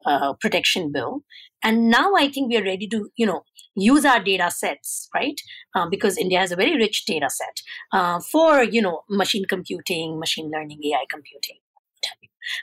uh, 0.05 0.33
protection 0.33 0.91
bill. 0.91 1.23
And 1.63 1.89
now 1.89 2.13
i 2.15 2.29
think 2.29 2.49
we 2.49 2.57
are 2.57 2.63
ready 2.63 2.87
to 2.87 3.09
you 3.15 3.25
know 3.25 3.43
use 3.75 4.05
our 4.05 4.23
data 4.23 4.51
sets 4.51 5.09
right? 5.15 5.39
Uh, 5.75 5.87
because 5.89 6.17
india 6.17 6.39
has 6.39 6.51
a 6.51 6.55
very 6.55 6.75
rich 6.77 7.05
data 7.05 7.29
set 7.29 7.61
uh, 7.91 8.19
for 8.19 8.63
you 8.63 8.81
know 8.81 9.01
machine 9.09 9.45
computing 9.49 10.19
machine 10.19 10.51
learning 10.51 10.79
ai 10.91 11.05
computing 11.09 11.57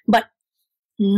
but 0.06 0.26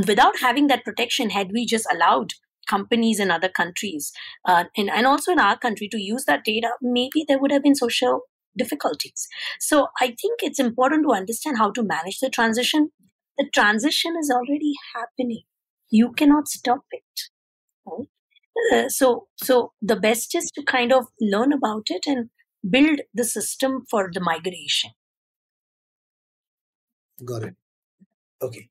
without 0.06 0.38
having 0.40 0.66
that 0.68 0.84
protection 0.84 1.30
had 1.30 1.52
we 1.52 1.66
just 1.66 1.86
allowed 1.92 2.32
companies 2.66 3.20
in 3.20 3.30
other 3.30 3.48
countries 3.48 4.12
uh, 4.46 4.64
and, 4.76 4.90
and 4.90 5.06
also 5.06 5.32
in 5.32 5.38
our 5.38 5.58
country 5.58 5.88
to 5.88 5.98
use 5.98 6.24
that 6.24 6.44
data 6.44 6.70
maybe 6.80 7.24
there 7.26 7.38
would 7.38 7.52
have 7.52 7.62
been 7.62 7.74
social 7.74 8.22
difficulties. 8.56 9.28
So 9.60 9.88
I 10.00 10.06
think 10.06 10.40
it's 10.42 10.58
important 10.58 11.04
to 11.04 11.12
understand 11.12 11.58
how 11.58 11.70
to 11.72 11.82
manage 11.82 12.20
the 12.20 12.30
transition. 12.30 12.90
The 13.38 13.48
transition 13.52 14.14
is 14.18 14.30
already 14.30 14.74
happening. 14.94 15.42
You 15.90 16.12
cannot 16.12 16.48
stop 16.48 16.84
it. 16.90 17.02
Right? 17.86 18.08
Uh, 18.72 18.88
so, 18.88 19.26
so 19.36 19.72
the 19.82 19.96
best 19.96 20.34
is 20.34 20.50
to 20.54 20.62
kind 20.62 20.92
of 20.92 21.06
learn 21.20 21.52
about 21.52 21.88
it 21.90 22.06
and 22.06 22.30
build 22.68 23.00
the 23.12 23.24
system 23.24 23.82
for 23.90 24.10
the 24.12 24.20
migration. 24.20 24.90
Got 27.24 27.44
it. 27.44 27.54
Okay. 28.44 28.68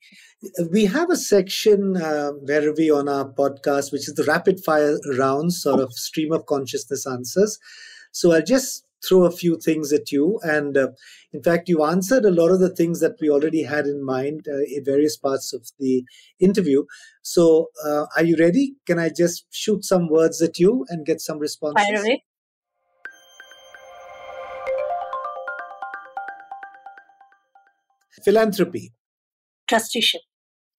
We 0.72 0.86
have 0.86 1.10
a 1.10 1.16
section 1.16 1.98
uh, 1.98 2.32
where 2.32 2.74
we 2.74 2.92
on 2.92 3.10
our 3.10 3.28
podcast, 3.28 3.92
which 3.92 4.08
is 4.08 4.14
the 4.16 4.26
rapid 4.26 4.64
fire 4.64 5.00
rounds, 5.18 5.62
sort 5.62 5.80
of 5.80 5.94
stream 5.94 6.32
of 6.32 6.46
consciousness 6.46 7.08
answers. 7.08 7.58
So 8.12 8.34
I'll 8.34 8.44
just 8.44 8.86
throw 9.08 9.26
a 9.26 9.32
few 9.32 9.58
things 9.58 9.92
at 9.92 10.12
you. 10.12 10.40
And 10.44 10.78
uh, 10.78 10.90
in 11.32 11.42
fact, 11.42 11.70
you 11.70 11.84
answered 11.84 12.26
a 12.26 12.32
lot 12.32 12.52
of 12.52 12.60
the 12.60 12.70
things 12.70 13.00
that 13.00 13.16
we 13.20 13.30
already 13.30 13.64
had 13.64 13.86
in 13.86 14.06
mind 14.06 14.46
uh, 14.48 14.60
in 14.68 14.86
various 14.86 15.18
parts 15.18 15.54
of 15.54 15.68
the 15.80 16.04
interview. 16.40 16.84
So, 17.22 17.70
uh, 17.84 18.06
are 18.16 18.24
you 18.24 18.36
ready? 18.38 18.76
Can 18.86 19.00
I 19.00 19.10
just 19.10 19.46
shoot 19.50 19.84
some 19.84 20.08
words 20.08 20.42
at 20.42 20.60
you 20.60 20.86
and 20.90 21.06
get 21.06 21.20
some 21.20 21.40
responses? 21.40 21.86
Fire 21.86 22.00
away. 22.00 22.24
Philanthropy. 28.24 28.94
Trusteeship. 29.68 30.22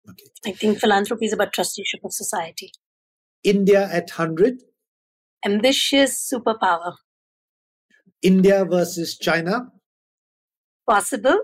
Okay. 0.09 0.27
I 0.47 0.53
think 0.53 0.79
philanthropy 0.79 1.27
is 1.27 1.33
about 1.33 1.53
trusteeship 1.53 2.01
of 2.05 2.13
society. 2.13 2.73
India 3.43 3.89
at 3.91 4.11
100. 4.11 4.63
Ambitious 5.45 6.31
superpower. 6.33 6.95
India 8.23 8.65
versus 8.65 9.19
China? 9.19 9.71
Possible, 10.89 11.41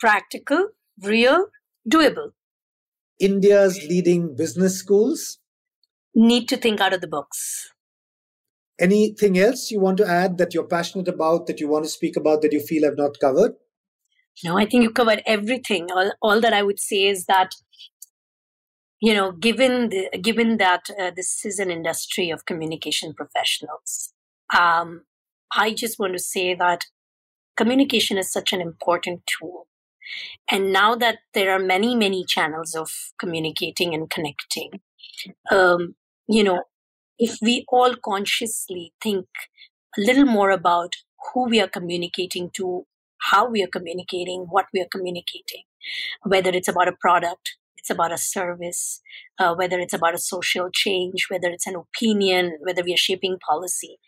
practical, 0.00 0.68
real, 1.02 1.46
doable. 1.88 2.30
India's 3.20 3.76
leading 3.88 4.34
business 4.36 4.76
schools? 4.76 5.38
Need 6.14 6.48
to 6.48 6.56
think 6.56 6.80
out 6.80 6.92
of 6.92 7.00
the 7.00 7.08
box. 7.08 7.70
Anything 8.80 9.38
else 9.38 9.70
you 9.70 9.80
want 9.80 9.96
to 9.98 10.06
add 10.06 10.38
that 10.38 10.54
you're 10.54 10.66
passionate 10.66 11.08
about, 11.08 11.46
that 11.46 11.60
you 11.60 11.68
want 11.68 11.84
to 11.84 11.90
speak 11.90 12.16
about, 12.16 12.42
that 12.42 12.52
you 12.52 12.60
feel 12.60 12.86
I've 12.86 12.96
not 12.96 13.18
covered? 13.20 13.52
No, 14.44 14.58
I 14.58 14.66
think 14.66 14.82
you 14.82 14.90
covered 14.90 15.22
everything. 15.26 15.88
All, 15.90 16.12
all 16.22 16.40
that 16.40 16.52
I 16.52 16.62
would 16.62 16.78
say 16.78 17.06
is 17.06 17.26
that 17.26 17.50
you 19.00 19.14
know 19.14 19.32
given 19.32 19.90
the, 19.90 20.18
given 20.20 20.56
that 20.58 20.90
uh, 20.98 21.10
this 21.14 21.44
is 21.44 21.58
an 21.58 21.70
industry 21.70 22.30
of 22.30 22.44
communication 22.46 23.14
professionals 23.14 24.12
um, 24.58 25.02
I 25.52 25.72
just 25.72 25.98
want 25.98 26.12
to 26.14 26.18
say 26.18 26.54
that 26.54 26.84
communication 27.56 28.18
is 28.18 28.30
such 28.32 28.52
an 28.52 28.60
important 28.60 29.22
tool. 29.26 29.66
And 30.50 30.72
now 30.72 30.94
that 30.96 31.18
there 31.34 31.50
are 31.52 31.58
many, 31.58 31.94
many 31.94 32.24
channels 32.24 32.74
of 32.74 32.90
communicating 33.18 33.94
and 33.94 34.08
connecting, 34.08 34.80
um, 35.50 35.96
you 36.26 36.42
know, 36.42 36.62
if 37.18 37.36
we 37.42 37.64
all 37.68 37.94
consciously 37.96 38.92
think 39.02 39.26
a 39.98 40.00
little 40.00 40.24
more 40.24 40.50
about 40.50 40.94
who 41.34 41.48
we 41.48 41.60
are 41.60 41.68
communicating 41.68 42.50
to, 42.54 42.86
how 43.20 43.48
we 43.48 43.62
are 43.62 43.68
communicating, 43.68 44.46
what 44.48 44.66
we 44.72 44.80
are 44.80 44.88
communicating, 44.90 45.64
whether 46.22 46.50
it's 46.50 46.68
about 46.68 46.88
a 46.88 46.96
product, 47.00 47.56
it's 47.76 47.90
about 47.90 48.12
a 48.12 48.18
service, 48.18 49.00
uh, 49.38 49.54
whether 49.54 49.78
it's 49.78 49.94
about 49.94 50.14
a 50.14 50.18
social 50.18 50.68
change, 50.72 51.26
whether 51.30 51.48
it's 51.48 51.66
an 51.66 51.76
opinion, 51.76 52.58
whether 52.62 52.82
we 52.82 52.92
are 52.92 52.98
shaping 52.98 53.38
policy. 53.48 53.98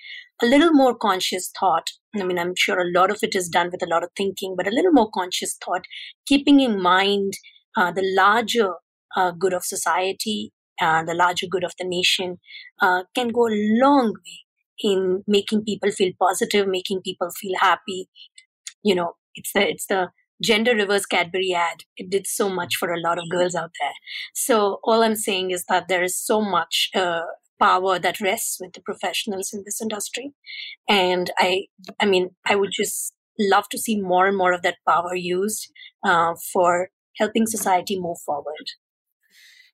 A 0.43 0.47
little 0.47 0.73
more 0.73 0.95
conscious 0.95 1.51
thought. 1.59 1.91
I 2.15 2.25
mean, 2.25 2.39
I'm 2.39 2.55
sure 2.57 2.81
a 2.81 2.91
lot 2.91 3.11
of 3.11 3.19
it 3.23 3.35
is 3.35 3.49
done 3.49 3.71
with 3.71 3.83
a 3.83 3.89
lot 3.89 4.03
of 4.03 4.11
thinking, 4.17 4.55
but 4.57 4.67
a 4.67 4.75
little 4.75 4.93
more 4.93 5.11
conscious 5.11 5.57
thought, 5.65 5.85
keeping 6.27 6.61
in 6.61 6.81
mind 6.81 7.35
uh, 7.77 7.93
the 7.93 8.03
larger 8.17 8.75
uh, 9.17 9.31
good 9.33 9.53
of 9.53 9.65
society, 9.65 10.53
uh, 10.81 11.05
the 11.05 11.15
larger 11.15 11.47
good 11.47 11.65
of 11.65 11.73
the 11.79 11.87
nation, 11.87 12.39
uh, 12.83 13.03
can 13.15 13.29
go 13.29 13.47
a 13.47 13.55
long 13.83 14.13
way 14.13 14.41
in 14.83 15.23
making 15.27 15.63
people 15.65 15.91
feel 15.91 16.13
positive, 16.19 16.67
making 16.67 17.03
people 17.03 17.31
feel 17.39 17.53
happy. 17.61 18.09
You 18.83 18.95
know, 18.95 19.13
it's 19.35 19.53
the 19.53 19.69
it's 19.69 19.87
the 19.87 20.09
gender 20.43 20.75
reverse 20.75 21.07
Cadbury 21.07 21.53
ad. 21.55 21.85
It 21.97 22.11
did 22.11 22.27
so 22.27 22.49
much 22.49 22.77
for 22.77 22.93
a 22.93 23.01
lot 23.01 23.19
of 23.19 23.29
girls 23.31 23.55
out 23.55 23.73
there. 23.81 23.93
So 24.35 24.81
all 24.85 25.03
I'm 25.03 25.17
saying 25.17 25.51
is 25.51 25.65
that 25.69 25.89
there 25.89 26.03
is 26.03 26.17
so 26.19 26.41
much 26.41 26.91
uh, 26.95 27.23
power 27.59 27.99
that 27.99 28.21
rests 28.21 28.59
with 28.61 28.73
the 28.73 28.81
professionals 28.81 29.53
in 29.53 29.63
this 29.65 29.81
industry, 29.81 30.33
and 30.89 31.31
I 31.39 31.67
I 32.01 32.07
mean 32.07 32.31
I 32.47 32.57
would 32.57 32.71
just 32.73 33.15
love 33.39 33.69
to 33.71 33.79
see 33.79 34.01
more 34.01 34.27
and 34.27 34.37
more 34.37 34.53
of 34.53 34.63
that 34.63 34.79
power 34.87 35.15
used 35.15 35.71
uh, 36.05 36.35
for 36.53 36.91
helping 37.19 37.47
society 37.47 37.99
move 37.99 38.19
forward. 38.25 38.67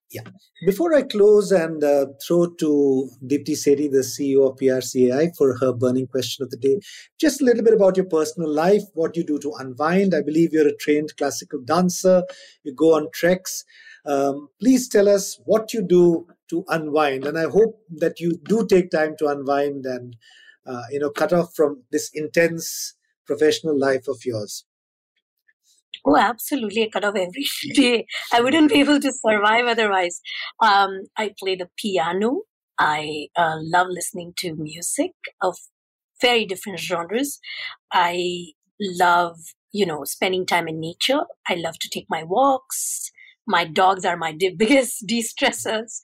Yeah. 0.09 0.21
Before 0.65 0.93
I 0.93 1.01
close 1.01 1.51
and 1.51 1.83
uh, 1.83 2.05
throw 2.25 2.47
to 2.47 3.09
Deepti 3.25 3.55
Sethi, 3.57 3.91
the 3.91 4.05
CEO 4.05 4.49
of 4.49 4.57
PRCAI, 4.57 5.35
for 5.35 5.57
her 5.57 5.73
burning 5.73 6.07
question 6.07 6.43
of 6.43 6.49
the 6.49 6.57
day, 6.57 6.79
just 7.19 7.41
a 7.41 7.43
little 7.43 7.63
bit 7.63 7.73
about 7.73 7.97
your 7.97 8.05
personal 8.05 8.49
life, 8.49 8.83
what 8.93 9.17
you 9.17 9.25
do 9.25 9.37
to 9.39 9.53
unwind. 9.59 10.15
I 10.15 10.21
believe 10.21 10.53
you're 10.53 10.67
a 10.67 10.77
trained 10.77 11.17
classical 11.17 11.59
dancer, 11.61 12.23
you 12.63 12.73
go 12.73 12.95
on 12.95 13.09
treks. 13.13 13.65
Um, 14.05 14.47
please 14.61 14.87
tell 14.87 15.09
us 15.09 15.37
what 15.43 15.73
you 15.73 15.81
do 15.85 16.25
to 16.51 16.63
unwind. 16.69 17.25
And 17.25 17.37
I 17.37 17.49
hope 17.49 17.81
that 17.97 18.21
you 18.21 18.39
do 18.45 18.65
take 18.65 18.89
time 18.89 19.15
to 19.19 19.27
unwind 19.27 19.85
and, 19.85 20.15
uh, 20.65 20.83
you 20.89 20.99
know, 20.99 21.09
cut 21.09 21.33
off 21.33 21.53
from 21.53 21.83
this 21.91 22.09
intense 22.13 22.95
professional 23.25 23.77
life 23.77 24.07
of 24.07 24.19
yours. 24.23 24.63
Oh, 26.05 26.17
absolutely. 26.17 26.83
I 26.83 26.89
cut 26.89 27.03
off 27.03 27.15
every 27.15 27.45
day. 27.73 28.05
I 28.33 28.41
wouldn't 28.41 28.71
be 28.71 28.79
able 28.79 28.99
to 28.99 29.11
survive 29.11 29.65
otherwise. 29.65 30.21
Um, 30.61 31.01
I 31.17 31.33
play 31.37 31.55
the 31.55 31.69
piano. 31.77 32.41
I 32.79 33.27
uh, 33.35 33.57
love 33.59 33.87
listening 33.89 34.33
to 34.37 34.55
music 34.55 35.11
of 35.41 35.57
very 36.21 36.45
different 36.45 36.79
genres. 36.79 37.39
I 37.91 38.53
love, 38.79 39.37
you 39.71 39.85
know, 39.85 40.03
spending 40.03 40.45
time 40.45 40.67
in 40.67 40.79
nature. 40.79 41.21
I 41.47 41.55
love 41.55 41.79
to 41.79 41.89
take 41.89 42.05
my 42.09 42.23
walks. 42.23 43.11
My 43.47 43.65
dogs 43.65 44.05
are 44.05 44.17
my 44.17 44.37
biggest 44.57 45.05
de-stressors. 45.05 45.99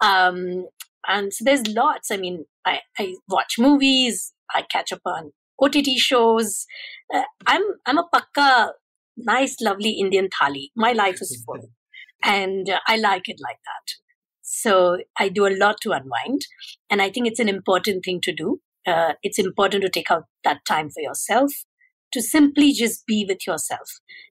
Um, 0.00 0.66
and 1.06 1.32
so 1.32 1.44
there's 1.44 1.66
lots. 1.68 2.10
I 2.10 2.16
mean, 2.16 2.44
I, 2.66 2.80
I 2.98 3.14
watch 3.28 3.54
movies. 3.58 4.34
I 4.54 4.62
catch 4.62 4.92
up 4.92 5.00
on 5.06 5.32
OTT 5.60 5.96
shows. 5.96 6.66
Uh, 7.12 7.22
I'm 7.46 7.62
I'm 7.86 7.98
a 7.98 8.08
pakka 8.14 8.70
nice, 9.18 9.60
lovely 9.60 9.90
Indian 9.90 10.28
thali. 10.28 10.68
My 10.76 10.92
life 10.92 11.20
is 11.20 11.42
full. 11.44 11.70
And 12.24 12.68
I 12.88 12.96
like 12.96 13.28
it 13.28 13.36
like 13.40 13.58
that. 13.64 13.94
So 14.42 14.98
I 15.16 15.28
do 15.28 15.46
a 15.46 15.56
lot 15.56 15.76
to 15.82 15.92
unwind. 15.92 16.46
And 16.90 17.00
I 17.00 17.10
think 17.10 17.28
it's 17.28 17.38
an 17.38 17.48
important 17.48 18.04
thing 18.04 18.20
to 18.22 18.32
do. 18.32 18.60
Uh, 18.84 19.12
it's 19.22 19.38
important 19.38 19.84
to 19.84 19.88
take 19.88 20.10
out 20.10 20.24
that 20.42 20.64
time 20.66 20.90
for 20.90 21.00
yourself, 21.00 21.52
to 22.12 22.20
simply 22.20 22.72
just 22.72 23.06
be 23.06 23.24
with 23.28 23.46
yourself 23.46 23.88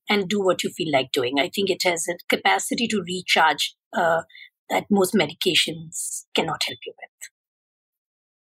and 0.09 0.27
do 0.27 0.43
what 0.43 0.63
you 0.63 0.69
feel 0.71 0.91
like 0.91 1.13
doing. 1.13 1.39
I 1.39 1.49
think 1.53 1.69
it 1.69 1.83
has 1.83 2.07
a 2.09 2.17
capacity 2.27 2.87
to 2.87 3.01
recharge 3.07 3.75
uh, 3.95 4.23
that 4.69 4.87
most 4.89 5.13
medications 5.13 6.25
cannot 6.35 6.63
help 6.67 6.79
you 6.85 6.93
with. 6.97 7.29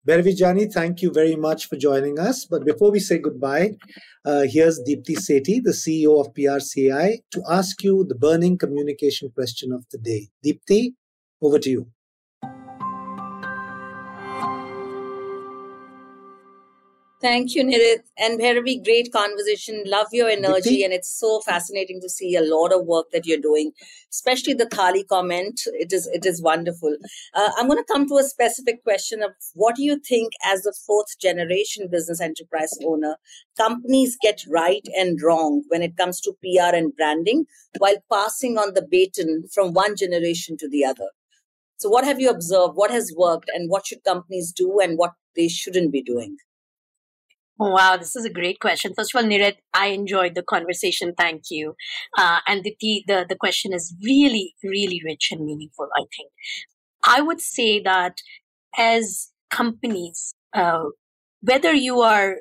Bhairavi 0.06 0.38
Jani, 0.38 0.66
thank 0.66 1.00
you 1.00 1.10
very 1.10 1.34
much 1.34 1.66
for 1.66 1.76
joining 1.76 2.18
us. 2.18 2.44
But 2.44 2.66
before 2.66 2.90
we 2.90 3.00
say 3.00 3.16
goodbye, 3.16 3.70
uh, 4.26 4.42
here's 4.46 4.78
Deepti 4.86 5.16
Sethi, 5.16 5.62
the 5.62 5.70
CEO 5.70 6.20
of 6.20 6.34
PRCI, 6.34 7.20
to 7.30 7.42
ask 7.48 7.82
you 7.82 8.04
the 8.06 8.14
burning 8.14 8.58
communication 8.58 9.30
question 9.30 9.72
of 9.72 9.86
the 9.90 9.96
day. 9.96 10.28
Deepti, 10.44 10.92
over 11.40 11.58
to 11.58 11.70
you. 11.70 11.86
Thank 17.24 17.54
you, 17.54 17.64
Niret. 17.64 18.00
And 18.18 18.38
Bhairavi, 18.38 18.84
great 18.84 19.10
conversation. 19.10 19.82
Love 19.86 20.08
your 20.12 20.28
energy. 20.28 20.84
And 20.84 20.92
it's 20.92 21.08
so 21.08 21.40
fascinating 21.40 22.02
to 22.02 22.08
see 22.10 22.36
a 22.36 22.42
lot 22.42 22.70
of 22.70 22.84
work 22.84 23.12
that 23.12 23.24
you're 23.24 23.40
doing, 23.40 23.72
especially 24.12 24.52
the 24.52 24.66
Thali 24.66 25.08
comment. 25.08 25.58
It 25.68 25.94
is, 25.94 26.06
it 26.08 26.26
is 26.26 26.42
wonderful. 26.42 26.94
Uh, 27.32 27.50
I'm 27.56 27.66
going 27.66 27.82
to 27.82 27.90
come 27.90 28.06
to 28.08 28.18
a 28.18 28.24
specific 28.24 28.84
question 28.84 29.22
of 29.22 29.30
what 29.54 29.74
do 29.76 29.82
you 29.82 29.98
think 30.06 30.34
as 30.44 30.64
the 30.64 30.74
fourth 30.86 31.18
generation 31.18 31.88
business 31.90 32.20
enterprise 32.20 32.72
owner, 32.84 33.16
companies 33.56 34.18
get 34.20 34.42
right 34.50 34.86
and 34.94 35.18
wrong 35.22 35.62
when 35.68 35.80
it 35.80 35.96
comes 35.96 36.20
to 36.20 36.36
PR 36.42 36.76
and 36.76 36.94
branding 36.94 37.46
while 37.78 37.96
passing 38.12 38.58
on 38.58 38.74
the 38.74 38.86
baton 38.86 39.44
from 39.50 39.72
one 39.72 39.96
generation 39.96 40.58
to 40.58 40.68
the 40.68 40.84
other? 40.84 41.08
So 41.78 41.88
what 41.88 42.04
have 42.04 42.20
you 42.20 42.28
observed? 42.28 42.74
What 42.74 42.90
has 42.90 43.14
worked 43.16 43.48
and 43.54 43.70
what 43.70 43.86
should 43.86 44.04
companies 44.04 44.52
do 44.52 44.78
and 44.78 44.98
what 44.98 45.12
they 45.34 45.48
shouldn't 45.48 45.90
be 45.90 46.02
doing? 46.02 46.36
Wow, 47.58 47.96
this 47.96 48.16
is 48.16 48.24
a 48.24 48.30
great 48.32 48.58
question. 48.58 48.92
First 48.96 49.14
of 49.14 49.22
all, 49.22 49.30
Niret, 49.30 49.56
I 49.72 49.88
enjoyed 49.88 50.34
the 50.34 50.42
conversation. 50.42 51.14
Thank 51.16 51.44
you. 51.50 51.74
Uh, 52.18 52.40
and 52.48 52.64
the, 52.64 52.76
the 53.06 53.24
the 53.28 53.36
question 53.36 53.72
is 53.72 53.94
really, 54.02 54.54
really 54.62 55.00
rich 55.04 55.28
and 55.30 55.44
meaningful. 55.44 55.88
I 55.96 56.04
think 56.16 56.32
I 57.04 57.20
would 57.20 57.40
say 57.40 57.80
that 57.80 58.18
as 58.76 59.30
companies, 59.50 60.34
uh, 60.52 60.84
whether 61.42 61.72
you 61.72 62.00
are 62.00 62.38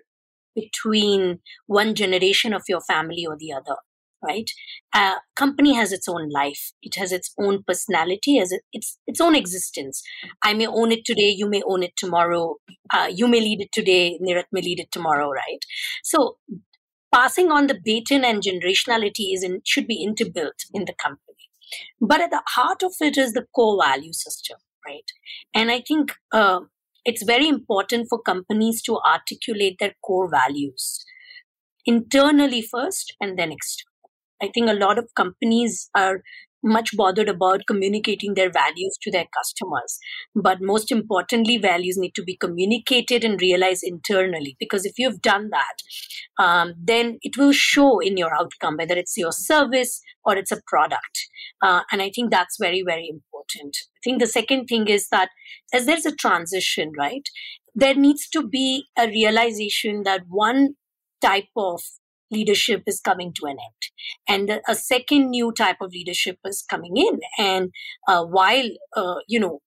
between 0.56 1.40
one 1.68 1.96
generation 1.96 2.54
of 2.54 2.64
your 2.68 2.82
family 2.82 3.26
or 3.28 3.38
the 3.38 3.54
other, 3.54 3.78
right? 4.24 4.50
A 4.96 5.16
company 5.36 5.74
has 5.76 5.92
its 5.92 6.08
own 6.08 6.30
life. 6.30 6.72
It 6.82 6.96
has 6.96 7.12
its 7.12 7.34
own 7.40 7.64
personality, 7.64 8.40
as 8.40 8.54
its 8.72 9.00
its 9.06 9.22
own 9.22 9.36
existence. 9.36 10.02
I 10.44 10.54
may 10.54 10.68
own 10.68 10.92
it 10.92 11.06
today. 11.06 11.30
You 11.30 11.50
may 11.50 11.62
own 11.66 11.84
it 11.84 11.94
tomorrow. 11.96 12.56
Uh, 12.90 13.10
you 13.14 13.28
may 13.28 13.40
lead 13.40 13.62
it 13.62 13.72
today. 13.72 14.20
Niret 14.22 14.46
may 14.52 14.62
lead 14.62 14.80
it 14.80 14.92
tomorrow, 14.92 15.30
right? 15.30 15.60
So 16.04 16.38
passing 17.14 17.52
on 17.52 17.68
the 17.68 17.80
baton 17.86 18.26
and 18.26 18.42
generationality 18.42 19.34
is 19.34 19.44
in, 19.44 19.62
should 19.66 19.88
be 19.88 20.06
interbuilt 20.06 20.66
in 20.74 20.86
the 20.86 20.94
company. 20.94 21.50
But 22.02 22.22
at 22.22 22.32
the 22.32 22.42
heart 22.48 22.84
of 22.84 22.94
it 23.02 23.18
is 23.18 23.34
the 23.34 23.46
core 23.56 23.80
value 23.82 24.14
system, 24.14 24.58
right? 24.86 25.12
And 25.54 25.72
I 25.72 25.82
think 25.88 26.14
uh, 26.32 26.62
it's 27.06 27.24
very 27.24 27.48
important 27.48 28.08
for 28.10 28.22
companies 28.22 28.82
to 28.84 29.00
articulate 29.00 29.78
their 29.80 29.94
core 30.04 30.30
values 30.30 31.06
internally 31.86 32.62
first 32.62 33.16
and 33.20 33.38
then 33.38 33.52
externally. 33.52 33.93
I 34.44 34.50
think 34.54 34.70
a 34.70 34.74
lot 34.74 34.98
of 34.98 35.14
companies 35.16 35.90
are 35.96 36.22
much 36.64 36.96
bothered 36.96 37.28
about 37.28 37.62
communicating 37.68 38.34
their 38.34 38.50
values 38.50 38.98
to 39.02 39.12
their 39.12 39.26
customers. 39.38 40.00
But 40.34 40.62
most 40.62 40.92
importantly, 40.92 41.58
values 41.58 41.98
need 41.98 42.16
to 42.16 42.24
be 42.24 42.38
communicated 42.38 43.24
and 43.24 43.42
realized 43.42 43.84
internally. 43.84 44.56
Because 44.60 44.86
if 44.86 44.94
you've 44.98 45.22
done 45.22 45.50
that, 45.52 46.44
um, 46.44 46.74
then 46.82 47.20
it 47.22 47.38
will 47.38 47.52
show 47.52 48.00
in 48.00 48.18
your 48.18 48.34
outcome, 48.34 48.78
whether 48.78 48.96
it's 48.96 49.18
your 49.18 49.34
service 49.34 50.02
or 50.26 50.38
it's 50.38 50.52
a 50.52 50.62
product. 50.66 51.28
Uh, 51.62 51.82
and 51.92 52.02
I 52.02 52.10
think 52.10 52.32
that's 52.32 52.58
very, 52.60 52.84
very 52.86 53.10
important. 53.10 53.76
I 53.98 54.00
think 54.04 54.22
the 54.22 54.28
second 54.28 54.68
thing 54.68 54.88
is 54.88 55.10
that 55.10 55.30
as 55.74 55.86
there's 55.86 56.06
a 56.06 56.16
transition, 56.16 56.92
right, 56.98 57.28
there 57.76 57.96
needs 57.96 58.30
to 58.30 58.48
be 58.48 58.86
a 58.98 59.08
realization 59.08 60.04
that 60.04 60.24
one 60.30 60.76
type 61.22 61.50
of 61.58 61.82
leadership 62.34 62.84
is 62.88 63.00
coming 63.00 63.34
to 63.36 63.46
an 63.46 63.58
end. 63.68 63.82
And 64.28 64.62
a 64.68 64.76
second 64.76 65.30
new 65.30 65.52
type 65.52 65.78
of 65.82 65.92
leadership 65.92 66.38
is 66.46 66.64
coming 66.70 66.98
in. 66.98 67.20
And 67.38 67.72
uh, 68.08 68.26
while 68.26 68.70
uh, 68.96 69.16
you 69.28 69.40
know 69.40 69.60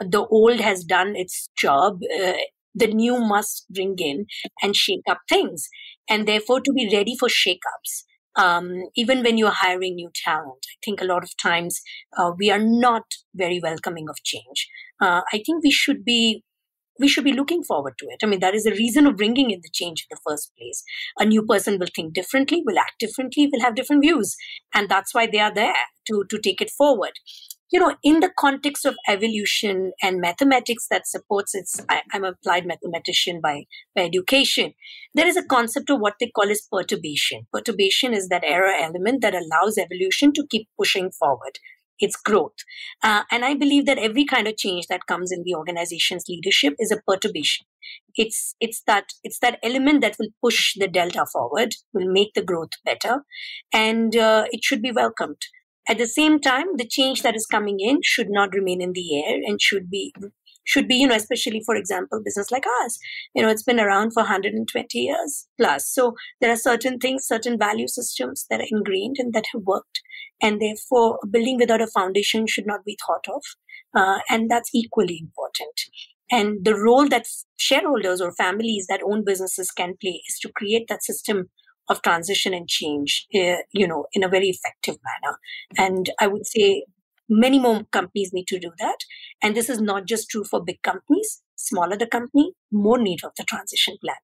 the 0.00 0.26
old 0.26 0.60
has 0.60 0.84
done 0.84 1.14
its 1.14 1.48
job 1.56 2.00
uh, 2.20 2.32
the 2.74 2.88
new 2.88 3.20
must 3.20 3.66
bring 3.70 3.94
in 3.98 4.26
and 4.62 4.74
shake 4.74 5.06
up 5.08 5.20
things. 5.28 5.68
And 6.08 6.26
therefore 6.26 6.60
to 6.60 6.72
be 6.72 6.90
ready 6.92 7.14
for 7.18 7.28
shakeups 7.28 8.02
um, 8.36 8.84
even 8.96 9.22
when 9.22 9.38
you're 9.38 9.50
hiring 9.50 9.94
new 9.94 10.10
talent. 10.14 10.66
I 10.68 10.76
think 10.84 11.00
a 11.00 11.04
lot 11.04 11.22
of 11.22 11.36
times 11.36 11.80
uh, 12.16 12.32
we 12.36 12.50
are 12.50 12.58
not 12.58 13.04
very 13.34 13.60
welcoming 13.62 14.08
of 14.08 14.16
change. 14.24 14.68
Uh, 15.00 15.22
i 15.32 15.42
think 15.44 15.64
we 15.64 15.72
should 15.72 16.04
be 16.04 16.44
we 16.98 17.08
should 17.08 17.24
be 17.24 17.32
looking 17.32 17.62
forward 17.62 17.94
to 17.98 18.06
it. 18.06 18.20
I 18.22 18.26
mean, 18.26 18.40
that 18.40 18.54
is 18.54 18.64
the 18.64 18.72
reason 18.72 19.06
of 19.06 19.16
bringing 19.16 19.50
in 19.50 19.60
the 19.62 19.70
change 19.72 20.06
in 20.08 20.14
the 20.14 20.20
first 20.28 20.52
place. 20.56 20.82
A 21.18 21.24
new 21.24 21.42
person 21.42 21.78
will 21.78 21.88
think 21.94 22.14
differently, 22.14 22.62
will 22.64 22.78
act 22.78 22.98
differently, 22.98 23.48
will 23.52 23.62
have 23.62 23.74
different 23.74 24.02
views. 24.02 24.36
And 24.72 24.88
that's 24.88 25.14
why 25.14 25.26
they 25.26 25.40
are 25.40 25.52
there 25.52 25.74
to, 26.08 26.24
to 26.28 26.38
take 26.38 26.60
it 26.60 26.70
forward. 26.70 27.12
You 27.72 27.80
know, 27.80 27.96
in 28.04 28.20
the 28.20 28.30
context 28.38 28.84
of 28.84 28.94
evolution 29.08 29.92
and 30.00 30.20
mathematics 30.20 30.86
that 30.90 31.08
supports 31.08 31.54
its, 31.54 31.80
I, 31.88 32.02
am 32.12 32.22
an 32.22 32.34
applied 32.34 32.66
mathematician 32.66 33.40
by, 33.42 33.64
by 33.96 34.02
education. 34.02 34.74
There 35.14 35.26
is 35.26 35.36
a 35.36 35.44
concept 35.44 35.90
of 35.90 35.98
what 35.98 36.14
they 36.20 36.28
call 36.28 36.50
as 36.50 36.68
perturbation. 36.70 37.48
Perturbation 37.52 38.14
is 38.14 38.28
that 38.28 38.44
error 38.44 38.72
element 38.72 39.22
that 39.22 39.34
allows 39.34 39.76
evolution 39.76 40.32
to 40.34 40.46
keep 40.48 40.68
pushing 40.78 41.10
forward 41.10 41.58
its 41.98 42.16
growth. 42.16 42.56
Uh, 43.02 43.22
and 43.30 43.44
I 43.44 43.54
believe 43.54 43.86
that 43.86 43.98
every 43.98 44.24
kind 44.24 44.46
of 44.48 44.56
change 44.56 44.86
that 44.88 45.06
comes 45.06 45.30
in 45.32 45.42
the 45.44 45.54
organization's 45.54 46.24
leadership 46.28 46.74
is 46.78 46.90
a 46.90 47.00
perturbation. 47.06 47.66
It's 48.16 48.54
it's 48.60 48.82
that 48.86 49.12
it's 49.22 49.38
that 49.40 49.58
element 49.62 50.00
that 50.00 50.16
will 50.18 50.30
push 50.42 50.74
the 50.76 50.88
delta 50.88 51.26
forward, 51.30 51.74
will 51.92 52.10
make 52.10 52.34
the 52.34 52.42
growth 52.42 52.70
better, 52.84 53.24
and 53.72 54.16
uh, 54.16 54.46
it 54.50 54.64
should 54.64 54.82
be 54.82 54.92
welcomed. 54.92 55.42
At 55.86 55.98
the 55.98 56.06
same 56.06 56.40
time, 56.40 56.76
the 56.76 56.88
change 56.88 57.22
that 57.22 57.36
is 57.36 57.46
coming 57.46 57.78
in 57.78 57.98
should 58.02 58.30
not 58.30 58.54
remain 58.54 58.80
in 58.80 58.92
the 58.92 59.22
air 59.22 59.34
and 59.44 59.60
should 59.60 59.90
be 59.90 60.14
should 60.64 60.88
be, 60.88 60.96
you 60.96 61.06
know, 61.06 61.14
especially 61.14 61.62
for 61.64 61.76
example, 61.76 62.20
business 62.24 62.50
like 62.50 62.64
ours. 62.80 62.98
You 63.34 63.42
know, 63.42 63.48
it's 63.48 63.62
been 63.62 63.80
around 63.80 64.12
for 64.12 64.22
120 64.22 64.98
years 64.98 65.46
plus. 65.58 65.88
So 65.88 66.14
there 66.40 66.50
are 66.50 66.56
certain 66.56 66.98
things, 66.98 67.26
certain 67.26 67.58
value 67.58 67.88
systems 67.88 68.46
that 68.50 68.60
are 68.60 68.66
ingrained 68.70 69.16
and 69.18 69.32
that 69.34 69.44
have 69.52 69.62
worked. 69.64 70.00
And 70.42 70.60
therefore, 70.60 71.18
a 71.22 71.26
building 71.26 71.58
without 71.58 71.80
a 71.80 71.86
foundation 71.86 72.46
should 72.46 72.66
not 72.66 72.84
be 72.84 72.98
thought 73.06 73.24
of. 73.28 73.42
Uh, 73.96 74.18
and 74.28 74.50
that's 74.50 74.70
equally 74.74 75.20
important. 75.20 75.80
And 76.30 76.64
the 76.64 76.74
role 76.74 77.08
that 77.08 77.26
shareholders 77.56 78.20
or 78.20 78.32
families 78.32 78.86
that 78.88 79.02
own 79.04 79.24
businesses 79.24 79.70
can 79.70 79.94
play 80.00 80.22
is 80.28 80.38
to 80.40 80.50
create 80.52 80.86
that 80.88 81.04
system 81.04 81.50
of 81.88 82.02
transition 82.02 82.54
and 82.54 82.68
change, 82.68 83.26
uh, 83.34 83.56
you 83.72 83.86
know, 83.86 84.06
in 84.14 84.24
a 84.24 84.28
very 84.28 84.48
effective 84.48 84.96
manner. 85.04 85.38
And 85.76 86.10
I 86.20 86.26
would 86.26 86.46
say 86.46 86.86
many 87.28 87.58
more 87.58 87.84
companies 87.92 88.32
need 88.32 88.46
to 88.48 88.58
do 88.58 88.72
that. 88.78 88.98
And 89.42 89.56
this 89.56 89.68
is 89.68 89.80
not 89.80 90.06
just 90.06 90.30
true 90.30 90.44
for 90.44 90.62
big 90.62 90.82
companies. 90.82 91.42
Smaller 91.56 91.96
the 91.96 92.06
company, 92.06 92.52
more 92.72 92.98
need 92.98 93.24
of 93.24 93.32
the 93.36 93.44
transition 93.44 93.96
plan. 94.02 94.16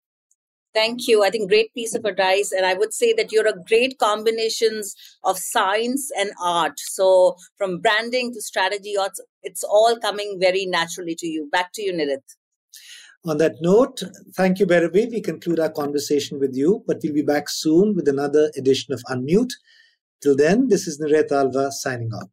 Thank 0.73 1.09
you. 1.09 1.25
I 1.25 1.31
think 1.31 1.49
great 1.49 1.75
piece 1.75 1.97
of 1.97 2.05
advice. 2.05 2.53
And 2.53 2.65
I 2.65 2.75
would 2.75 2.93
say 2.95 3.13
that 3.15 3.33
you're 3.33 3.49
a 3.49 3.65
great 3.67 3.99
combinations 3.99 4.95
of 5.25 5.37
science 5.37 6.11
and 6.17 6.31
art. 6.41 6.79
So 6.79 7.37
from 7.57 7.81
branding 7.81 8.33
to 8.35 8.41
strategy, 8.41 8.95
it's 9.43 9.65
all 9.65 9.99
coming 9.99 10.39
very 10.41 10.67
naturally 10.67 11.17
to 11.17 11.27
you. 11.27 11.49
Back 11.51 11.73
to 11.75 11.83
you, 11.83 11.93
Niret. 11.93 12.23
On 13.27 13.37
that 13.39 13.57
note, 13.61 14.03
thank 14.37 14.61
you, 14.61 14.67
Bhairavi. 14.67 15.11
We 15.11 15.21
conclude 15.21 15.59
our 15.59 15.71
conversation 15.71 16.39
with 16.39 16.55
you, 16.55 16.85
but 16.87 17.01
we'll 17.03 17.15
be 17.15 17.23
back 17.23 17.49
soon 17.49 17.95
with 17.95 18.07
another 18.07 18.51
edition 18.57 18.95
of 18.95 19.03
Unmute. 19.11 19.53
Till 20.23 20.37
then, 20.37 20.69
this 20.69 20.87
is 20.87 21.01
Niret 21.01 21.33
Alva 21.33 21.73
signing 21.73 22.13
off. 22.15 22.31